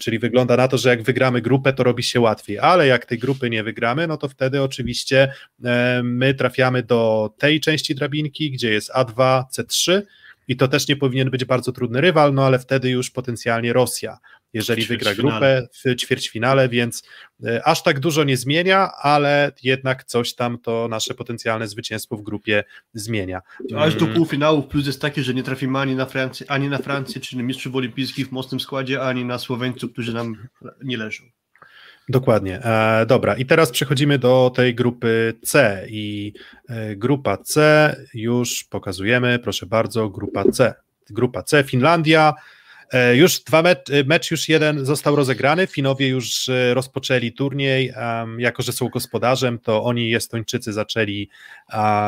[0.00, 3.18] czyli wygląda na to, że jak wygramy grupę, to robi się łatwiej, ale jak tej
[3.18, 5.32] grupy nie wygramy, no to wtedy oczywiście
[5.64, 10.02] e, my trafiamy do tej części drabinki, gdzie jest A2, C3
[10.48, 14.18] i to też nie powinien być bardzo trudny rywal, no ale wtedy już potencjalnie Rosja
[14.52, 17.02] jeżeli wygra grupę w ćwierćfinale, więc
[17.44, 22.22] e, aż tak dużo nie zmienia, ale jednak coś tam to nasze potencjalne zwycięstwo w
[22.22, 22.64] grupie
[22.94, 23.40] zmienia.
[23.76, 24.16] Aż do mm.
[24.16, 27.74] półfinału plus jest taki, że nie trafimy ani na Francję, ani na Francję, czyli mistrzów
[27.74, 30.48] olimpijskich w mocnym składzie, ani na Słoweńców, którzy nam
[30.84, 31.24] nie leżą.
[32.08, 32.64] Dokładnie.
[32.64, 36.32] E, dobra, i teraz przechodzimy do tej grupy C i
[36.68, 40.74] e, grupa C już pokazujemy, proszę bardzo, grupa C.
[41.10, 42.34] Grupa C, Finlandia,
[43.14, 47.92] już dwa mecz, e, mecz już jeden został rozegrany, Finowie już e, rozpoczęli turniej,
[48.38, 51.28] jako że są gospodarzem, to oni Estończycy zaczęli,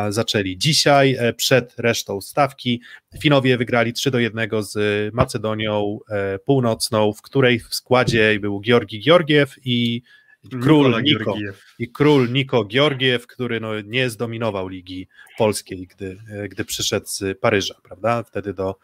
[0.08, 2.80] zaczęli dzisiaj, przed resztą stawki.
[3.20, 4.74] Finowie wygrali 3 do 1 z
[5.14, 5.98] Macedonią
[6.44, 10.02] Północną, w której w składzie był Georgi Georgiew i
[10.60, 11.36] król Niko,
[11.78, 15.08] i król Niko Georgiew, który no, nie zdominował Ligi
[15.40, 16.16] Polskiej, gdy,
[16.48, 18.22] gdy przyszedł z Paryża, prawda?
[18.22, 18.74] Wtedy do,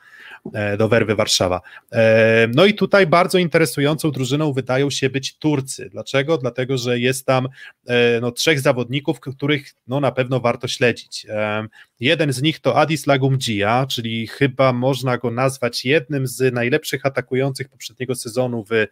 [0.54, 1.60] E, do Werwy Warszawa.
[1.92, 5.88] E, no i tutaj bardzo interesującą drużyną wydają się być Turcy.
[5.90, 6.38] Dlaczego?
[6.38, 7.48] Dlatego, że jest tam
[7.86, 11.26] e, no, trzech zawodników, których no, na pewno warto śledzić.
[12.00, 17.68] Jeden z nich to Adis Lagumdzija, czyli chyba można go nazwać jednym z najlepszych atakujących
[17.68, 18.86] poprzedniego sezonu w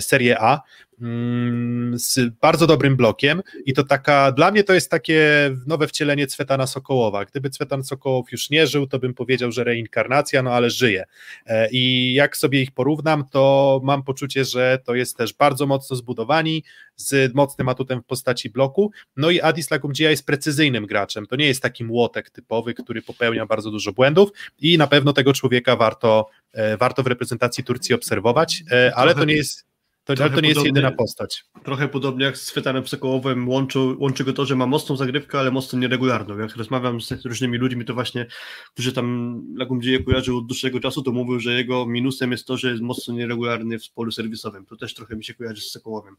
[0.00, 0.62] Serie A,
[1.00, 6.26] mm, z bardzo dobrym blokiem i to taka, dla mnie to jest takie nowe wcielenie
[6.26, 6.66] Cwetana
[7.04, 7.24] Sokołowa.
[7.24, 11.04] Gdyby Cwetan Sokołow już nie żył, to bym powiedział, że reinkarnacja, no ale żyje.
[11.46, 15.96] E, I jak sobie ich porównam, to mam poczucie, że to jest też bardzo mocno
[15.96, 16.64] zbudowani,
[16.96, 18.90] z mocnym atutem w postaci bloku.
[19.16, 21.26] No i Adis Lagumdzija jest precyzyjnym graczem.
[21.26, 25.32] To nie jest taki młotek typowy, który popełnia bardzo dużo błędów i na pewno tego
[25.32, 29.73] człowieka warto, e, warto w reprezentacji Turcji obserwować, e, ale to nie jest
[30.04, 31.44] to, ale to nie jest jedyna postać.
[31.64, 35.50] Trochę podobnie jak z Fetanem Sokołowem, łączy, łączy go to, że ma mocną zagrywkę, ale
[35.50, 36.38] mocno nieregularną.
[36.38, 38.26] Jak rozmawiam z różnymi ludźmi, to właśnie,
[38.72, 42.70] którzy tam Lagumdzieje kojarzył od dłuższego czasu, to mówił, że jego minusem jest to, że
[42.70, 44.66] jest mocno nieregularny w polu serwisowym.
[44.66, 46.16] To też trochę mi się kojarzy z Sokołowem.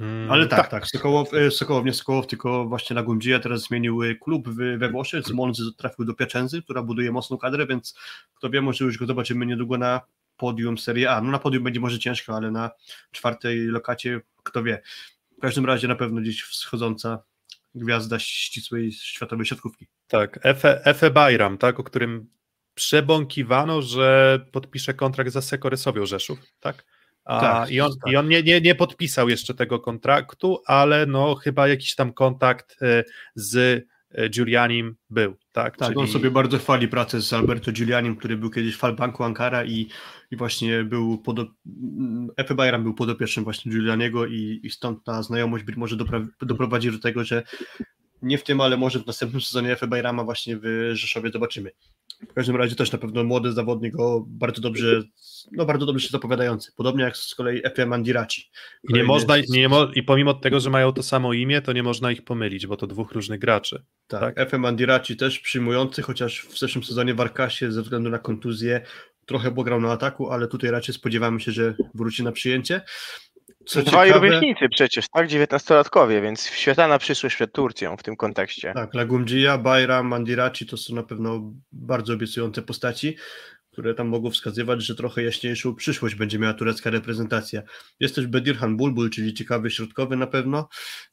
[0.00, 0.86] Mm, ale tak, tak, tak.
[0.86, 4.48] Sokołow, e, Sokołow, nie Sokołow, tylko właśnie Lagumdzija teraz zmienił e, klub
[4.78, 7.94] we Włoszech, z Monzy trafił do Piacenzy, która buduje mocną kadrę, więc
[8.34, 10.00] kto wie, może już go zobaczymy niedługo na
[10.38, 11.20] podium Serie A.
[11.20, 12.70] No na podium będzie może ciężko, ale na
[13.12, 14.82] czwartej lokacie kto wie.
[15.38, 17.22] W każdym razie na pewno gdzieś wschodząca
[17.74, 19.86] gwiazda ścisłej światowej siatkówki.
[20.06, 22.30] Tak, Efe, Efe Bayram, tak, o którym
[22.74, 26.84] przebąkiwano, że podpisze kontrakt za Sekorysowią Rzeszów, tak?
[27.24, 28.12] A, tak, I on, tak.
[28.12, 32.76] i on nie, nie, nie podpisał jeszcze tego kontraktu, ale no chyba jakiś tam kontakt
[32.82, 33.04] e,
[33.34, 33.84] z
[34.30, 35.36] Giulianim był.
[35.52, 36.00] Tak, tak Czyli...
[36.00, 39.88] on sobie bardzo chwali pracę z Alberto Giulianim, który był kiedyś w Falbanku Ankara i,
[40.30, 41.38] i właśnie był pod,
[42.36, 45.96] Efe Bayram był podopiecznym właśnie Giulianiego i, i stąd ta znajomość być może
[46.42, 47.42] doprowadzi do tego, że
[48.22, 51.70] nie w tym, ale może w następnym sezonie Efe Bayrama właśnie w Rzeszowie zobaczymy.
[52.20, 55.02] W każdym razie też na pewno młody zawodnik o bardzo dobrze,
[55.52, 56.72] no bardzo dobrze się zapowiadający.
[56.76, 58.50] Podobnie jak z kolei Efe Mandiraci.
[58.88, 61.82] I nie można, nie mo i pomimo tego, że mają to samo imię, to nie
[61.82, 63.82] można ich pomylić, bo to dwóch różnych graczy.
[64.06, 64.38] Tak, tak?
[64.38, 68.80] Efe Mandiraci też przyjmujący, chociaż w zeszłym sezonie w Arkasie ze względu na kontuzję
[69.26, 72.80] trochę pograł na ataku, ale tutaj raczej spodziewamy się, że wróci na przyjęcie.
[73.68, 75.28] Co Dwaj ciekawe, rówieśnicy przecież, tak?
[75.28, 78.72] 19-latkowie, więc świetna przyszłość przed Turcją w tym kontekście.
[78.74, 83.16] Tak, Lagumdzija, Bayram, Mandiraci to są na pewno bardzo obiecujące postaci,
[83.72, 87.62] które tam mogą wskazywać, że trochę jaśniejszą przyszłość będzie miała turecka reprezentacja.
[88.00, 90.68] Jest też Bedirhan Bulbul, czyli ciekawy środkowy na pewno.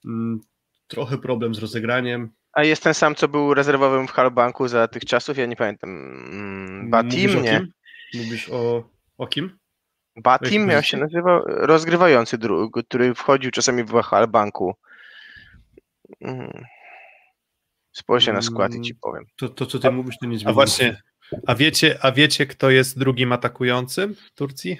[0.05, 0.39] Mm,
[0.87, 2.29] trochę problem z rozegraniem.
[2.53, 5.37] A jest ten sam, co był rezerwowym w Halbanku za tych czasów?
[5.37, 5.89] Ja nie pamiętam.
[5.89, 7.67] Mm, Batim, nie?
[8.13, 9.57] Mówisz o, o kim?
[10.15, 12.37] Batim miał się nazywał rozgrywający,
[12.87, 14.75] który wchodził czasami w Halbanku.
[16.21, 16.65] Mm.
[17.91, 19.25] Spojrzę na skład i ci mm, powiem.
[19.35, 21.01] To, to co ty a, mówisz, to nie A właśnie,
[21.47, 24.77] a wiecie, a wiecie, kto jest drugim atakującym w Turcji?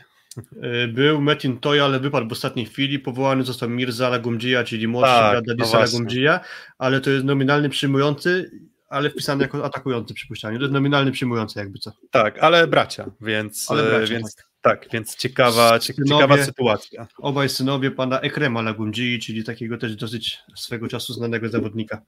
[0.62, 3.00] E, był Metin Toja, ale wypadł w ostatniej chwili.
[3.00, 6.40] Powołany został Mirza Lagumdzija, czyli młodszy tak, brat Dadisa no Lagumdzija,
[6.78, 8.52] ale to jest nominalny przyjmujący
[8.90, 10.58] ale wpisany jako atakujący przypuszczalnie.
[10.58, 11.92] To jest nominalny przyjmujący jakby co.
[12.12, 14.46] Tak, ale bracia, więc, ale bracia, więc tak.
[14.70, 14.88] Tak.
[14.94, 17.08] więc ciekawa, synowie, ciekawa sytuacja.
[17.18, 22.02] Obaj synowie pana Ekrema Lagundzi, czyli takiego też dosyć swego czasu znanego zawodnika.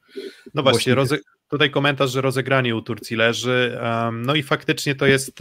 [0.54, 1.18] No właśnie, roze,
[1.50, 5.40] tutaj komentarz, że rozegranie u Turcji leży, um, no i faktycznie to jest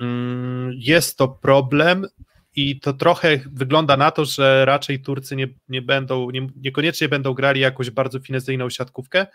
[0.00, 2.06] um, jest to problem,
[2.56, 7.34] i to trochę wygląda na to, że raczej Turcy nie, nie będą, nie, niekoniecznie będą
[7.34, 9.26] grali jakąś bardzo finezyjną siatkówkę,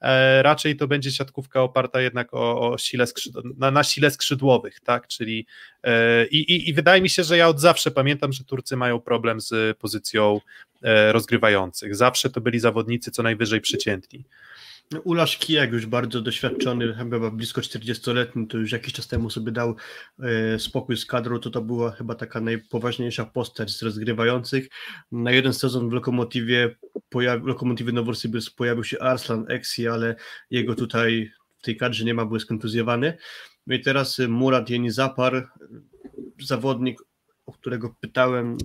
[0.00, 3.04] e, raczej to będzie siatkówka oparta jednak o, o sile
[3.56, 5.46] na, na sile skrzydłowych, tak, czyli
[5.84, 9.40] e, i, i wydaje mi się, że ja od zawsze pamiętam, że Turcy mają problem
[9.40, 10.40] z pozycją
[10.82, 14.24] e, rozgrywających, zawsze to byli zawodnicy co najwyżej przeciętni.
[15.04, 19.76] Ulasz Kijak już bardzo doświadczony, chyba blisko 40-letni, to już jakiś czas temu sobie dał
[20.18, 24.68] e, spokój z kadrą, to to była chyba taka najpoważniejsza postać z rozgrywających.
[25.12, 26.76] Na jeden sezon w Lokomotywie,
[27.08, 27.92] pojawi, Lokomotywie
[28.56, 30.16] pojawił się Arslan Eksi, ale
[30.50, 33.18] jego tutaj w tej kadrze nie ma, był skontuzjowany.
[33.66, 35.48] No i teraz Murat Jenizapar,
[36.40, 36.98] zawodnik,
[37.46, 38.58] o którego pytałem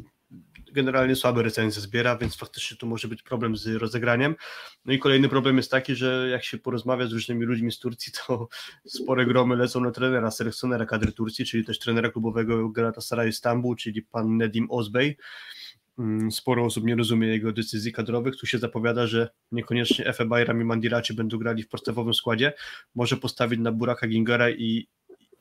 [0.73, 4.35] generalnie słabe recenzje zbiera, więc faktycznie tu może być problem z rozegraniem.
[4.85, 8.13] No i kolejny problem jest taki, że jak się porozmawia z różnymi ludźmi z Turcji,
[8.27, 8.47] to
[8.85, 14.01] spore gromy lecą na trenera, selekcjonera kadry Turcji, czyli też trenera klubowego Galatasaray Istanbul, czyli
[14.01, 15.17] pan Nedim Ozbey.
[15.99, 18.35] Mm, sporo osób nie rozumie jego decyzji kadrowych.
[18.35, 22.53] Tu się zapowiada, że niekoniecznie Efe Bayram i Mandiraci będą grali w podstawowym składzie.
[22.95, 24.87] Może postawić na Buraka Gingara i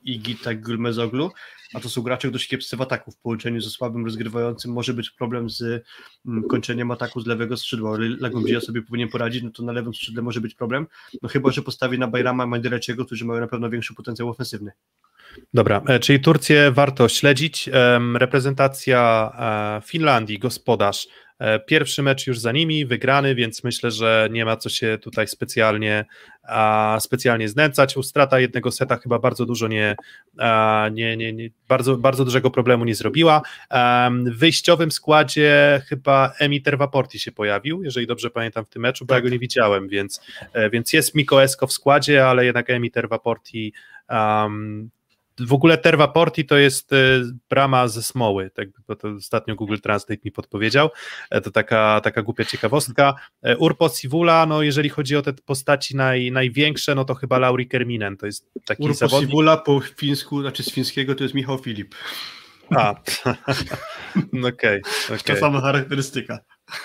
[0.03, 1.31] i Gita Gulmezoglu,
[1.73, 3.11] a to są gracze dość kiepscy w ataku.
[3.11, 5.83] W połączeniu ze słabym rozgrywającym może być problem z
[6.25, 7.97] mm, kończeniem ataku z lewego skrzydła.
[8.47, 10.87] Ile sobie powinien poradzić, no to na lewym skrzydle może być problem,
[11.21, 14.71] no chyba, że postawi na Bajrama i Mandireciego, którzy mają na pewno większy potencjał ofensywny.
[15.53, 17.69] Dobra, e, czyli Turcję warto śledzić.
[18.15, 19.31] Reprezentacja
[19.79, 21.07] e, Finlandii, gospodarz
[21.65, 26.05] pierwszy mecz już za nimi, wygrany, więc myślę, że nie ma co się tutaj specjalnie,
[26.43, 27.97] a, specjalnie znęcać.
[27.97, 29.95] Ustrata jednego seta chyba bardzo dużo nie,
[30.37, 33.41] a, nie, nie, nie bardzo, bardzo dużego problemu nie zrobiła.
[34.25, 39.13] w wyjściowym składzie chyba Emiter Waporti się pojawił, jeżeli dobrze pamiętam w tym meczu, bo
[39.13, 39.23] tak.
[39.23, 40.21] ja go nie widziałem, więc,
[40.53, 43.73] e, więc jest Miko Esko w składzie, ale jednak Emiter Waporti
[44.09, 44.89] um,
[45.39, 46.95] w ogóle Terva Porti to jest e,
[47.49, 50.89] brama ze smoły, tak, bo to ostatnio Google Translate mi podpowiedział,
[51.29, 53.15] e, to taka, taka głupia ciekawostka.
[53.41, 57.67] E, Urpo Sivula, no jeżeli chodzi o te postaci naj, największe, no to chyba Lauri
[57.67, 59.29] Kerminen, to jest taki Urpo zawodnik.
[59.29, 61.95] Sivula po fińsku, znaczy z fińskiego to jest Michał Filip.
[62.69, 62.95] A,
[64.33, 64.81] no okej.
[64.81, 65.35] Okay, okay.
[65.35, 66.39] Ta sama charakterystyka.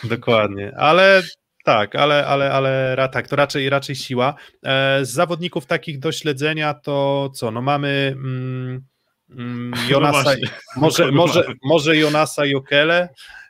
[0.05, 1.23] Dokładnie, ale
[1.69, 4.35] tak, ale, ale, ale tak, to raczej, raczej siła.
[4.63, 7.51] E, z zawodników takich do śledzenia to co?
[7.51, 8.85] No mamy mm,
[9.31, 13.09] mm, no Jonasa, no może, może, może Jonasa Jokele,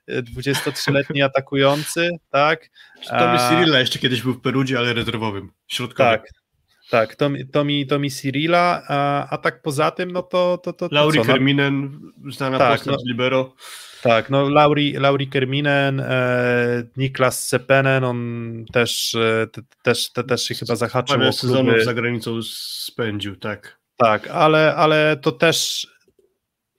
[0.09, 2.69] 23-letni atakujący, tak?
[3.09, 6.13] Tommy Cyrilla jeszcze kiedyś był w Perudzie, ale rezerwowym, środkowym.
[6.13, 6.31] Tak,
[6.91, 10.59] tak, Tommy, Tommy, Tommy Cyrilla, a, a tak poza tym, no to...
[10.59, 11.21] to, to, to Lauri?
[11.21, 12.01] Kerminen,
[12.31, 13.55] znana tak, postać no, libero.
[14.03, 20.45] Tak, no Lauri, Lauri Kerminen, e, Niklas Sepenen, on też, e, te, też, te, też
[20.45, 23.79] się chyba zahaczył Parę sezonów za granicą spędził, tak.
[23.97, 25.87] Tak, ale, ale to też,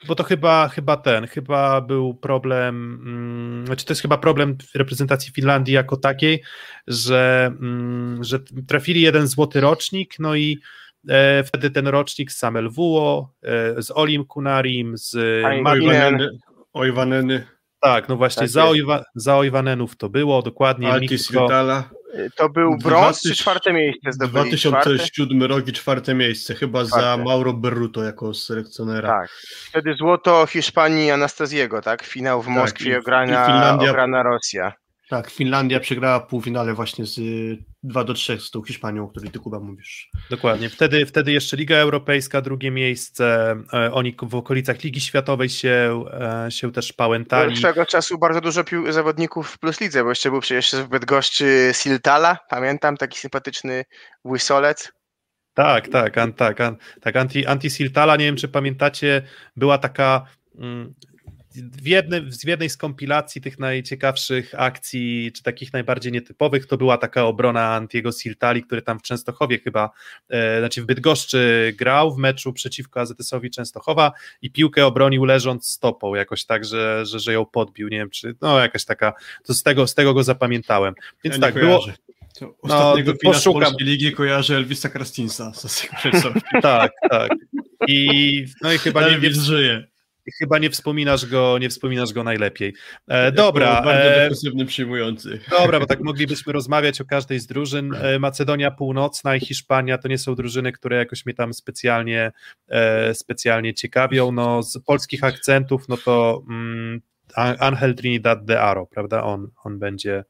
[0.07, 5.33] bo to chyba, chyba ten, chyba był problem, mm, znaczy to jest chyba problem reprezentacji
[5.33, 6.43] Finlandii jako takiej,
[6.87, 10.59] że, mm, że trafili jeden złoty rocznik, no i
[11.09, 15.15] e, wtedy ten rocznik z Samel Wuo, e, z Olim Kunarim, z
[16.73, 17.47] Ojwaneny.
[17.81, 20.91] Tak, no właśnie, tak za, Ojwa, za Ojwanenów to było, dokładnie.
[20.91, 21.89] Altis Vitala.
[22.35, 24.49] To był brąz czy czwarte miejsce zdobyli?
[24.57, 27.05] 2007 rok i czwarte miejsce, chyba czwarte.
[27.05, 29.07] za Mauro Berruto jako selekcjonera.
[29.07, 29.29] Tak,
[29.69, 32.03] wtedy złoto Hiszpanii Anastaziego, tak?
[32.03, 34.73] Finał w tak, Moskwie, tak, ograna, Finlandia, ograna Rosja.
[35.09, 37.19] Tak, Finlandia przegrała półfinale właśnie z
[37.83, 40.09] 2 do 3 z tą Hiszpanią, o której ty Kuba mówisz.
[40.29, 40.69] Dokładnie.
[40.69, 43.55] Wtedy, wtedy jeszcze Liga Europejska, drugie miejsce.
[43.73, 46.05] E, oni w okolicach Ligi Światowej się,
[46.45, 47.61] e, się też pałętali.
[47.61, 51.71] Tego czasu bardzo dużo pił zawodników w Plus Lidze, bo jeszcze był przecież w Bydgoszczy
[51.73, 53.85] Siltala, pamiętam, taki sympatyczny
[54.25, 54.91] łysolec.
[55.53, 59.21] Tak, tak, an, tak, an, tak anti, anti Siltala, nie wiem czy pamiętacie,
[59.55, 60.25] była taka
[60.55, 60.93] mm,
[61.55, 66.97] w, jednej, w jednej z kompilacji tych najciekawszych akcji, czy takich najbardziej nietypowych, to była
[66.97, 69.89] taka obrona Antiego Siltali, który tam w Częstochowie chyba,
[70.29, 74.11] e, znaczy w Bydgoszczy grał w meczu przeciwko AZS-owi Częstochowa
[74.41, 78.35] i piłkę obronił leżąc stopą, jakoś tak, że, że, że ją podbił, nie wiem czy,
[78.41, 79.13] no jakaś taka,
[79.45, 80.93] to z tego, z tego go zapamiętałem.
[81.23, 81.85] Więc ja tak, było...
[82.39, 83.73] To ostatniego no, poszukam.
[83.79, 85.51] Ligi kojarzy Elvisa Krastinsa.
[86.61, 87.31] tak, tak.
[87.87, 89.87] I, no i chyba Elvis nie, żyje
[90.39, 92.73] chyba nie wspominasz go, nie wspominasz go najlepiej.
[93.07, 93.81] E, dobra.
[93.81, 95.39] Bardzo e, defensywny przyjmujący.
[95.49, 97.93] Dobra, bo tak moglibyśmy rozmawiać o każdej z drużyn.
[97.93, 102.31] E, Macedonia Północna i Hiszpania to nie są drużyny, które jakoś mnie tam specjalnie,
[102.67, 104.31] e, specjalnie ciekawią.
[104.31, 107.01] No, z polskich akcentów, no to mm,
[107.59, 109.23] Angel Trinidad de Aro, prawda?
[109.23, 110.23] On, on będzie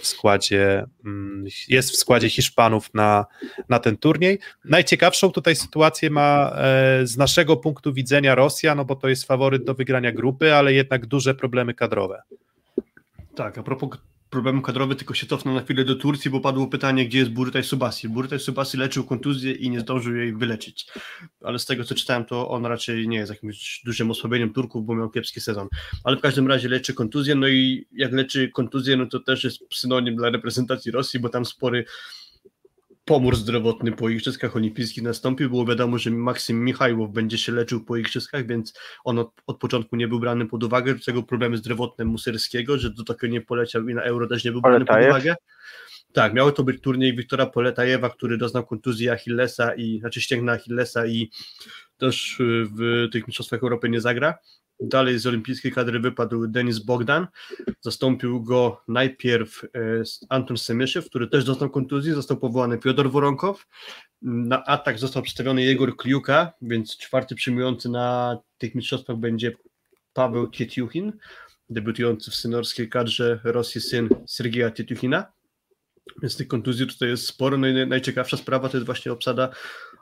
[0.00, 3.26] w składzie, mm, jest w składzie Hiszpanów na,
[3.68, 4.38] na ten turniej.
[4.64, 9.64] Najciekawszą tutaj sytuację ma e, z naszego punktu widzenia Rosja, no bo to jest faworyt
[9.64, 12.22] do wygrania grupy, ale jednak duże problemy kadrowe.
[13.34, 13.90] Tak, a propos
[14.30, 17.64] problemu kadrowy, tylko się cofnę na chwilę do Turcji, bo padło pytanie, gdzie jest Burtaj
[17.64, 18.08] Subasi.
[18.08, 20.86] Burtaj Subasi leczył kontuzję i nie zdążył jej wyleczyć.
[21.44, 24.94] Ale z tego, co czytałem, to on raczej nie jest jakimś dużym osłabieniem Turków, bo
[24.94, 25.68] miał kiepski sezon.
[26.04, 29.74] Ale w każdym razie leczy kontuzję, no i jak leczy kontuzję, no to też jest
[29.74, 31.84] synonim dla reprezentacji Rosji, bo tam spory
[33.10, 35.50] pomór zdrowotny po Igrzyskach Olimpijskich nastąpił.
[35.50, 38.74] Było wiadomo, że Maksym Michajłow będzie się leczył po Igrzyskach, więc
[39.04, 40.94] on od, od początku nie był brany pod uwagę.
[40.94, 44.52] Do tego problemy zdrowotne Muserskiego, że do Tokio nie poleciał i na Euro też nie
[44.52, 45.34] był brany pod uwagę.
[46.12, 51.06] Tak, miało to być turniej Wiktora Poletajewa, który doznał kontuzji Achillesa i, znaczy ścięgna Achillesa
[51.06, 51.30] i
[51.98, 52.38] też
[52.78, 54.34] w tych mistrzostwach Europy nie zagra.
[54.80, 57.26] Dalej z olimpijskiej kadry wypadł Denis Bogdan.
[57.80, 59.68] Zastąpił go najpierw e,
[60.28, 62.12] Anton Semyszew, który też dostał kontuzji.
[62.12, 63.66] Został powołany Piotr Woronkow.
[64.22, 69.52] Na atak został przedstawiony Jegor Kliuka, więc czwarty przyjmujący na tych mistrzostwach będzie
[70.12, 71.12] Paweł Tietjuchin,
[71.70, 75.32] debiutujący w seniorskiej kadrze Rosji syn Sergieja Tietjuchina.
[76.22, 77.58] Więc tych kontuzji tutaj jest sporo.
[77.58, 79.48] No i najciekawsza sprawa to jest właśnie obsada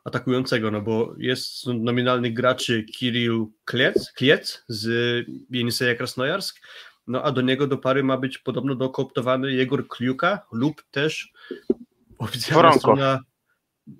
[0.04, 6.60] atakującego, no bo jest nominalnych graczy Kirill Kliec, Kliec z Jeniseja Krasnojarsk,
[7.06, 11.32] no a do niego do pary ma być podobno dokooptowany Jegor Kliuka lub też
[12.18, 13.20] oficjalna strona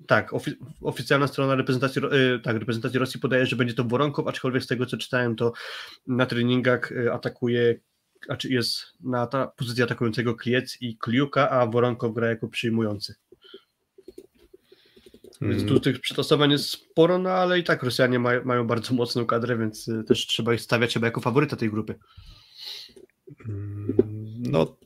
[0.07, 0.51] tak, ofi
[0.81, 4.85] oficjalna strona reprezentacji, yy, tak, reprezentacji Rosji podaje, że będzie to Woronkow, aczkolwiek z tego
[4.85, 5.53] co czytałem, to
[6.07, 7.79] na treningach yy, atakuje,
[8.25, 13.15] znaczy jest na ta pozycji atakującego Kliec i Kliuka, a Woronkow gra jako przyjmujący.
[15.41, 19.25] Więc tu tych przetasowań jest sporo, no ale i tak Rosjanie mają, mają bardzo mocną
[19.25, 21.95] kadrę, więc y, też trzeba ich stawiać chyba jako faworyta tej grupy.
[23.49, 23.95] Mm,
[24.39, 24.77] no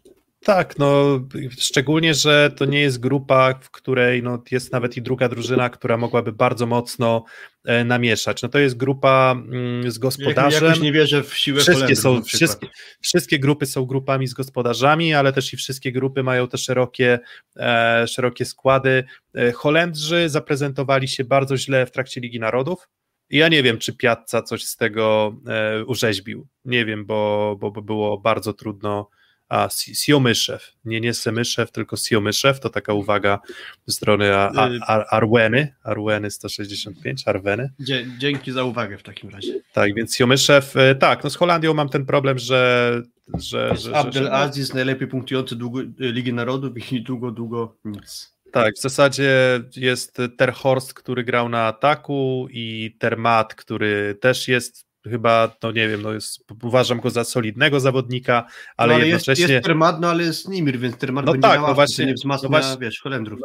[0.44, 1.20] tak, no
[1.60, 5.98] szczególnie, że to nie jest grupa, w której no, jest nawet i druga drużyna, która
[5.98, 7.24] mogłaby bardzo mocno
[7.66, 8.42] e, namieszać.
[8.42, 10.64] No to jest grupa mm, z gospodarzem.
[10.64, 12.68] Jakoś nie wierzę w siłę wszystkie, są, wszystkie,
[13.02, 17.20] wszystkie grupy są grupami z gospodarzami, ale też i wszystkie grupy mają te szerokie,
[17.58, 19.04] e, szerokie składy.
[19.36, 22.90] E, Holendrzy zaprezentowali się bardzo źle w trakcie Ligi Narodów.
[23.30, 26.48] Ja nie wiem, czy Piazza coś z tego e, urzeźbił.
[26.66, 29.10] Nie wiem, bo, bo, bo było bardzo trudno
[29.54, 33.40] a Siomyszew, nie nie Semyszew, tylko Siomyszew, to taka uwaga
[33.88, 37.70] ze strony a, a, y- a, Arweny, Arweny 165, Arweny.
[38.18, 39.54] Dzięki za uwagę w takim razie.
[39.74, 43.02] Tak, więc Siomyszew, y, tak, no z Holandią mam ten problem, że...
[43.34, 48.34] że, że Abdel że, Aziz, najlepiej punktujący długo, y, Ligi Narodów i długo, długo nic.
[48.52, 55.56] Tak, w zasadzie jest Terhorst, który grał na ataku i Termat, który też jest chyba,
[55.64, 58.46] no nie wiem, no jest, uważam go za solidnego zawodnika,
[58.78, 59.42] ale, no, ale jednocześnie...
[59.42, 62.50] Jest, jest Termat, no ale jest Nimir, więc Termat no tak, no właśnie, nie wzmacnia,
[62.50, 63.40] no właśnie, wiesz, Holendrów.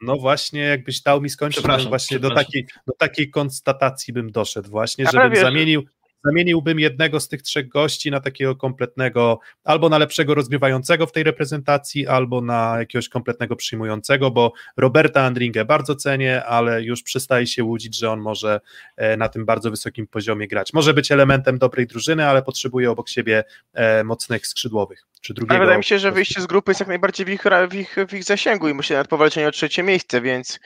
[0.00, 5.06] No właśnie, jakbyś dał mi skończyć, właśnie do takiej, do takiej konstatacji bym doszedł właśnie,
[5.12, 5.84] żebym zamienił,
[6.24, 11.22] zamieniłbym jednego z tych trzech gości na takiego kompletnego, albo na lepszego rozgrywającego w tej
[11.22, 17.64] reprezentacji, albo na jakiegoś kompletnego przyjmującego, bo Roberta Andringę bardzo cenię, ale już przestaje się
[17.64, 18.60] łudzić, że on może
[18.96, 20.72] e, na tym bardzo wysokim poziomie grać.
[20.72, 25.02] Może być elementem dobrej drużyny, ale potrzebuje obok siebie e, mocnych skrzydłowych.
[25.20, 25.54] Czy drugiego...
[25.54, 27.96] Ale wydaje mi się, że wyjście z grupy jest jak najbardziej w ich, w ich,
[28.08, 30.60] w ich zasięgu i myślę nawet powalczenie o trzecie miejsce, więc,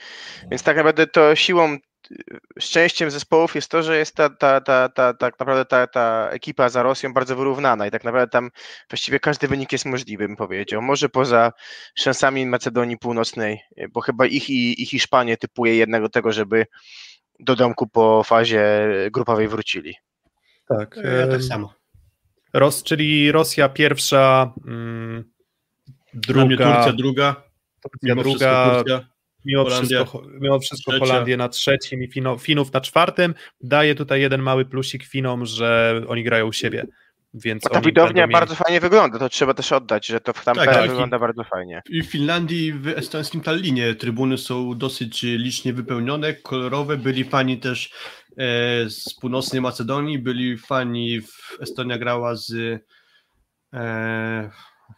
[0.51, 1.77] więc tak naprawdę to siłą
[2.59, 6.69] szczęściem zespołów jest to, że jest ta, ta, ta, ta, tak naprawdę ta, ta ekipa
[6.69, 8.49] za Rosją bardzo wyrównana i tak naprawdę tam
[8.89, 10.81] właściwie każdy wynik jest możliwy, bym powiedział.
[10.81, 11.53] Może poza
[11.95, 13.59] szansami Macedonii Północnej,
[13.93, 16.65] bo chyba ich i, i Hiszpanię typuje jednak do tego, żeby
[17.39, 19.95] do domku po fazie grupowej wrócili.
[20.67, 20.99] Tak.
[21.19, 21.73] Ja tak samo.
[22.53, 25.23] Ros, czyli Rosja pierwsza, mm,
[26.13, 26.75] druga.
[26.75, 27.35] Turcja druga.
[27.81, 28.75] Turcja druga.
[28.75, 33.33] Turcja mimo Holandia, wszystko, mimo wszystko Holandię na trzecim i Fino, Finów na czwartym.
[33.61, 36.85] Daje tutaj jeden mały plusik Finom, że oni grają u siebie.
[37.33, 38.33] Więc ta widownia mieli...
[38.33, 41.19] bardzo fajnie wygląda, to trzeba też oddać, że to w tam tak, tak, wygląda i,
[41.19, 41.81] bardzo fajnie.
[41.89, 47.91] I w Finlandii w estońskim Tallinie trybuny są dosyć licznie wypełnione, kolorowe, byli fani też
[48.37, 52.53] e, z północnej Macedonii, byli fani, w Estonia grała z
[53.73, 54.49] e,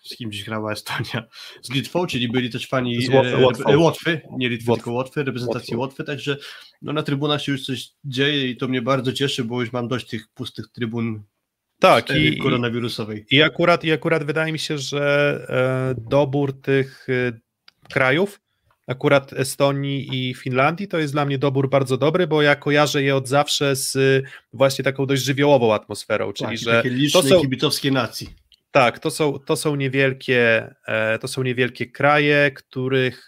[0.04, 1.24] z kim dziś grała Estonia,
[1.62, 6.38] z Litwą, czyli byli też fani e, Łotwy, nie Litwy, tylko Łotwy, reprezentacji Łotwy, także
[6.82, 9.88] no, na trybunach się już coś dzieje i to mnie bardzo cieszy, bo już mam
[9.88, 11.24] dość tych pustych trybun
[11.80, 13.26] tak, i, koronawirusowej.
[13.32, 17.40] I akurat, I akurat wydaje mi się, że e, dobór tych e,
[17.90, 18.42] krajów,
[18.88, 23.16] akurat Estonii i Finlandii, to jest dla mnie dobór bardzo dobry, bo ja kojarzę je
[23.16, 24.24] od zawsze z
[24.54, 28.30] właśnie taką dość żywiołową atmosferą, czyli tak, że takie liczne to są kibicowskie nacji.
[28.72, 33.28] Tak, to są, to są niewielkie, e, to są niewielkie kraje, których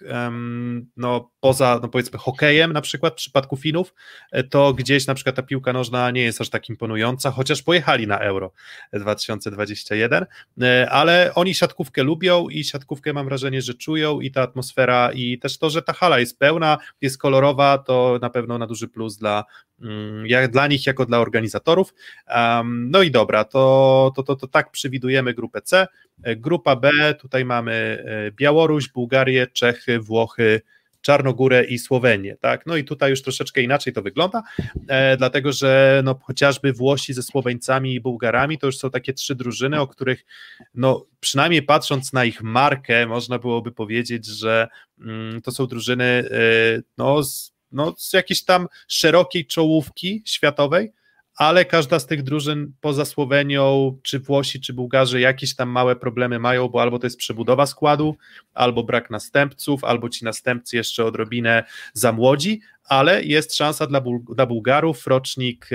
[0.98, 3.94] no, poza no powiedzmy hokejem na przykład w przypadku Finów,
[4.32, 8.08] e, to gdzieś na przykład ta piłka nożna nie jest aż tak imponująca, chociaż pojechali
[8.08, 8.52] na Euro
[8.94, 10.26] 2021,
[10.62, 15.40] e, ale oni siatkówkę lubią i siatkówkę mam wrażenie, że czują i ta atmosfera i
[15.40, 19.18] też to, że ta hala jest pełna, jest kolorowa, to na pewno na duży plus
[19.18, 19.44] dla,
[19.82, 21.94] mm, jak dla nich jako dla organizatorów.
[22.66, 25.88] No i dobra, to, to, to, to tak przewidujemy grupę C.
[26.24, 28.04] E, grupa B, tutaj mamy
[28.36, 30.62] Białoruś, Bułgarię, Czechy, Włochy,
[31.04, 32.66] Czarnogórę i Słowenię, tak?
[32.66, 34.44] No i tutaj już troszeczkę inaczej to wygląda,
[34.88, 39.36] e, dlatego że no, chociażby Włosi ze Słoweńcami i Bułgarami to już są takie trzy
[39.36, 40.26] drużyny, o których
[40.74, 44.68] no, przynajmniej patrząc na ich markę, można byłoby powiedzieć, że
[45.00, 46.24] mm, to są drużyny e,
[46.98, 50.92] no, z, no, z jakiejś tam szerokiej czołówki światowej,
[51.36, 56.40] ale każda z tych drużyn poza Słowenią, czy Włosi, czy Bułgarzy jakieś tam małe problemy
[56.40, 58.16] mają, bo albo to jest przebudowa składu,
[58.54, 64.02] albo brak następców, albo ci następcy jeszcze odrobinę za młodzi, ale jest szansa dla,
[64.36, 65.70] dla Bułgarów, rocznik,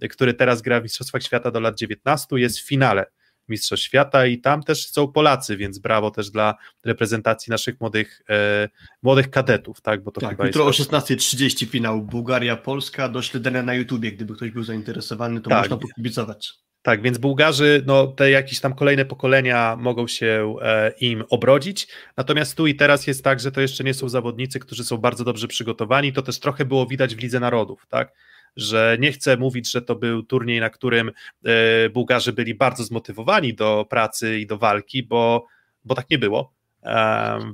[0.00, 3.06] e, który teraz gra w Mistrzostwach Świata do lat 19, jest w finale
[3.50, 6.54] Mistrzostw Świata i tam też są Polacy, więc brawo też dla
[6.84, 8.68] reprezentacji naszych młodych, e,
[9.02, 10.80] młodych kadetów, tak, bo to tak, chyba jutro jest...
[10.80, 15.58] o 16.30 finał Bułgaria-Polska do śledzenia na YouTubie, gdyby ktoś był zainteresowany, to Tak.
[15.58, 16.52] można pokibicować.
[16.82, 22.56] Tak, więc Bułgarzy, no te jakieś tam kolejne pokolenia mogą się e, im obrodzić, natomiast
[22.56, 25.48] tu i teraz jest tak, że to jeszcze nie są zawodnicy, którzy są bardzo dobrze
[25.48, 28.12] przygotowani, to też trochę było widać w Lidze Narodów, tak,
[28.56, 31.10] że nie chcę mówić, że to był turniej, na którym
[31.44, 35.46] e, Bułgarzy byli bardzo zmotywowani do pracy i do walki, bo,
[35.84, 36.52] bo tak nie było,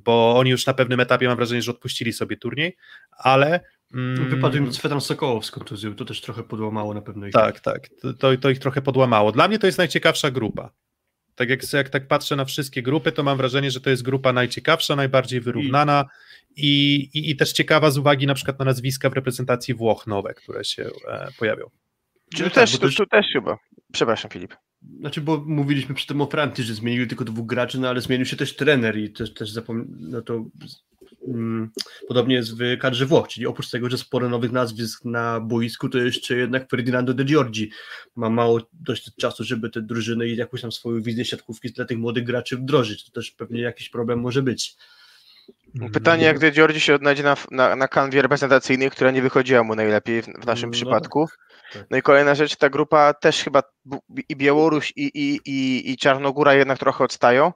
[0.05, 2.77] bo oni już na pewnym etapie mam wrażenie, że odpuścili sobie turniej,
[3.11, 3.61] ale
[3.95, 7.33] mm, Wypadł im Svetan Sokołow z kontuzją, to też trochę podłamało na pewno ich.
[7.33, 7.89] tak, tak.
[8.03, 9.33] To, to, to ich trochę podłamało.
[9.33, 10.71] Dla mnie to jest najciekawsza grupa.
[11.35, 14.33] Tak jak, jak tak patrzę na wszystkie grupy, to mam wrażenie, że to jest grupa
[14.33, 19.13] najciekawsza, najbardziej wyrównana i, i, i też ciekawa z uwagi na przykład na nazwiska w
[19.13, 21.71] reprezentacji Włoch nowe, które się e, pojawią.
[22.35, 23.59] Czy No tu, tak, też, tu, tu też chyba.
[23.93, 24.55] Przepraszam, Filip.
[25.01, 28.27] Znaczy, bo mówiliśmy przy tym o Francji, że zmienili tylko dwóch graczy, no ale zmienił
[28.27, 29.87] się też trener i też, też zapom...
[29.89, 30.45] no to
[31.29, 31.71] mm,
[32.09, 35.99] podobnie jest w kadrze Włoch, czyli oprócz tego, że sporo nowych nazwisk na boisku, to
[35.99, 37.71] jeszcze jednak Ferdinando de Giorgi
[38.17, 41.99] ma mało dość czasu, żeby te drużyny i jakąś tam swoją wizję siatkówki dla tych
[41.99, 43.05] młodych graczy wdrożyć.
[43.05, 44.77] To też pewnie jakiś problem może być.
[45.93, 49.75] Pytanie, jak De Giorgi się odnajdzie na, na, na kanwie reprezentacyjnej, która nie wychodziła mu
[49.75, 51.27] najlepiej w, w naszym No przypadku.
[51.73, 51.87] tak.
[51.91, 53.63] No i kolejna rzecz, ta grupa też chyba
[54.29, 57.53] i Białoruś i, i, i, i Czarnogóra jednak trochę odstają.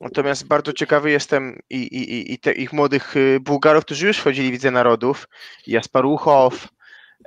[0.00, 4.18] Natomiast bardzo ciekawy jestem i, i, i- i te, ich młodych y, Bułgarów, którzy już
[4.18, 5.28] wchodzili w Widzę Narodów,
[5.66, 6.68] Jasparuchow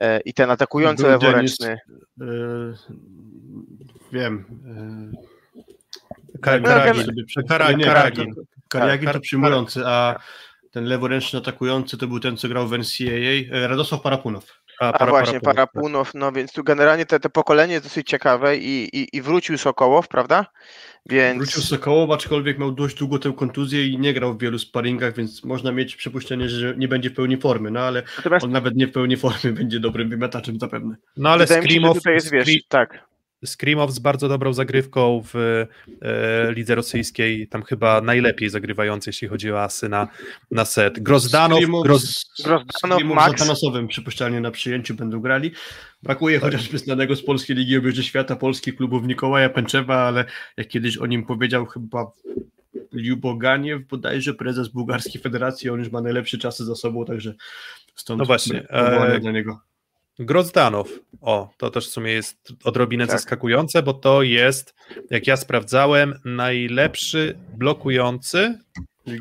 [0.01, 1.77] e, i ten atakujący Był leworęczny.
[2.21, 2.25] E,
[4.11, 4.45] wiem.
[6.41, 7.03] Ka- No, Karagin.
[7.05, 7.85] nie, Karagin.
[7.85, 8.33] Karagin
[8.79, 10.19] Kar- to przyjmujący, a
[10.71, 14.61] ten leworęczny atakujący to był ten, co grał w NCAA, Radosław Parapunow.
[14.79, 18.57] A para- właśnie, para- Parapunow, no więc tu generalnie te, te pokolenie jest dosyć ciekawe
[18.57, 20.45] i, i, i wrócił Sokołow, prawda?
[21.05, 25.15] Więc Wrócił Sokołow, aczkolwiek miał dość długo tę kontuzję i nie grał w wielu sparingach,
[25.15, 28.75] więc można mieć przypuszczenie, że nie będzie w pełni formy, no ale natomiast on nawet
[28.75, 30.95] nie w pełni formy będzie dobrym wymiataczem zapewne.
[31.17, 33.10] No ale tutaj jest, wiesz, tak.
[33.45, 35.35] Skrimow z bardzo dobrą zagrywką w
[36.01, 40.07] e, lidze rosyjskiej, tam chyba najlepiej zagrywający, jeśli chodzi o asy na,
[40.51, 40.99] na set.
[40.99, 43.43] Grozdanow, Skrimow Groz, z- Grozdanow, Max.
[43.87, 45.51] przypuszczalnie na przyjęciu będą grali.
[46.03, 46.51] Brakuje Tak.
[46.51, 50.25] chociażby znanego z Polskiej Ligi Obieży Świata, polskich klubów Mikołaja Pęczewa, ale
[50.57, 52.11] jak kiedyś o nim powiedział chyba
[52.93, 57.33] Liuboganiew, bodajże prezes bułgarskiej federacji, on już ma najlepsze czasy za sobą, także
[57.95, 59.59] stąd No właśnie, e, dla niego.
[60.19, 60.99] Grozdanow.
[61.21, 63.19] O, to też w sumie jest odrobinę Tak.
[63.19, 64.75] zaskakujące, bo to jest,
[65.09, 68.59] jak ja sprawdzałem, najlepszy blokujący,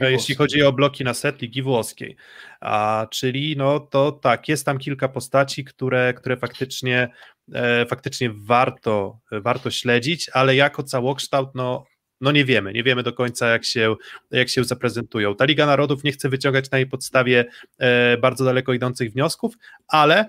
[0.00, 2.16] e, jeśli chodzi o bloki na set Ligi Włoskiej.
[2.60, 7.08] A, czyli no to tak, jest tam kilka postaci, które, które faktycznie,
[7.54, 11.84] e, faktycznie warto, warto śledzić, ale jako całokształt, no,
[12.20, 13.96] no nie wiemy, nie wiemy do końca jak się,
[14.30, 15.34] jak się zaprezentują.
[15.34, 17.44] Ta Liga Narodów nie chce wyciągać na jej podstawie
[17.78, 19.54] e, bardzo daleko idących wniosków,
[19.88, 20.26] ale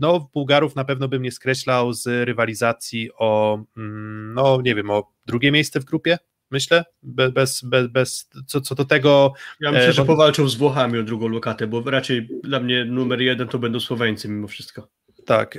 [0.00, 5.12] no, Bułgarów na pewno bym nie skreślał z rywalizacji o, mm, no nie wiem, o
[5.26, 6.18] drugie miejsce w grupie,
[6.50, 10.56] myślę, bez, bez, bez, bez co, co do tego, Ja myślę, e, że powalczą z
[10.56, 14.88] Włochami o drugą lokatę, bo raczej dla mnie numer jeden to będą Słoweńcy mimo wszystko.
[15.26, 15.58] Tak,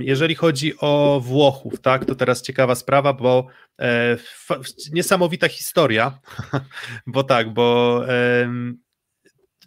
[0.00, 3.46] jeżeli chodzi o Włochów, tak, to teraz ciekawa sprawa, bo
[3.80, 4.16] e,
[4.92, 6.18] niesamowita historia,
[7.06, 8.02] bo tak, bo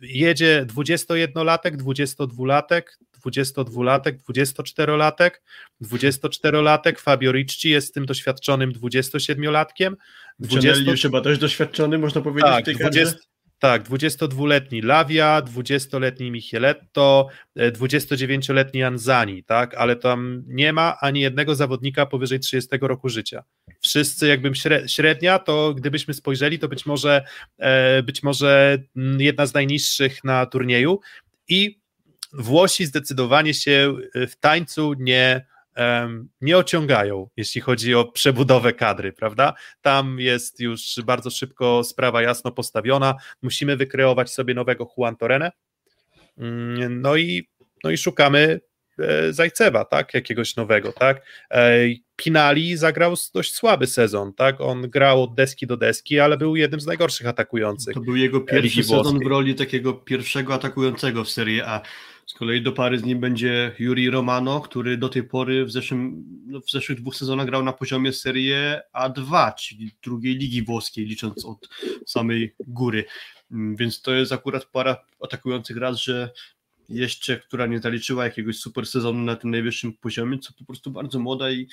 [0.02, 2.82] jedzie 21-latek, 22-latek,
[3.26, 5.32] 22-latek, 24-latek,
[5.82, 9.94] 24-latek, Fabio Ricci jest tym doświadczonym 27-latkiem,
[10.40, 10.92] 20...
[10.92, 13.31] już chyba też doświadczony, można powiedzieć, w tak, tej 20, kadrze.
[13.62, 21.56] Tak, 22-letni Lavia, 20-letni Micheletto, e, 29-letni Anzani, tak, ale tam nie ma ani jednego
[21.56, 23.44] zawodnika powyżej 30 roku życia.
[23.82, 27.24] Wszyscy jakbym śre- średnia, to gdybyśmy spojrzeli, to być może
[27.58, 31.00] e, być może mm, jedna z najniższych na turnieju
[31.48, 31.82] i
[32.34, 35.46] Włosi zdecydowanie się w tańcu nie
[36.42, 39.54] nie ociągają, jeśli chodzi o przebudowę kadry, prawda?
[39.82, 43.16] Tam jest już bardzo szybko sprawa jasno postawiona.
[43.42, 45.52] Musimy wykreować sobie nowego Juan Torrenę.
[46.38, 47.50] Mm, no i,
[47.84, 48.60] no i szukamy
[49.00, 51.22] e, Zajcewa, tak, jakiegoś nowego, tak.
[52.16, 56.82] Pinali zagrał dość słaby sezon, tak, on grał od deski do deski, ale był jednym
[56.82, 57.94] z najgorszych atakujących.
[57.94, 61.82] To był jego pierwszy sezon w roli takiego pierwszego atakującego w Serie A.
[62.42, 66.62] Kolei do pary z nim będzie Yuri Romano, który do tej pory w, zeszłym, no
[66.62, 71.70] w zeszłych dwóch sezonach grał na poziomie Serie A2, czyli drugiej ligi włoskiej, licząc od
[72.06, 73.06] samej góry.
[73.52, 76.32] Mm, więc to jest akurat para atakujących raz, że
[76.90, 81.20] jeszcze, która nie zaliczyła jakiegoś super sezonu na tym najwyższym poziomie, co po prostu bardzo
[81.20, 81.68] młoda i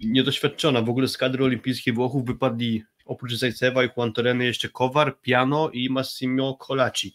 [0.00, 0.82] niedoświadczona.
[0.82, 5.70] W ogóle z kadry olimpijskiej Włochów wypadli oprócz Zajcewa i Juan Torreny jeszcze Kowar, Piano
[5.70, 7.14] i Massimo Colaci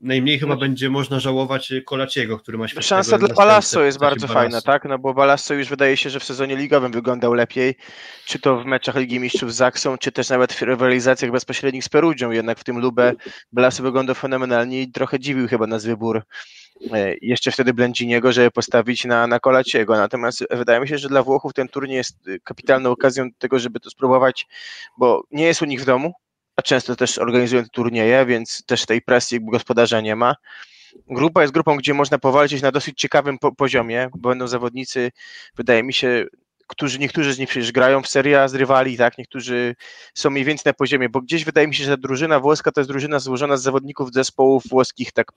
[0.00, 0.60] najmniej chyba no.
[0.60, 4.40] będzie można żałować Kolaciego, który ma świetnego Szansa dla Balasso jest bardzo Balasso.
[4.40, 4.84] fajna, tak?
[4.84, 7.74] No bo Balasso już wydaje się, że w sezonie ligowym wyglądał lepiej,
[8.26, 11.88] czy to w meczach Ligi Mistrzów z Zaksą, czy też nawet w rywalizacjach bezpośrednich z
[11.88, 13.12] Perugią, jednak w tym Lubę
[13.52, 16.22] Balasso wyglądał fenomenalnie i trochę dziwił chyba nas wybór
[16.92, 19.96] e, jeszcze wtedy Blędziniego, żeby postawić na, na Kolaciego.
[19.96, 23.80] Natomiast wydaje mi się, że dla Włochów ten turniej jest kapitalną okazją do tego, żeby
[23.80, 24.46] to spróbować,
[24.98, 26.14] bo nie jest u nich w domu,
[26.56, 30.34] a często też organizują turnieje, więc też tej presji gospodarza nie ma.
[31.06, 35.10] Grupa jest grupą, gdzie można powalczyć na dosyć ciekawym po poziomie, bo będą zawodnicy,
[35.56, 36.26] wydaje mi się,
[36.66, 39.74] którzy, niektórzy z nich przecież grają w Serie A z rywali, tak, niektórzy
[40.14, 42.90] są mniej więcej na poziomie, bo gdzieś wydaje mi się, że drużyna włoska to jest
[42.90, 45.32] drużyna złożona z zawodników zespołów włoskich tak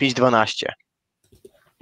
[0.00, 0.66] 5-12.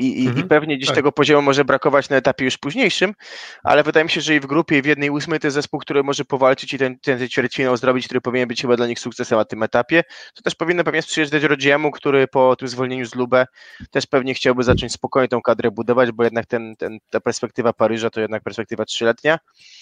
[0.01, 0.47] I, mhm.
[0.47, 0.97] i pewnie gdzieś tak.
[0.97, 3.15] tego poziomu może brakować na etapie już późniejszym,
[3.63, 5.81] ale wydaje mi się, że i w grupie, i w jednej ósmej to jest zespół,
[5.81, 9.39] który może powalczyć i ten, ten ćwierćfinał zrobić, który powinien być chyba dla nich sukcesem
[9.39, 10.03] na tym etapie.
[10.35, 13.47] To też powinno pewnie sprzyjać Rodziemu, który po tym zwolnieniu z Lubę
[13.91, 18.11] też pewnie chciałby zacząć spokojnie tą kadrę budować, bo jednak ten, ten, ta perspektywa Paryża
[18.11, 19.39] to jednak perspektywa trzyletnia.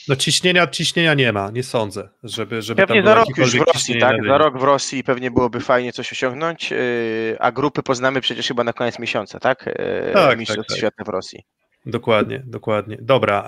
[0.08, 4.00] No ciśnienia, ciśnienia nie ma, nie sądzę, żeby, żeby Pewnie za rok już w Rosji,
[4.00, 8.48] tak, za rok w Rosji pewnie byłoby fajnie coś osiągnąć, yy, a grupy poznamy przecież
[8.48, 9.64] chyba na koniec miesiąca, tak?
[10.08, 11.42] Yy, tak, Mistrzostw tak, Świata w Rosji.
[11.86, 12.98] Dokładnie, dokładnie.
[13.00, 13.40] Dobra,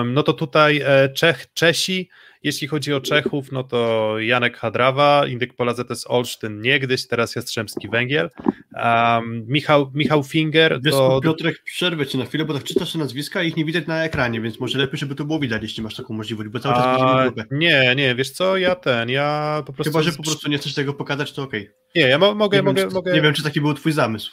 [0.00, 2.08] um, no to tutaj e, Czech, Czesi,
[2.42, 7.88] jeśli chodzi o Czechów, no to Janek Hadrawa, Indyk Pola ZS Olsztyn niegdyś, teraz Jastrzębski
[7.88, 8.30] Węgiel,
[8.74, 10.80] um, Michał, Michał Finger.
[10.82, 11.20] Wiesz, to...
[11.20, 14.04] Piotrek, przerwę ci na chwilę, bo tak czytasz te nazwiska i ich nie widać na
[14.04, 17.00] ekranie, więc może lepiej, żeby to było widać, jeśli masz taką możliwość, bo cały czas
[17.00, 17.30] A.
[17.50, 19.92] Nie, nie, wiesz co, ja ten, ja po prostu...
[19.92, 21.62] Chyba, że po prostu nie chcesz tego pokazać, to okej.
[21.62, 21.74] Okay.
[21.94, 23.12] Nie, ja mo mogę, nie mogę, wiem, mogę...
[23.12, 24.32] Nie wiem, czy taki był twój zamysł.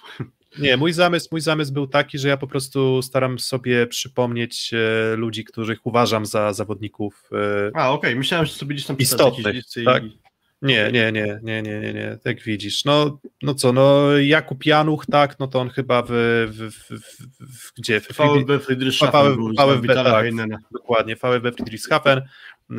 [0.59, 5.15] Nie, mój zamysł, mój zamysł był taki, że ja po prostu staram sobie przypomnieć e,
[5.15, 7.29] ludzi, których uważam za zawodników.
[7.31, 8.15] E, A, okej, okay.
[8.15, 10.03] myślałem, że sobie gdzieś tam istotnych, tak?
[10.03, 10.25] I...
[10.61, 12.85] Nie, nie, nie, nie, nie, nie, nie, tak widzisz.
[12.85, 16.11] No, no co, no Jakub Januch, tak, no to on chyba w,
[16.47, 18.01] w, w, w, w gdzie?
[18.01, 20.25] W VfB Friedrichshafen VfB, tak,
[20.71, 22.21] dokładnie, VfB Friedrichshafen,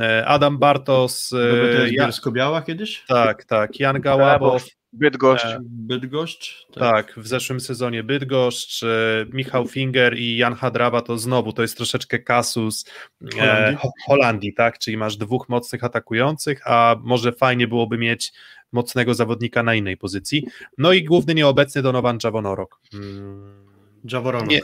[0.01, 1.31] e, Adam Bartos.
[1.31, 3.05] Były ja, Biała kiedyś?
[3.09, 4.65] Tak, tak, Jan Gałabow.
[4.97, 5.45] Bydgoszcz.
[5.45, 6.67] E, Bydgoszcz?
[6.67, 7.07] Tak.
[7.07, 7.25] tak.
[7.25, 8.87] w zeszłym sezonie Bydgoszcz, e,
[9.33, 12.85] Michał Finger i Jan Hadrawa to znowu, to jest troszeczkę kasus
[13.23, 13.77] e, Holandii.
[13.77, 18.33] E, Holandii, tak, czyli masz dwóch mocnych atakujących, a może fajnie byłoby mieć
[18.73, 20.47] mocnego zawodnika na innej pozycji.
[20.79, 22.81] No i główny nieobecny Donovan Javonorok.
[22.93, 23.67] Hmm.
[24.13, 24.49] Jaworonok.
[24.49, 24.61] Nie,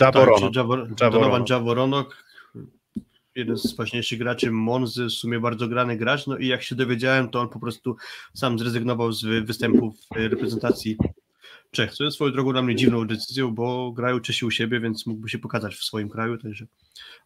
[0.00, 0.52] Javoronok.
[0.96, 2.25] Tak, Donovan Javoronok,
[3.36, 7.28] jeden z ważniejszych graczy Monzy, w sumie bardzo grany gracz, no i jak się dowiedziałem,
[7.28, 7.96] to on po prostu
[8.34, 10.96] sam zrezygnował z występów reprezentacji
[11.70, 15.06] Czech, co jest swoją drogą dla mnie dziwną decyzją, bo grają Czesi u siebie, więc
[15.06, 16.66] mógłby się pokazać w swoim kraju, także,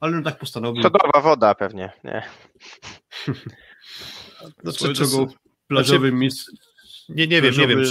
[0.00, 0.82] ale no tak postanowił.
[0.82, 2.22] Sodowa woda pewnie, nie?
[4.64, 5.26] no, swoją drogą
[5.66, 6.52] plażowy znaczy, mistrz,
[7.08, 7.84] nie, nie wiem, nie wiem,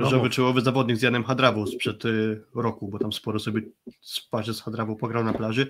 [0.00, 0.30] plażowy no.
[0.30, 3.62] czołowy zawodnik z Janem Hadrawą sprzed y, roku, bo tam sporo sobie
[4.00, 5.68] sparzy z Hadrawą pograł na plaży.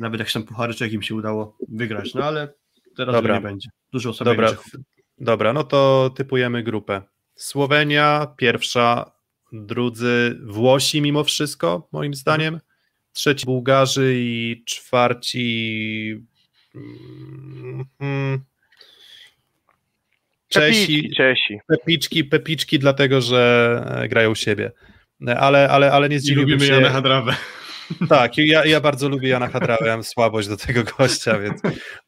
[0.00, 2.54] Nawet jak tam pucharyczek im się udało wygrać, no ale
[2.96, 3.34] teraz Dobra.
[3.34, 3.68] nie będzie.
[3.92, 4.56] Dużo osób Dobra.
[5.18, 7.02] Dobra, no to typujemy grupę.
[7.34, 9.12] Słowenia pierwsza,
[9.52, 12.60] drudzy Włosi mimo wszystko, moim zdaniem.
[13.12, 16.26] Trzeci Bułgarzy i czwarci.
[18.00, 18.44] Mm,
[20.52, 21.58] Czesi, Czesi.
[21.68, 24.72] Pepiczki, pepiczki, dlatego że e, grają u siebie.
[25.28, 26.74] E, ale, ale, ale nie zdziwiłbym lubimy się.
[26.74, 27.36] Jana Hadrawę.
[28.08, 31.62] Tak, ja, ja bardzo lubię Jana Hadrawę, mam słabość do tego gościa, więc...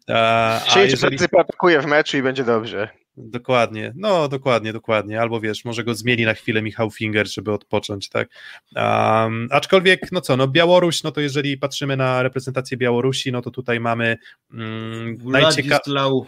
[0.09, 1.19] A, a jeżeli...
[1.39, 2.89] atakuje w meczu i będzie dobrze.
[3.17, 5.21] Dokładnie, no dokładnie, dokładnie.
[5.21, 8.29] Albo wiesz, może go zmieni na chwilę Michał Finger, żeby odpocząć, tak.
[8.77, 13.51] Um, aczkolwiek, no co, no Białoruś, no to jeżeli patrzymy na reprezentację Białorusi, no to
[13.51, 14.17] tutaj mamy
[14.53, 15.81] um, Władysław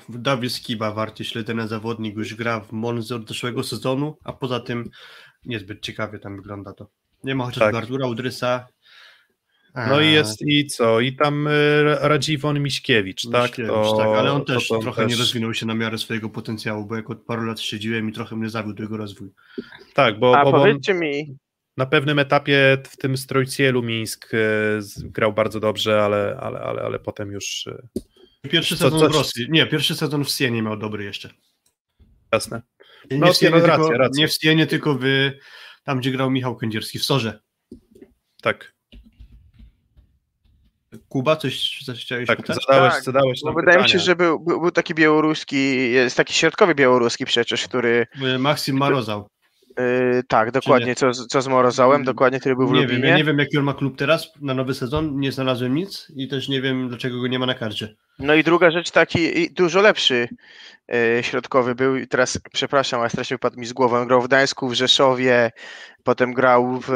[0.08, 4.90] Dawid Kiba, warty śledzony zawodnik, już gra w Monzy od zeszłego sezonu, a poza tym
[5.44, 6.86] niezbyt ciekawie tam wygląda to.
[7.24, 7.74] Nie ma chociaż tak.
[7.74, 8.66] Artura Udrysa,
[9.76, 11.00] No i jest i co?
[11.00, 11.50] I tam y,
[12.00, 13.42] Radziwon Miśkiewicz, tak?
[13.42, 16.28] Miśkiewicz, To, tak, ale on też to trochę też- nie rozwinął się na miarę swojego
[16.30, 19.28] potencjału, bo jak od paru lat siedziłem i trochę mnie zawiódł jego rozwój.
[19.94, 21.36] Tak, bo, A bo on powiedzcie mi,
[21.76, 24.36] na pewnym etapie w tym Strojcielu Mińsk y,
[24.82, 27.82] z- grał bardzo dobrze, ale, ale, ale, ale potem już y,
[28.50, 31.30] Pierwszy Co- sezon coś- w Rosji, nie, pierwszy sezon w Sienie miał dobry jeszcze.
[32.32, 32.62] jasne.
[33.10, 34.20] Nie, No, w, Sienie, no, tylko, racja.
[34.22, 35.04] nie w Sienie, tylko w,
[35.84, 37.40] tam, gdzie grał Michał Kędzierski, w Sorze.
[38.42, 38.75] Tak,
[41.08, 42.56] Kuba, coś, coś chciałeś tak, pytać?
[42.68, 46.34] zadałeś, Tak, zadałeś bo wydaje mi się, że był, był, był taki białoruski, jest taki
[46.34, 48.06] środkowy białoruski przecież, który,
[48.38, 49.28] Maksim Marozał.
[49.78, 53.02] Yy, tak, dokładnie, co, z- co z Morozałem, dokładnie, który był w Nie Lublinie.
[53.02, 56.12] wiem, ja nie wiem jaki on ma klub teraz na nowy sezon, nie znalazłem nic
[56.16, 57.94] i też nie wiem dlaczego go nie ma na karcie.
[58.18, 60.28] No i druga rzecz, taki dużo lepszy
[60.92, 61.96] e, środkowy był.
[61.96, 63.96] I teraz, przepraszam, ale strasznie wypadł mi z głowy.
[63.96, 65.50] On grał w Gdańsku, w Rzeszowie,
[66.04, 66.86] potem grał w,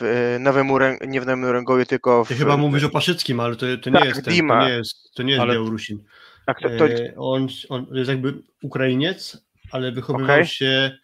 [0.00, 2.28] w Nowym Urę, nie w Nowym Uręgowie, tylko w...
[2.28, 4.60] Ty chyba mówisz o Paszyckim, ale to, to nie Tak, jest ten, Dima.
[4.62, 6.04] to nie jest, to nie jest Ale- Białorusin.
[6.46, 10.46] Tak, to, to, E, on, on jest jakby Ukrainiec, ale wychowywał Okej.
[10.46, 10.98] się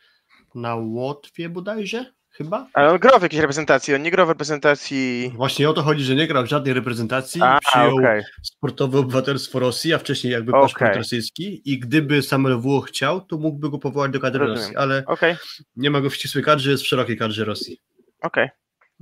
[0.54, 2.68] na Łotwie bodajże, chyba?
[2.72, 5.32] ale on grał w jakiejś reprezentacji, on nie grał w reprezentacji...
[5.36, 8.22] Właśnie o to chodzi, że nie grał w żadnej reprezentacji, A, przyjął okej.
[8.42, 13.70] sportowe obywatelstwo Rosji, a wcześniej jakby paszport rosyjski i gdyby Samuel Włoch chciał, to mógłby
[13.70, 14.62] go powołać do kadry Rozumiem.
[14.62, 15.36] Rosji, ale Okej,
[15.76, 17.80] nie ma go w ścisłej kadrze, jest w szerokiej kadrze Rosji.
[18.22, 18.48] okej.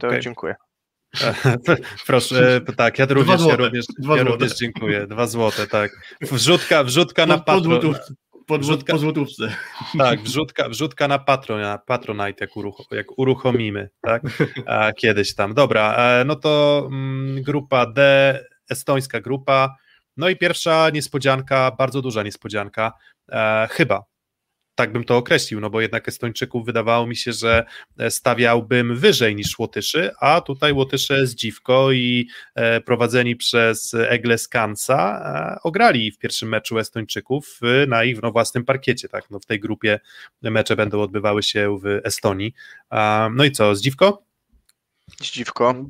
[0.01, 0.55] To dziękuję.
[2.07, 4.33] Proszę, tak, ja również, ja złote, również, dwa ja złote.
[4.33, 5.07] również dziękuję.
[5.07, 5.91] Dwa złote, tak.
[6.21, 7.61] Wrzutka, wrzutka na Po,
[8.47, 9.57] po, Wrzutka- po złotówce.
[9.99, 14.23] tak, wrzutka, wrzutka na patron, Patronite, jak, uruch, jak uruchomimy, tak,
[14.67, 15.55] a, kiedyś tam.
[15.55, 19.77] Dobra, e, no to mm, grupa D, estońska grupa,
[20.17, 22.93] no i pierwsza niespodzianka, bardzo duża niespodzianka,
[23.29, 24.03] e, chyba,
[24.75, 27.65] tak bym to określił, no bo jednak Estończyków wydawało mi się, że
[27.99, 34.39] e, stawiałbym wyżej niż Łotyszy, a tutaj Łotysze z dziwko i e, prowadzeni przez Egle
[34.39, 35.23] Skansa
[35.57, 39.61] e, ograli w pierwszym meczu Estończyków na ich no, własnym parkiecie, tak, no w tej
[39.61, 40.01] grupie
[40.43, 42.55] mecze będą odbywały się w Estonii.
[43.33, 44.23] No i co, z dziwko?
[45.21, 45.85] Dziwko.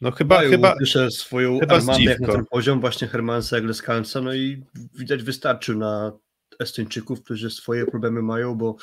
[0.00, 4.20] No chyba, Chyba, chyba, Pisze swoją chyba armadę jak na ten poziom właśnie Hermansa Egleskansa,
[4.20, 4.62] no i
[4.94, 6.12] widać wystarczył na
[6.58, 8.76] Estończyków, którzy swoje problemy mają, bo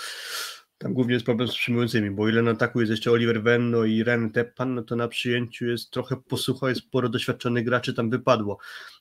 [0.78, 4.04] tam głównie jest problem z przyjmującymi, bo ile na ataku jest jeszcze Oliver Venno i
[4.04, 8.58] Ren Teppan, no to na przyjęciu jest trochę posucho, jest sporo doświadczonych graczy tam wypadło.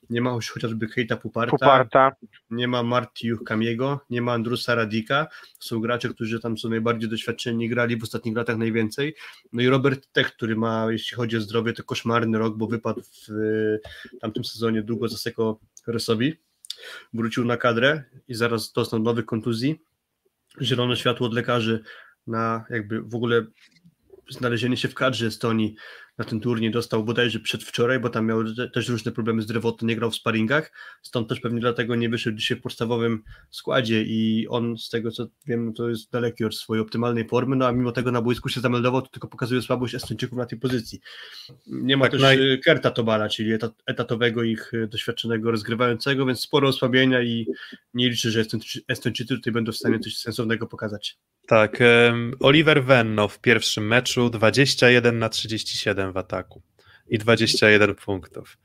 [0.09, 2.11] Nie ma choć- chociażby Keita Puparta, Puparta.
[2.49, 5.27] nie ma Marti Juchkamiego, nie ma Andrusa Radika.
[5.59, 9.15] Są gracze, którzy tam są najbardziej doświadczeni, grali w ostatnich latach najwięcej.
[9.53, 13.01] No i Robert Tech, który ma, jeśli chodzi o zdrowie, to koszmarny rok, bo wypadł
[13.01, 13.79] w y,
[14.21, 16.33] tamtym sezonie długo za Seko Resowi.
[17.13, 19.81] Wrócił na kadrę i zaraz dostał nowych kontuzji.
[20.61, 21.83] Zielone światło od lekarzy
[22.27, 23.45] na jakby w ogóle
[24.29, 25.75] znalezienie się w kadrze Estonii
[26.19, 29.95] na ten turniej dostał bodajże przedwczoraj, bo tam miał te- też różne problemy zdrowotne, nie
[29.95, 30.71] grał w sparingach,
[31.01, 35.27] stąd też pewnie dlatego nie wyszedł dzisiaj w podstawowym składzie i on z tego co
[35.47, 38.49] wiem, no to jest daleki od swojej optymalnej formy, no a mimo tego na boisku
[38.49, 40.99] się zameldował, to tylko pokazuje słabość Estończyków na tej pozycji.
[41.67, 42.59] Nie ma Tak, też naj- naj...
[42.61, 47.47] Kerta Tobala, czyli etat, etatowego ich y, doświadczonego rozgrywającego, więc sporo osłabienia i
[47.93, 51.17] nie liczę, że Estończy- Estończycy tutaj będą w stanie coś sensownego pokazać.
[51.47, 51.79] tak,
[52.39, 56.61] Oliver Venno w pierwszym meczu 21 na 37 w ataku.
[57.07, 58.57] I 21 punktów.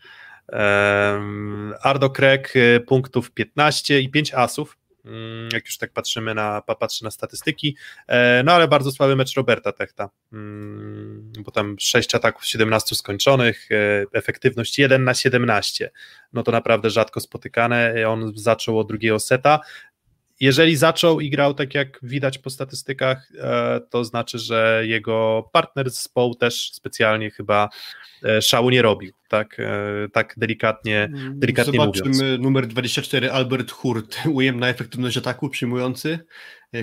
[1.82, 6.74] Ardo Krek y, punktów 15 i 5 asów, mm, jak już tak patrzymy na, pa-
[6.74, 7.76] patrzę na statystyki,
[8.08, 13.68] E, no ale bardzo słaby mecz Roberta Techta, mm, bo tam 6 ataków, 17 skończonych,
[13.72, 15.90] e, efektywność 1 na 17,
[16.32, 19.60] no to naprawdę rzadko spotykane, on zaczął od drugiego seta,
[20.40, 25.90] jeżeli zaczął i grał tak jak widać po statystykach, e, to znaczy, że jego partner
[25.90, 27.68] z zespołu też specjalnie chyba
[28.24, 32.42] e, szału nie robił, tak, e, tak delikatnie, delikatnie Zobaczymy mówiąc.
[32.42, 36.18] numer 24, Albert Hurt, ujemna efektywność ataku, przyjmujący.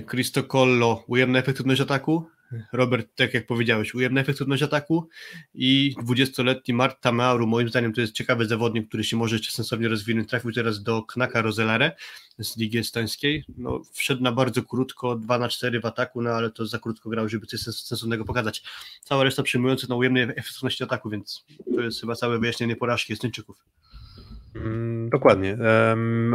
[0.07, 2.25] Cristo Collo, ujemna efektywność ataku.
[2.73, 5.09] Robert, tak jak powiedziałeś, ujemna efektywność ataku.
[5.53, 9.87] I 20-letni Marta Mauru, moim zdaniem to jest ciekawy zawodnik, który się może jeszcze sensownie
[9.87, 10.29] rozwinąć.
[10.29, 11.95] Trafił teraz do Knaka Rozelare
[12.39, 13.45] z Ligi Estońskiej.
[13.57, 17.09] No, wszedł na bardzo krótko, 2 na 4 w ataku, no ale to za krótko
[17.09, 18.63] grał, żeby coś sens- sensownego pokazać.
[19.03, 21.45] Cała reszta przyjmujących na ujemnej efektywności ataku, więc
[21.75, 23.65] to jest chyba całe wyjaśnienie porażki Estończyków.
[24.55, 25.57] Mm, Dokładnie.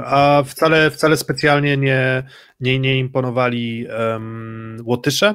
[0.04, 2.22] A wcale, wcale specjalnie nie,
[2.60, 5.34] nie, nie imponowali em, Łotysze,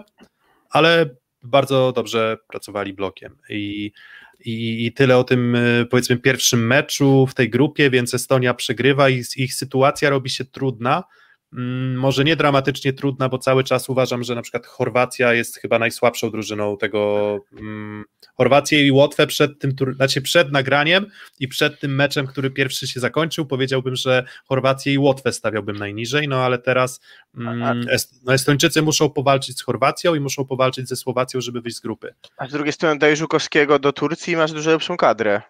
[0.72, 3.38] ale bardzo dobrze pracowali blokiem.
[3.50, 3.92] I,
[4.40, 9.10] i, I tyle o tym, e, powiedzmy, pierwszym meczu w tej grupie, więc Estonia przegrywa
[9.10, 11.04] i ich sytuacja robi się trudna.
[11.54, 15.80] Mm, może nie dramatycznie trudna, bo cały czas uważam, że na przykład Chorwacja jest chyba
[15.80, 17.40] najsłabszą drużyną tego.
[17.60, 18.04] Mm,
[18.36, 21.06] Chorwację i Łotwę przed tym, znaczy przed nagraniem
[21.40, 26.28] i przed tym meczem, który pierwszy się zakończył, powiedziałbym, że Chorwację i Łotwę stawiałbym najniżej,
[26.28, 27.02] no ale teraz
[27.38, 31.78] mm, Est, no Estończycy muszą powalczyć z Chorwacją i muszą powalczyć ze Słowacją, żeby wyjść
[31.78, 32.14] z grupy.
[32.38, 35.42] A z drugiej strony dajesz Żukowskiego do Turcji i masz dużo lepszą kadrę.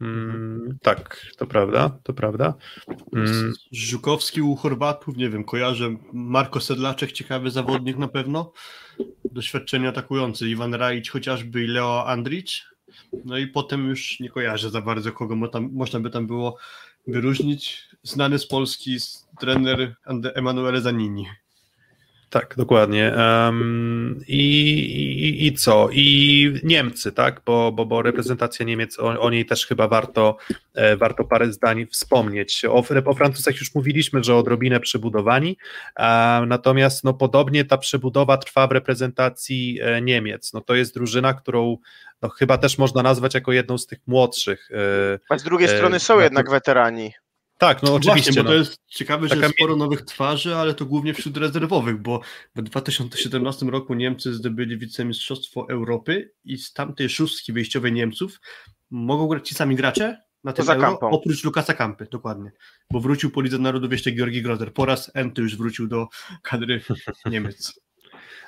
[0.00, 2.54] Mm, tak, to prawda, to prawda.
[3.12, 3.52] Mm.
[3.72, 5.96] Żukowski u Chorwatów, nie wiem, kojarzę.
[6.12, 8.52] Marko Sedlaczek, ciekawy zawodnik na pewno.
[9.32, 10.48] Doświadczenie atakujący.
[10.48, 12.68] Iwan Rajic chociażby i Leo Andricz.
[13.24, 16.56] No i potem już nie kojarzę za bardzo, kogo tam, można by tam było
[17.06, 17.88] wyróżnić.
[18.02, 18.96] Znany z Polski
[19.40, 19.96] trener
[20.34, 21.26] Emanuele Zanini.
[22.30, 23.14] Tak, dokładnie.
[23.16, 24.40] Um, i,
[25.20, 25.88] i, I co?
[25.92, 27.40] I Niemcy, tak?
[27.46, 30.36] Bo, bo, bo reprezentacja Niemiec, o, o niej też chyba warto,
[30.74, 32.64] e, warto parę zdań wspomnieć.
[32.64, 35.56] O, o Francuzach już mówiliśmy, że odrobinę przebudowani,
[35.96, 36.02] e,
[36.46, 40.52] natomiast no, podobnie ta przebudowa trwa w reprezentacji e, Niemiec.
[40.52, 41.76] No, to jest drużyna, którą
[42.22, 44.68] no, chyba też można nazwać jako jedną z tych młodszych.
[44.70, 47.12] E, A z drugiej strony są jednak weterani.
[47.58, 48.32] Tak, no oczywiście.
[48.32, 52.02] Właśnie, bo to jest ciekawe, że jest sporo nowych twarzy, ale to głównie wśród rezerwowych,
[52.02, 52.20] bo
[52.56, 58.40] w 2017 roku Niemcy zdobyli wicemistrzostwo Europy i z tamtej szóstki wyjściowej Niemców
[58.90, 61.10] mogą grać ci sami gracze na tym euro, kampą.
[61.10, 62.52] oprócz Lukasa Kampy, dokładnie,
[62.92, 64.72] bo wrócił po Lidze Narodów jeszcze Georgi Grozer.
[64.72, 66.08] Po raz Enty już wrócił do
[66.42, 66.80] kadry
[67.30, 67.80] Niemiec.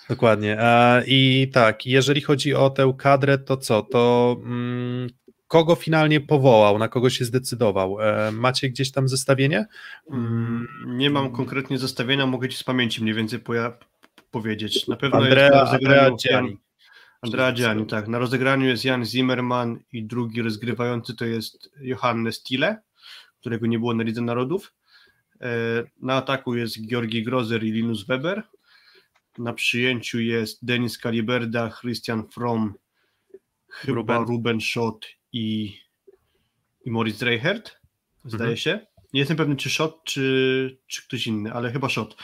[0.08, 0.58] Dokładnie.
[1.06, 3.82] I tak, jeżeli chodzi o tę kadrę, to co?
[3.82, 5.08] To mm,
[5.50, 8.00] kogo finalnie powołał, na kogo się zdecydował.
[8.00, 9.66] E, macie gdzieś tam zestawienie?
[10.10, 13.40] Mm, nie mam konkretnie zestawienia, mogę ci z pamięci mniej więcej
[14.30, 14.88] powiedzieć.
[14.88, 16.58] Na pewno Andrea, jest na rozegraniu Gianni.
[17.22, 18.08] Andrea Gianni, tak.
[18.08, 22.82] Na rozegraniu jest Jan Zimmerman i drugi rozgrywający to jest Johannes Tille,
[23.40, 24.72] którego nie było na Lidze Narodów.
[25.40, 25.48] E,
[26.02, 28.42] na ataku jest Georgi Grozer i Linus Weber.
[29.38, 32.74] Na przyjęciu jest Denis Kaliberda, Christian Fromm,
[33.68, 35.76] chyba Ruben, Ruben Schott i,
[36.84, 37.80] i Moritz Reichert,
[38.24, 38.56] zdaje mhm.
[38.56, 38.86] się.
[39.12, 42.16] Nie jestem pewny, czy Schott, czy, czy ktoś inny, ale chyba Schott.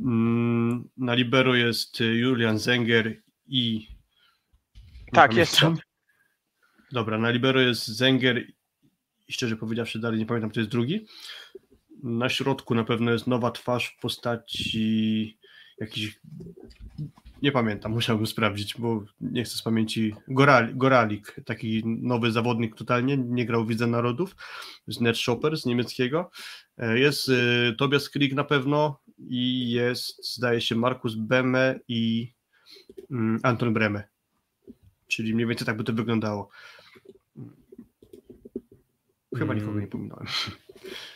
[0.00, 3.88] Mm, na libero jest Julian Zenger i...
[5.12, 5.74] Tak, jest Schott.
[6.92, 8.46] Dobra, na libero jest Zenger
[9.28, 11.06] i szczerze powiedziawszy dalej nie pamiętam, kto jest drugi.
[12.02, 15.38] Na środku na pewno jest nowa twarz w postaci
[15.78, 16.20] jakiś
[17.42, 20.14] nie pamiętam, musiałbym sprawdzić, bo nie chcę z pamięci.
[20.28, 24.36] Gorali, Goralik, taki nowy zawodnik totalnie, nie grał w Widze Narodów,
[24.86, 26.30] z Netshopper z niemieckiego.
[26.78, 32.32] E, jest y, Tobias Krieg na pewno i jest, zdaje się, Markus Beme i
[32.98, 34.04] y, Anton Breme.
[35.06, 36.48] Czyli mniej więcej tak by to wyglądało.
[39.36, 40.26] Chyba nikogo nie pominąłem.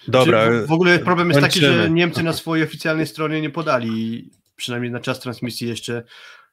[0.09, 0.67] Dobra.
[0.67, 1.67] w ogóle problem jest kończymy.
[1.67, 4.31] taki, że Niemcy na swojej oficjalnej stronie nie podali
[4.61, 6.03] przynajmniej na czas transmisji jeszcze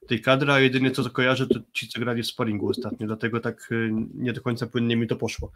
[0.06, 3.40] tej kadry, a jedynie co to kojarzę, to ci, co grali w sparingu ostatnio, dlatego
[3.40, 5.52] tak y, nie do końca płynnie mi to poszło.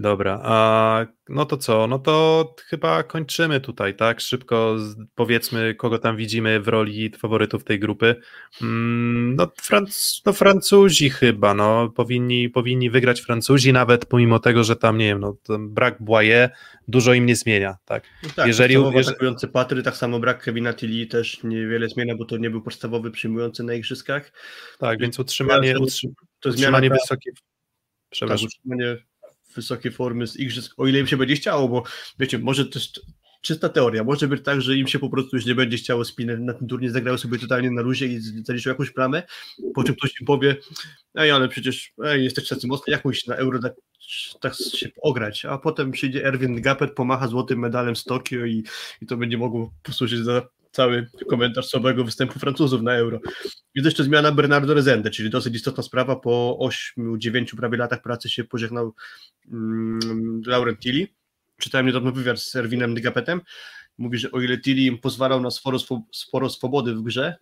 [0.00, 1.86] Dobra, a no to co?
[1.86, 4.20] No to chyba kończymy tutaj, tak?
[4.20, 4.76] Szybko
[5.14, 8.16] powiedzmy, kogo tam widzimy w roli faworytów tej grupy.
[8.62, 14.76] Mm, no, Franc no Francuzi chyba, no powinni, powinni wygrać Francuzi, nawet pomimo tego, że
[14.76, 16.50] tam, nie wiem, no brak Boye
[16.88, 18.04] dużo im nie zmienia, tak?
[18.22, 22.36] No tak jeżeli, atakujący Patry, tak samo brak Kevina Tilly też niewiele zmienia, bo to
[22.36, 24.32] nie był podstawowy przyjmujący na igrzyskach.
[24.78, 27.32] Tak, więc utrzymanie, utrzymanie, to utrzymanie wysokiej...
[28.10, 28.48] Przepraszam.
[28.48, 29.11] Tak, utrzymanie
[29.54, 31.82] wysokiej formy z igrzysk, o ile im się będzie chciało, bo
[32.18, 33.00] wiecie, może jest
[33.42, 36.38] czysta teoria, może być tak, że im się po prostu już nie będzie chciało spinać
[36.40, 39.22] na ten turniej, zagrają sobie totalnie na luzie i zaliczą jakąś plamę,
[39.74, 40.56] po czym ktoś im powie,
[41.14, 43.72] ej, ale przecież ej, jesteś tacy mocny, jak musisz na Euro tak,
[44.40, 48.64] tak się ograć, a potem przyjdzie Erwin Gapet, pomacha złotym medalem z Tokio i,
[49.02, 53.20] i to będzie mogło posłużyć za cały komentarz słabego występu Francuzów na Euro.
[53.74, 56.16] Jest jeszcze zmiana Bernardo Rezende, czyli dosyć istotna sprawa.
[56.16, 56.58] Po
[56.98, 58.94] 8-9 prawie latach pracy się pożegnał
[59.52, 61.08] um, Laurent Tilly.
[61.60, 63.40] Czytałem niedawno wywiad z Erwinem Dygapetem.
[63.98, 65.78] Mówi, że o ile Tilly im pozwalał na sporo,
[66.12, 67.34] sporo swobody w grze,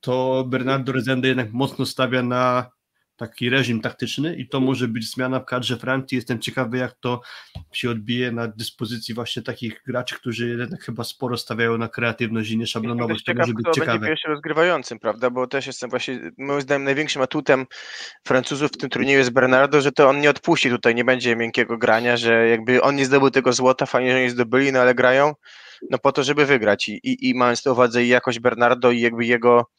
[0.00, 2.70] to Bernardo Rezende jednak mocno stawia na
[3.18, 6.16] taki reżim taktyczny i to może być zmiana w kadrze Francji.
[6.16, 7.20] Jestem ciekawy, jak to
[7.72, 12.58] się odbije na dyspozycji właśnie takich graczy, którzy jednak chyba sporo stawiają na kreatywność i
[12.58, 13.24] nie szablonowość.
[13.24, 13.92] To może być kto ciekawe.
[13.92, 15.30] będzie pierwszy rozgrywającym, prawda?
[15.30, 17.66] Bo też jestem właśnie, moim zdaniem, największym atutem
[18.26, 21.78] Francuzów w tym turnieju jest Bernardo, że to on nie odpuści tutaj, nie będzie miękkiego
[21.78, 25.34] grania, że jakby on nie zdobył tego złota, fajnie, że nie zdobyli, no ale grają
[25.90, 29.00] no po to, żeby wygrać i, i, i mając na uwadze i jakość Bernardo i
[29.00, 29.70] jakby jego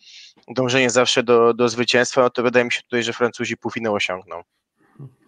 [0.56, 4.42] dążenie zawsze do, do zwycięstwa, no to wydaje mi się tutaj, że Francuzi półfinał osiągną.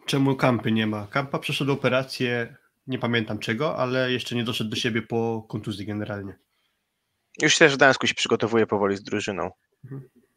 [0.05, 1.07] Czemu Kampy nie ma?
[1.07, 2.55] Kampa przeszedł operację
[2.87, 6.33] nie pamiętam czego, ale jeszcze nie doszedł do siebie po kontuzji generalnie.
[7.41, 9.51] Już też w Gdańsku się przygotowuje powoli z drużyną.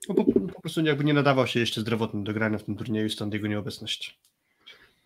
[0.08, 3.08] No po, po prostu jakby nie nadawał się jeszcze zdrowotnie do grania w tym turnieju,
[3.08, 4.18] stąd jego nieobecność.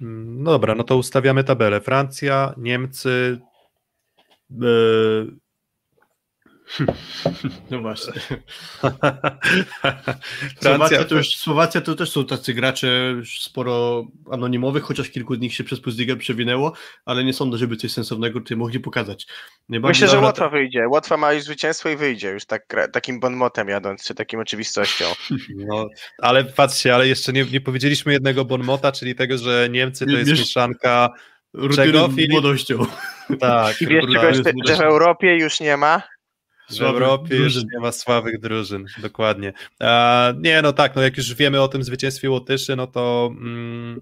[0.00, 1.80] No dobra, no to ustawiamy tabelę.
[1.80, 3.40] Francja, Niemcy.
[4.50, 5.38] Yy...
[7.70, 8.12] No właśnie.
[10.62, 15.54] Słowacja to, już, Słowacja to też są tacy gracze sporo anonimowych, chociaż kilku z nich
[15.54, 16.72] się przez Plusligę przewinęło,
[17.04, 19.26] ale nie sądzę, żeby coś sensownego tutaj mogli pokazać.
[19.68, 20.88] Myślę, że Łotwa wyjdzie.
[20.88, 25.04] Łotwa ma już zwycięstwo i wyjdzie, już tak, takim bonmotem jadąc, czy takim oczywistością.
[25.68, 25.88] no,
[26.18, 30.30] ale patrzcie, ale jeszcze nie, nie powiedzieliśmy jednego bonmota, czyli tego, że Niemcy to jest
[30.30, 31.10] mieszanka.
[31.54, 32.30] Z Filip?
[32.30, 32.86] młodością.
[33.40, 34.04] Tak, I wiesz,
[34.66, 36.02] że w Europie już nie ma?
[36.70, 39.52] w Europie już nie ma słabych drużyn, dokładnie.
[39.80, 43.30] A, nie, no tak, no jak już wiemy o tym zwycięstwie Łotyszy, no to.
[43.40, 44.00] Mm,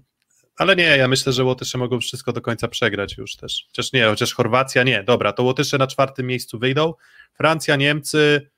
[0.57, 3.65] ale nie, ja myślę, że Łotysze mogą wszystko do końca przegrać już też.
[3.67, 5.03] Chociaż nie, chociaż Chorwacja nie.
[5.03, 6.93] Dobra, to Łotysze na czwartym miejscu wyjdą.
[7.33, 8.49] Francja, Niemcy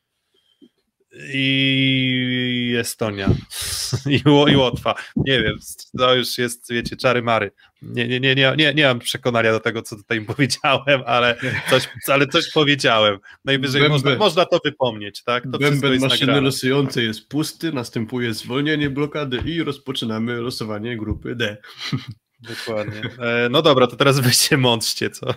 [1.33, 3.29] i Estonia.
[4.09, 4.21] I,
[4.51, 4.95] I Łotwa.
[5.15, 5.57] Nie wiem,
[5.97, 7.51] to już jest, wiecie, czary mary.
[7.81, 11.35] Nie, nie, nie, nie, nie, nie mam przekonania do tego, co tutaj im powiedziałem, ale
[11.69, 13.17] coś, ale coś powiedziałem.
[13.45, 15.43] Najwyżej Bęben- można, można to wypomnieć, tak?
[15.43, 16.41] To Bęben jest maszyny nagrane.
[16.45, 21.57] losującej jest pusty, następuje zwolnienie blokady i rozpoczynamy losowanie grupy D.
[22.39, 23.01] Dokładnie.
[23.19, 25.33] E, no dobra, to teraz wy się mączcie, co?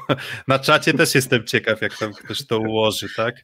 [0.49, 3.35] Na czacie też jestem ciekaw, jak tam ktoś to ułoży, tak?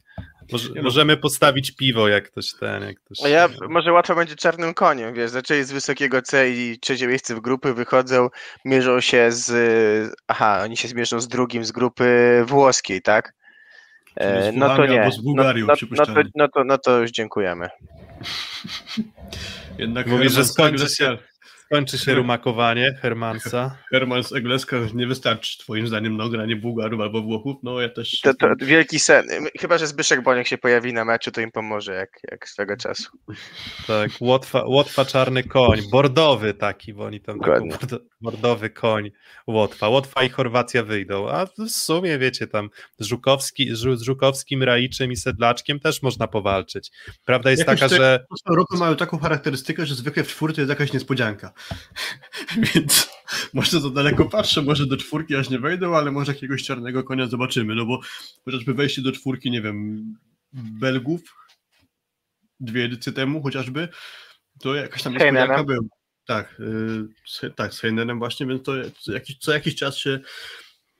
[0.51, 3.17] Może, możemy postawić piwo, jak ktoś ten, jak ktoś...
[3.25, 7.35] A ja może łatwo będzie czarnym koniem, wiesz, zaczęli z wysokiego C i trzecie miejsce
[7.35, 8.29] w grupy wychodzą,
[8.65, 13.33] mierzą się z, aha, oni się zmierzą z drugim z grupy włoskiej, tak?
[14.15, 16.99] E, no to nie, albo z Bułgarią, no, no, no, to, no, to, no to
[16.99, 17.69] już dziękujemy.
[19.77, 21.17] Jednak Mówisz, że skończy Egleska- się,
[21.69, 23.77] skończy się rumakowanie Hermansa.
[23.91, 27.55] Herman z Egleska nie wystarczy, twoim zdaniem, na granie Bułgarów albo Włochów.
[27.63, 28.19] No ja też...
[28.19, 29.27] To, to wielki sen,
[29.59, 33.09] chyba, że Zbyszek Boniek się pojawi na meczu, to im pomoże, jak, jak swego czasu.
[33.87, 37.69] Tak, Łotwa, Łotwa czarny koń, bordowy taki, bo oni tam taką
[38.21, 39.11] bordowy koń
[39.47, 39.87] Łotwa.
[39.89, 42.69] Łotwa i Chorwacja wyjdą, a w sumie wiecie tam
[42.99, 46.91] z, Żukowski, z Żu- z Żukowskim, Raiczem i Sedlaczkiem też można powalczyć.
[47.25, 50.27] Prawda jest Jakoś taka, te- że Po prostu Europy mają taką charakterystykę, że zwykle w
[50.27, 51.53] czwórce jest jakaś niespodzianka.
[52.73, 53.09] Więc
[53.53, 57.27] może za daleko patrzę, może do czwórki aż nie wejdą, ale może jakiegoś czarnego konia
[57.27, 57.99] zobaczymy, no bo
[58.45, 60.03] chociażby wejście do czwórki, nie wiem,
[60.53, 61.21] Belgów
[62.59, 63.87] dwie edycje temu chociażby,
[64.59, 65.79] to jakaś tam niespodzianka była.
[66.25, 66.61] Tak,
[67.41, 70.19] yy, tak, z Heinenem właśnie, więc to co jakiś, co jakiś czas się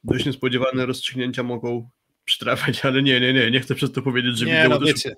[0.04, 1.90] dość niespodziewane rozstrzygnięcia mogą
[2.30, 5.14] przytrafiać, ale nie, nie, nie, nie chcę przez to powiedzieć, że Nie, widziało no wiecie.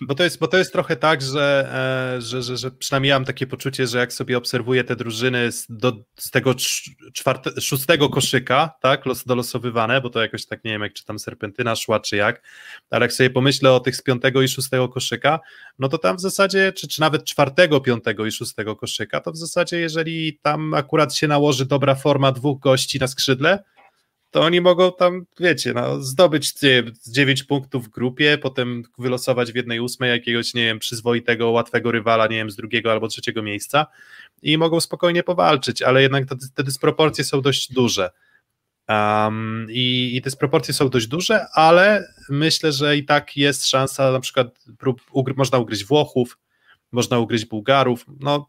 [0.00, 1.68] Bo to jest, bo to jest trochę tak, że,
[2.16, 5.52] e, że, że, że przynajmniej ja mam takie poczucie, że jak sobie obserwuję te drużyny
[5.52, 10.64] z, do, z tego cz- czwarte, szóstego koszyka, tak, los, dolosowywane, bo to jakoś tak
[10.64, 12.42] nie wiem, jak czy tam serpentyna szła, czy jak,
[12.90, 15.40] ale jak sobie pomyślę o tych z piątego i szóstego koszyka,
[15.78, 19.36] no to tam w zasadzie, czy, czy nawet czwartego, piątego i szóstego koszyka, to w
[19.36, 23.64] zasadzie jeżeli tam akurat się nałoży dobra forma dwóch gości na skrzydle,
[24.30, 29.52] to oni mogą tam, wiecie, no, zdobyć nie wiem, 9 punktów w grupie, potem wylosować
[29.52, 33.42] w jednej ósmej jakiegoś, nie wiem, przyzwoitego, łatwego rywala, nie wiem, z drugiego albo trzeciego
[33.42, 33.86] miejsca
[34.42, 38.10] i mogą spokojnie powalczyć, ale jednak te, te dysproporcje są dość duże.
[38.88, 44.20] Um, i, I dysproporcje są dość duże, ale myślę, że i tak jest szansa, na
[44.20, 46.38] przykład prób, ugry, można ugryźć Włochów,
[46.92, 48.48] można ugryźć Bułgarów, no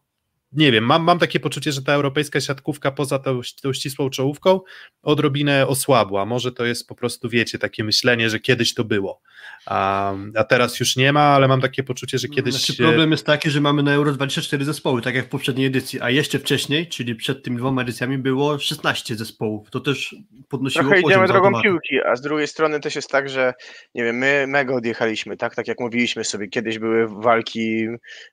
[0.52, 4.60] nie wiem, mam, mam takie poczucie, że ta europejska siatkówka poza tą, tą ścisłą czołówką
[5.02, 6.26] odrobinę osłabła.
[6.26, 9.20] Może to jest po prostu, wiecie, takie myślenie, że kiedyś to było,
[9.66, 12.54] a, a teraz już nie ma, ale mam takie poczucie, że kiedyś...
[12.54, 16.00] Znaczy, problem jest taki, że mamy na Euro 24 zespoły, tak jak w poprzedniej edycji,
[16.00, 19.70] a jeszcze wcześniej, czyli przed tymi dwoma edycjami było 16 zespołów.
[19.70, 20.14] To też
[20.48, 23.54] podnosiło Trochę poziom idziemy drogą piłki, a z drugiej strony też jest tak, że
[23.94, 25.54] nie wiem, my mega odjechaliśmy, tak?
[25.54, 27.86] Tak jak mówiliśmy sobie, kiedyś były walki,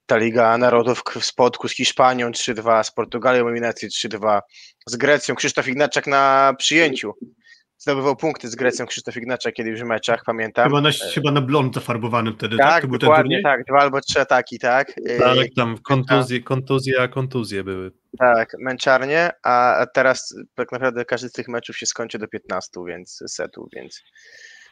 [0.05, 4.39] ta Liga Narodów w Spodku z Hiszpanią 3-2, z Portugalią eliminację 3-2,
[4.87, 7.13] z Grecją Krzysztof Ignaczak na przyjęciu.
[7.79, 10.65] Zdobywał punkty z Grecją Krzysztof Ignaczak kiedyś w meczach, pamiętam.
[10.69, 12.81] Chyba na, chyba na blond zafarbowanym wtedy, tak?
[12.81, 14.93] tak, dokładnie tak, dwa albo trzy ataki, tak?
[15.25, 17.91] Ale Yy, tam kontuzje, kontuzje, a kontuzje były.
[18.19, 23.23] Tak, męczarnie, a teraz tak naprawdę każdy z tych meczów się skończy do 15, więc
[23.27, 24.03] setów, więc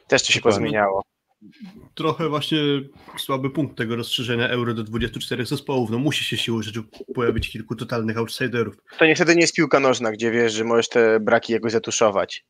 [0.07, 0.57] też to się Dokładnie.
[0.59, 1.03] pozmieniało.
[1.95, 2.57] Trochę właśnie
[3.17, 5.89] słaby punkt tego rozszerzenia Euro do 24 zespołów.
[5.89, 6.83] No musi się siłą rzeczy
[7.15, 8.75] pojawić kilku totalnych outsiderów.
[8.99, 12.45] To niestety nie jest piłka nożna, gdzie wiesz, że możesz te braki jakoś zatuszować.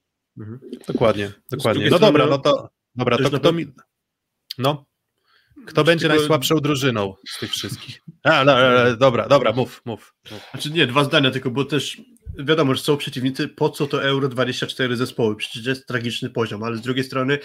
[0.88, 1.74] Dokładnie, dokładnie.
[1.74, 3.66] drugiej No dobra, no to dobra, też to kto mi...
[4.58, 4.86] No,
[5.66, 8.02] kto będzie tylko- najsłabszą drużyną z tych wszystkich?
[8.24, 10.16] A, no, no, no, dobra, dobra, mów, mów.
[10.32, 10.42] mów.
[10.52, 12.02] Znaczy nie, dwa zdania tylko, bo też
[12.40, 15.36] wiadomo, że są przeciwnicy, po co to Euro 24 zespoły?
[15.36, 17.40] Przecież jest tragiczny poziom, ale z drugiej strony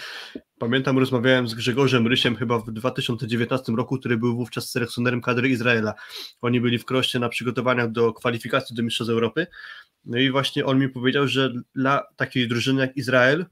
[0.59, 5.93] pamiętam, rozmawiałem z Grzegorzem Rysiem chyba w 2019 roku, który był wówczas selekcjonerem kadry Izraela.
[6.41, 9.47] Oni byli w Kroście na przygotowaniach do kwalifikacji do Mistrzostw Europy.
[10.05, 13.45] No i właśnie on mi powiedział, że dla takiej drużyny jak Izrael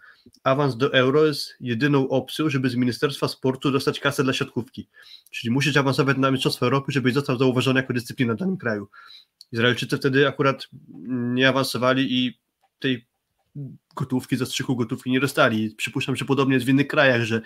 [0.44, 4.88] awans do Euro jest jedyną opcją, żeby z Ministerstwa Sportu dostać kasę dla siatkówki.
[5.32, 8.88] Czyli musisz awansować na Mistrzostwa Europy, żebyś został zauważony jako dyscyplina w danym kraju.
[9.52, 10.68] Izraelczycy wtedy akurat
[11.10, 12.40] nie awansowali i
[12.80, 13.08] tej
[13.96, 15.76] gotówki, zastrzyku gotówki nie dostali.
[15.76, 17.42] Przypuszczam, że podobnie jest w innych krajach, że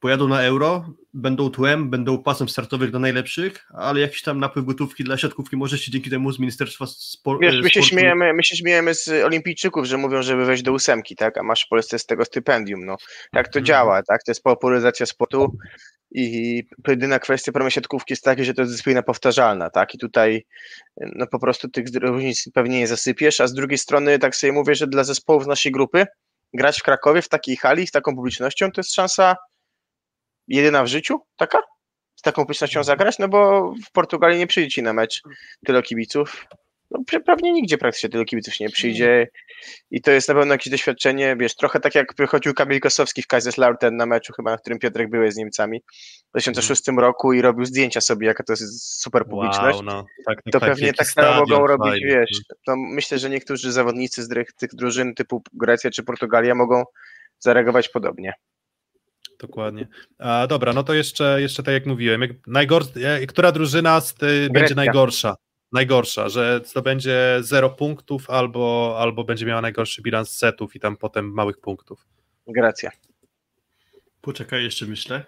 [0.00, 5.04] pojadą na euro, będą tłem, będą pasem startowych dla najlepszych, ale jakiś tam napływ gotówki
[5.04, 7.88] dla siatkówki może się dzięki temu z Ministerstwa Spor Wiesz, my się, Sportu...
[7.88, 11.64] śmiejemy, my się śmiejemy z olimpijczyków, że mówią, żeby wejść do ósemki, tak, a masz
[11.64, 12.96] w Polsce z tego stypendium, no.
[13.32, 13.64] Tak to Mhm.
[13.64, 15.56] działa, tak, to jest popularyzacja sportu
[16.12, 20.46] i jedyna kwestia problemu siatkówki jest taka, że to jest dyscyplina powtarzalna, tak, i tutaj
[20.96, 24.74] no po prostu tych różnic pewnie nie zasypiesz, a z drugiej strony tak sobie mówię,
[24.74, 26.06] że dla zespołów z naszej grupy
[26.54, 29.36] grać w Krakowie w takiej hali, z taką publicznością, to jest szansa
[30.56, 31.62] jedyna w życiu, taka?
[32.16, 33.18] Z taką publicznością zagrać?
[33.18, 35.22] No bo w Portugalii nie przyjdzie ci na mecz
[35.66, 36.46] tyle kibiców.
[36.90, 39.28] No pe- pewnie nigdzie praktycznie tyle kibiców się nie przyjdzie
[39.90, 43.26] i to jest na pewno jakieś doświadczenie, wiesz, trochę tak jak wychodził Kamil Kosowski w
[43.26, 45.80] Kaiserslautern na meczu chyba, na którym Piotrek byłeś z Niemcami
[46.28, 49.76] w 2006 roku i robił zdjęcia sobie, jaka to jest super publiczność.
[49.76, 52.06] Wow, no, tak, To tak, pewnie tak samo mogą robić, fajny.
[52.06, 52.30] wiesz.
[52.66, 56.84] To myślę, że niektórzy zawodnicy z drych- tych drużyn typu Grecja czy Portugalia mogą
[57.38, 58.32] zareagować podobnie.
[59.40, 59.88] Dokładnie.
[60.18, 62.82] A, dobra, no to jeszcze, jeszcze tak jak mówiłem, jak najgor...
[63.28, 65.36] która drużyna z, y, będzie najgorsza?
[65.72, 70.96] Najgorsza, że to będzie 0 punktów albo, albo będzie miała najgorszy bilans setów i tam
[70.96, 72.06] potem małych punktów.
[72.46, 72.90] Grecja.
[74.20, 75.24] Poczekaj, jeszcze myślę.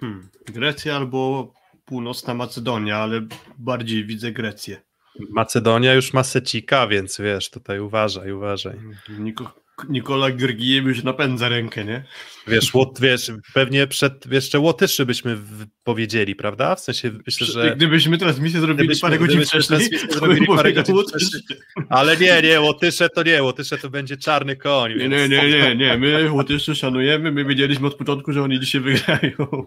[0.00, 0.28] Hmm.
[0.46, 1.52] Grecja albo
[1.84, 3.26] północna Macedonia, ale
[3.58, 4.82] bardziej widzę Grecję.
[5.30, 8.74] Macedonia już ma secika, więc wiesz, tutaj uważaj, uważaj.
[9.18, 9.54] Niko,
[9.88, 12.04] Nikola Gergijewicz napędza rękę, nie?
[12.46, 15.38] Wiesz, Łot, wiesz, pewnie przed jeszcze Łotyszy byśmy
[15.84, 16.74] powiedzieli, prawda?
[16.74, 17.76] W sensie myślę, że.
[17.76, 19.80] Gdybyśmy transmisję zrobili Gdybyśmy- parę godzin wcześniej,
[20.10, 21.42] zrobili parę godzin wcześniej.
[21.88, 24.92] Ale nie, nie, Łotysze to nie, Łotysze to będzie czarny koń.
[24.92, 25.30] Nie, Więc...
[25.30, 29.66] nie, nie, nie, nie, my Łotyszy szanujemy, my wiedzieliśmy od początku, że oni dzisiaj wygrają.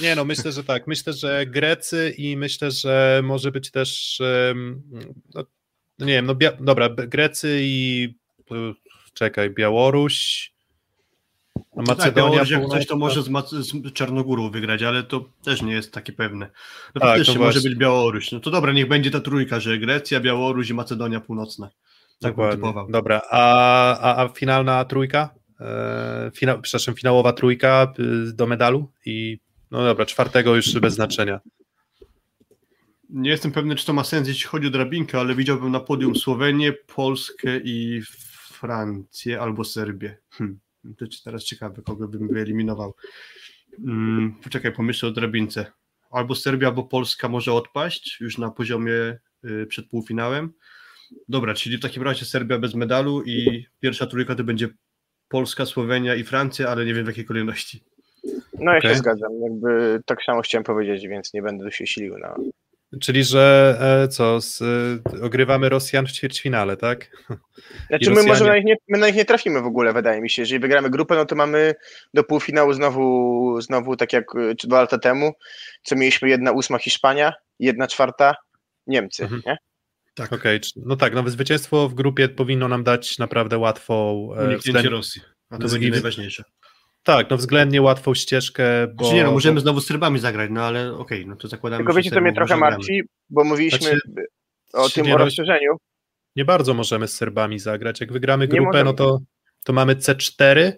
[0.00, 0.86] Nie, no myślę, że tak.
[0.86, 4.18] Myślę, że Grecy i myślę, że może być też.
[5.34, 5.44] No,
[5.98, 8.08] no nie wiem, no dobra, Grecy i
[9.14, 10.48] czekaj, Białoruś.
[11.56, 12.30] No, tak, Macedonia.
[12.30, 16.12] Białoruś jak coś to może z, z Czarnogórą wygrać, ale to też nie jest takie
[16.12, 16.50] pewne.
[16.94, 18.32] No Tak, faktycznie może być Białoruś.
[18.32, 21.70] No to dobra, niech będzie ta trójka, że Grecja, Białoruś i Macedonia Północna.
[22.20, 22.90] Tak typował.
[22.90, 25.34] Dobra, a, a, a finalna trójka?
[25.60, 29.38] E, fina, przepraszam, finałowa trójka y, do medalu i
[29.72, 31.40] no dobra, czwartego już bez znaczenia.
[33.08, 36.16] Nie jestem pewny, czy to ma sens, jeśli chodzi o drabinkę, ale widziałbym na podium
[36.16, 38.02] Słowenię, Polskę i
[38.50, 40.18] Francję albo Serbię.
[40.30, 40.60] Hm.
[40.98, 42.94] To teraz ciekawe, kogo bym wyeliminował.
[43.76, 45.72] Hmm, poczekaj, pomyślę o drabince.
[46.10, 50.52] Albo Serbia, albo Polska może odpaść już na poziomie y, przed półfinałem.
[51.28, 54.68] Dobra, czyli w takim razie Serbia bez medalu i pierwsza trójka to będzie
[55.28, 57.84] Polska, Słowenia i Francja, ale nie wiem w jakiej kolejności.
[58.58, 58.90] No ja Okej.
[58.90, 62.34] się zgadzam, jakby tak samo chciałem powiedzieć, więc nie będę się silił na...
[63.00, 67.10] Czyli, że e, co, z, e, ogrywamy Rosjan w ćwierćfinale, tak?
[67.88, 69.92] Znaczy I my Rosjanie- może na nich, nie, my na nich nie trafimy w ogóle,
[69.92, 70.42] wydaje mi się.
[70.42, 71.74] Jeżeli wygramy grupę, no to mamy
[72.14, 75.32] do półfinału znowu, znowu tak jak y, czy dwa lata temu,
[75.82, 78.34] co mieliśmy jedna ósma Hiszpania, jedna czwarta
[78.86, 79.42] Niemcy, Mhm.
[79.46, 79.56] nie?
[80.14, 83.94] Tak, Okej, czy- no tak, no zwycięstwo w grupie powinno nam dać naprawdę łatwą,
[84.36, 84.86] e, uniknięcie względ...
[84.86, 85.22] Rosji.
[85.50, 86.44] A to będzie najważniejsze.
[87.02, 88.64] Tak, no względnie łatwą ścieżkę,
[88.94, 89.04] bo...
[89.04, 91.92] Znaczy nie, no możemy znowu z Serbami zagrać, no ale okej, no to zakładamy, Tylko
[91.92, 92.76] że wiecie, co mnie trochę zagramy.
[92.76, 94.00] martwi, bo mówiliśmy Znaczy,
[94.72, 95.76] o tym nie o rozszerzeniu.
[96.36, 98.00] Nie bardzo możemy z Serbami zagrać.
[98.00, 99.18] Jak wygramy grupę, no to,
[99.64, 100.72] to mamy C4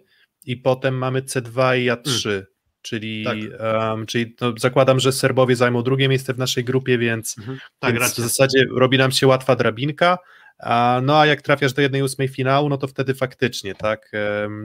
[0.44, 2.42] i potem mamy C2 i A3.
[2.82, 3.36] Czyli, Tak.
[3.58, 7.36] em, czyli no, zakładam, że Serbowie zajmą drugie miejsce w naszej grupie, więc,
[7.78, 10.18] Tak, więc w zasadzie robi nam się łatwa drabinka.
[10.58, 14.10] A, no a jak trafiasz do jednej ósmej finału, no to wtedy faktycznie tak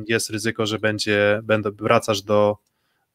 [0.07, 2.57] jest ryzyko, że będzie, będą, wracasz do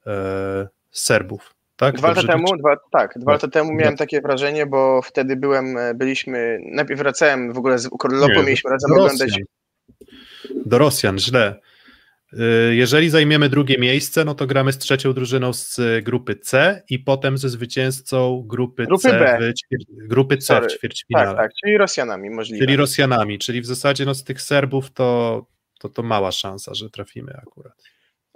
[0.07, 1.55] e, Serbów.
[1.77, 1.97] Tak?
[1.97, 5.77] Dwa lata Dobrze temu, dwa, tak, dwa lata temu miałem takie wrażenie, bo wtedy byłem,
[5.77, 9.45] e, byliśmy, najpierw wracałem w ogóle z Korlopo, Nie, mieliśmy razem do oglądać Rosjan.
[10.67, 11.61] Do Rosjan, źle.
[12.71, 16.83] Y, Jeżeli zajmiemy drugie miejsce, no to gramy z trzecią drużyną z y, grupy C
[16.91, 19.39] i potem ze zwycięzcą grupy, Grupy C, B.
[19.41, 20.69] w ćwier- grupy C Sorry.
[20.69, 21.27] w ćwierćfinale.
[21.27, 22.67] Tak, tak, czyli Rosjanami możliwe.
[22.67, 25.47] Czyli Rosjanami, czyli w zasadzie no, z tych Serbów to,
[25.81, 27.73] to, to mała szansa, że trafimy akurat.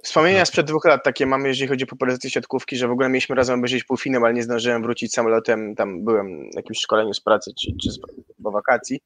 [0.05, 3.37] Wspomnienia sprzed dwóch lat takie mamy, jeżeli chodzi o popularyzację siatkówki, że w ogóle mieliśmy
[3.37, 7.51] razem obejrzeć półfinał, ale nie zdążyłem wrócić samolotem, tam byłem na jakimś szkoleniu z pracy
[7.61, 7.99] czy, czy z,
[8.43, 9.01] po wakacji,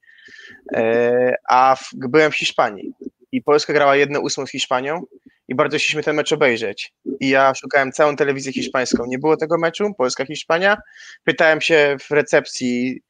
[0.75, 2.93] e, a w, byłem w Hiszpanii
[3.33, 5.03] i Polska grała 1-8 z Hiszpanią
[5.49, 6.93] i bardzo chcieliśmy ten mecz obejrzeć.
[7.21, 9.07] I ja szukałem całą telewizję hiszpańską.
[9.07, 10.77] Nie było tego meczu, Polska-Hiszpania.
[11.25, 13.03] Pytałem się w recepcji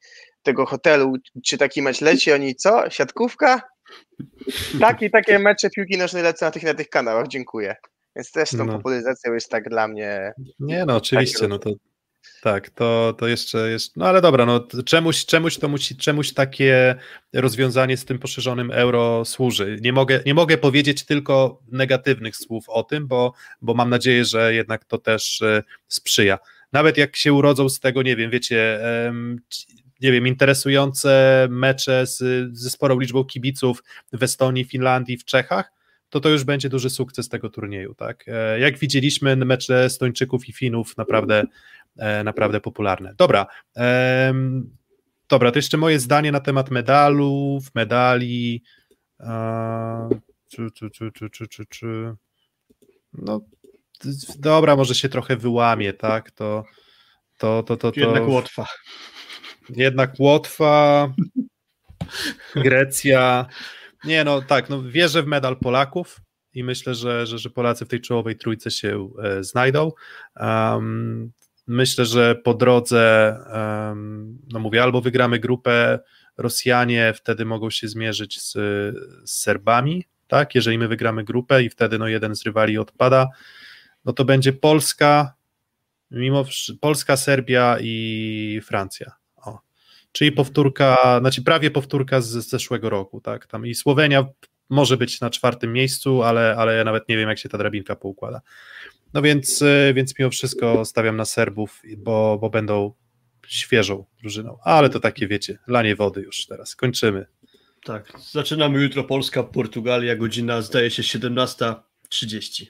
[0.43, 1.15] tego hotelu,
[1.47, 2.91] czy taki mecz leci, oni co?
[2.91, 3.63] Siatkówka?
[4.81, 7.77] Tak i takie mecze piłki nożnej lecą na tych, na tych kanałach, dziękuję.
[8.17, 8.73] Więc też tą No.
[8.73, 10.33] popularyzacją jest tak dla mnie.
[10.61, 11.71] Nie, no oczywiście, no to
[12.43, 16.95] tak, to, to jeszcze jest, no ale dobra, no czemuś, czemuś to musi, czemuś takie
[17.33, 19.79] rozwiązanie z tym poszerzonym euro służy.
[19.81, 23.33] Nie mogę, nie mogę powiedzieć tylko negatywnych słów o tym, bo,
[23.63, 26.39] bo mam nadzieję, że jednak to też e, sprzyja.
[26.73, 28.81] Nawet jak się urodzą z tego, nie wiem, wiecie,
[30.01, 32.19] nie wiem, interesujące mecze z,
[32.59, 33.83] ze sporą liczbą kibiców
[34.13, 35.73] w Estonii, Finlandii, w Czechach,
[36.11, 38.25] to to już będzie duży sukces tego turnieju, tak?
[38.29, 41.45] E, Jak widzieliśmy, mecze Estończyków i Finów naprawdę,
[42.25, 43.15] naprawdę popularne.
[43.19, 43.47] Dobra,
[45.29, 48.63] dobra, to jeszcze moje zdanie na temat medalów, medali.
[49.21, 50.09] e,
[50.49, 52.15] Czy, czy, czy, czy, czy, czy, czy.
[53.13, 53.41] No,
[54.39, 56.31] dobra, może się trochę wyłamie, tak?
[56.31, 56.65] To,
[57.39, 58.67] to, to, to, to Jednak Łotwa.
[59.69, 61.13] jednak Łotwa,
[62.55, 63.47] Grecja.
[64.05, 66.21] Nie, no tak, no wierzę w medal Polaków
[66.55, 69.93] i myślę, że, że, że Polacy w tej czołowej trójce się e, znajdą.
[70.41, 71.33] Um,
[71.73, 73.37] myślę, że po drodze,
[74.53, 75.99] no mówię, albo wygramy grupę,
[76.37, 78.53] Rosjanie wtedy mogą się zmierzyć z,
[79.25, 83.29] z Serbami, tak, jeżeli my wygramy grupę i wtedy no jeden z rywali odpada,
[84.05, 85.35] no to będzie Polska,
[86.11, 86.45] mimo
[86.81, 89.13] Polska, Serbia i Francja.
[89.37, 89.59] O.
[90.13, 93.47] Czyli powtórka, znaczy prawie powtórka z zeszłego roku, tak?
[93.47, 94.25] Tam i Słowenia
[94.69, 97.97] może być na czwartym miejscu, ale, ale ja nawet nie wiem, jak się ta drabinka
[97.97, 98.41] poukłada.
[99.15, 102.93] No więc, y, więc mimo wszystko stawiam na Serbów, bo, bo będą
[103.47, 104.59] świeżą drużyną.
[104.65, 106.77] Ale to takie, wiecie, lanie wody już teraz.
[106.77, 107.27] Kończymy.
[107.85, 112.67] Tak, zaczynamy jutro Polska, Portugalia, godzina zdaje się 17.30.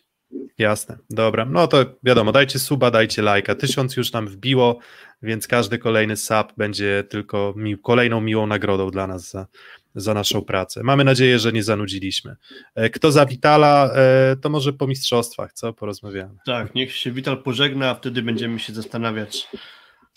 [0.59, 1.45] Jasne, dobra.
[1.45, 3.55] No to wiadomo, dajcie suba, dajcie lajka.
[3.55, 4.79] Tysiąc już nam wbiło,
[5.23, 9.47] więc każdy kolejny sub będzie tylko mi kolejną miłą nagrodą dla nas za,
[9.95, 10.83] za naszą pracę.
[10.83, 12.37] Mamy nadzieję, że nie zanudziliśmy.
[12.75, 15.73] E, Kto za Witala, e, to może po mistrzostwach, co?
[15.73, 16.35] Porozmawiamy.
[16.47, 19.49] Tak, niech się Wital pożegna, a wtedy będziemy się zastanawiać,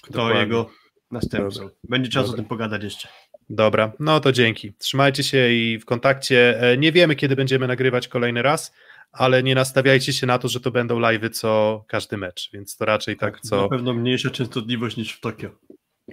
[0.04, 0.40] kto Dokładnie.
[0.40, 0.70] jego
[1.12, 1.70] następcą.
[1.90, 2.34] Będzie czas Dobra.
[2.34, 3.08] o tym pogadać jeszcze.
[3.50, 4.74] Dobra, no to dzięki.
[4.74, 6.62] Trzymajcie się i w kontakcie.
[6.62, 8.74] E, Nie wiemy, kiedy będziemy nagrywać kolejny raz,
[9.12, 12.86] ale nie nastawiajcie się na to, że to będą live'y co każdy mecz, więc to
[12.86, 13.70] raczej tak, Na co...
[13.70, 15.50] pewno mniejsza częstotliwość niż w Tokio.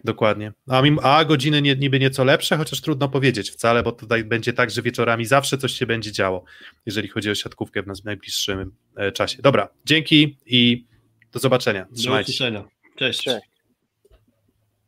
[0.04, 0.52] Dokładnie.
[0.68, 4.52] A, mim- a godziny nie, niby nieco lepsze, chociaż trudno powiedzieć wcale, bo tutaj będzie
[4.52, 6.44] tak, że wieczorami zawsze coś się będzie działo,
[6.86, 9.42] jeżeli chodzi o siatkówkę w nas- najbliższym e, czasie.
[9.42, 10.86] Dobra, dzięki i
[11.32, 11.86] do zobaczenia.
[11.90, 12.36] Do Trzymajcie się.
[12.44, 12.64] usłyszenia.
[12.96, 13.22] Cześć.
[13.22, 13.46] Cześć.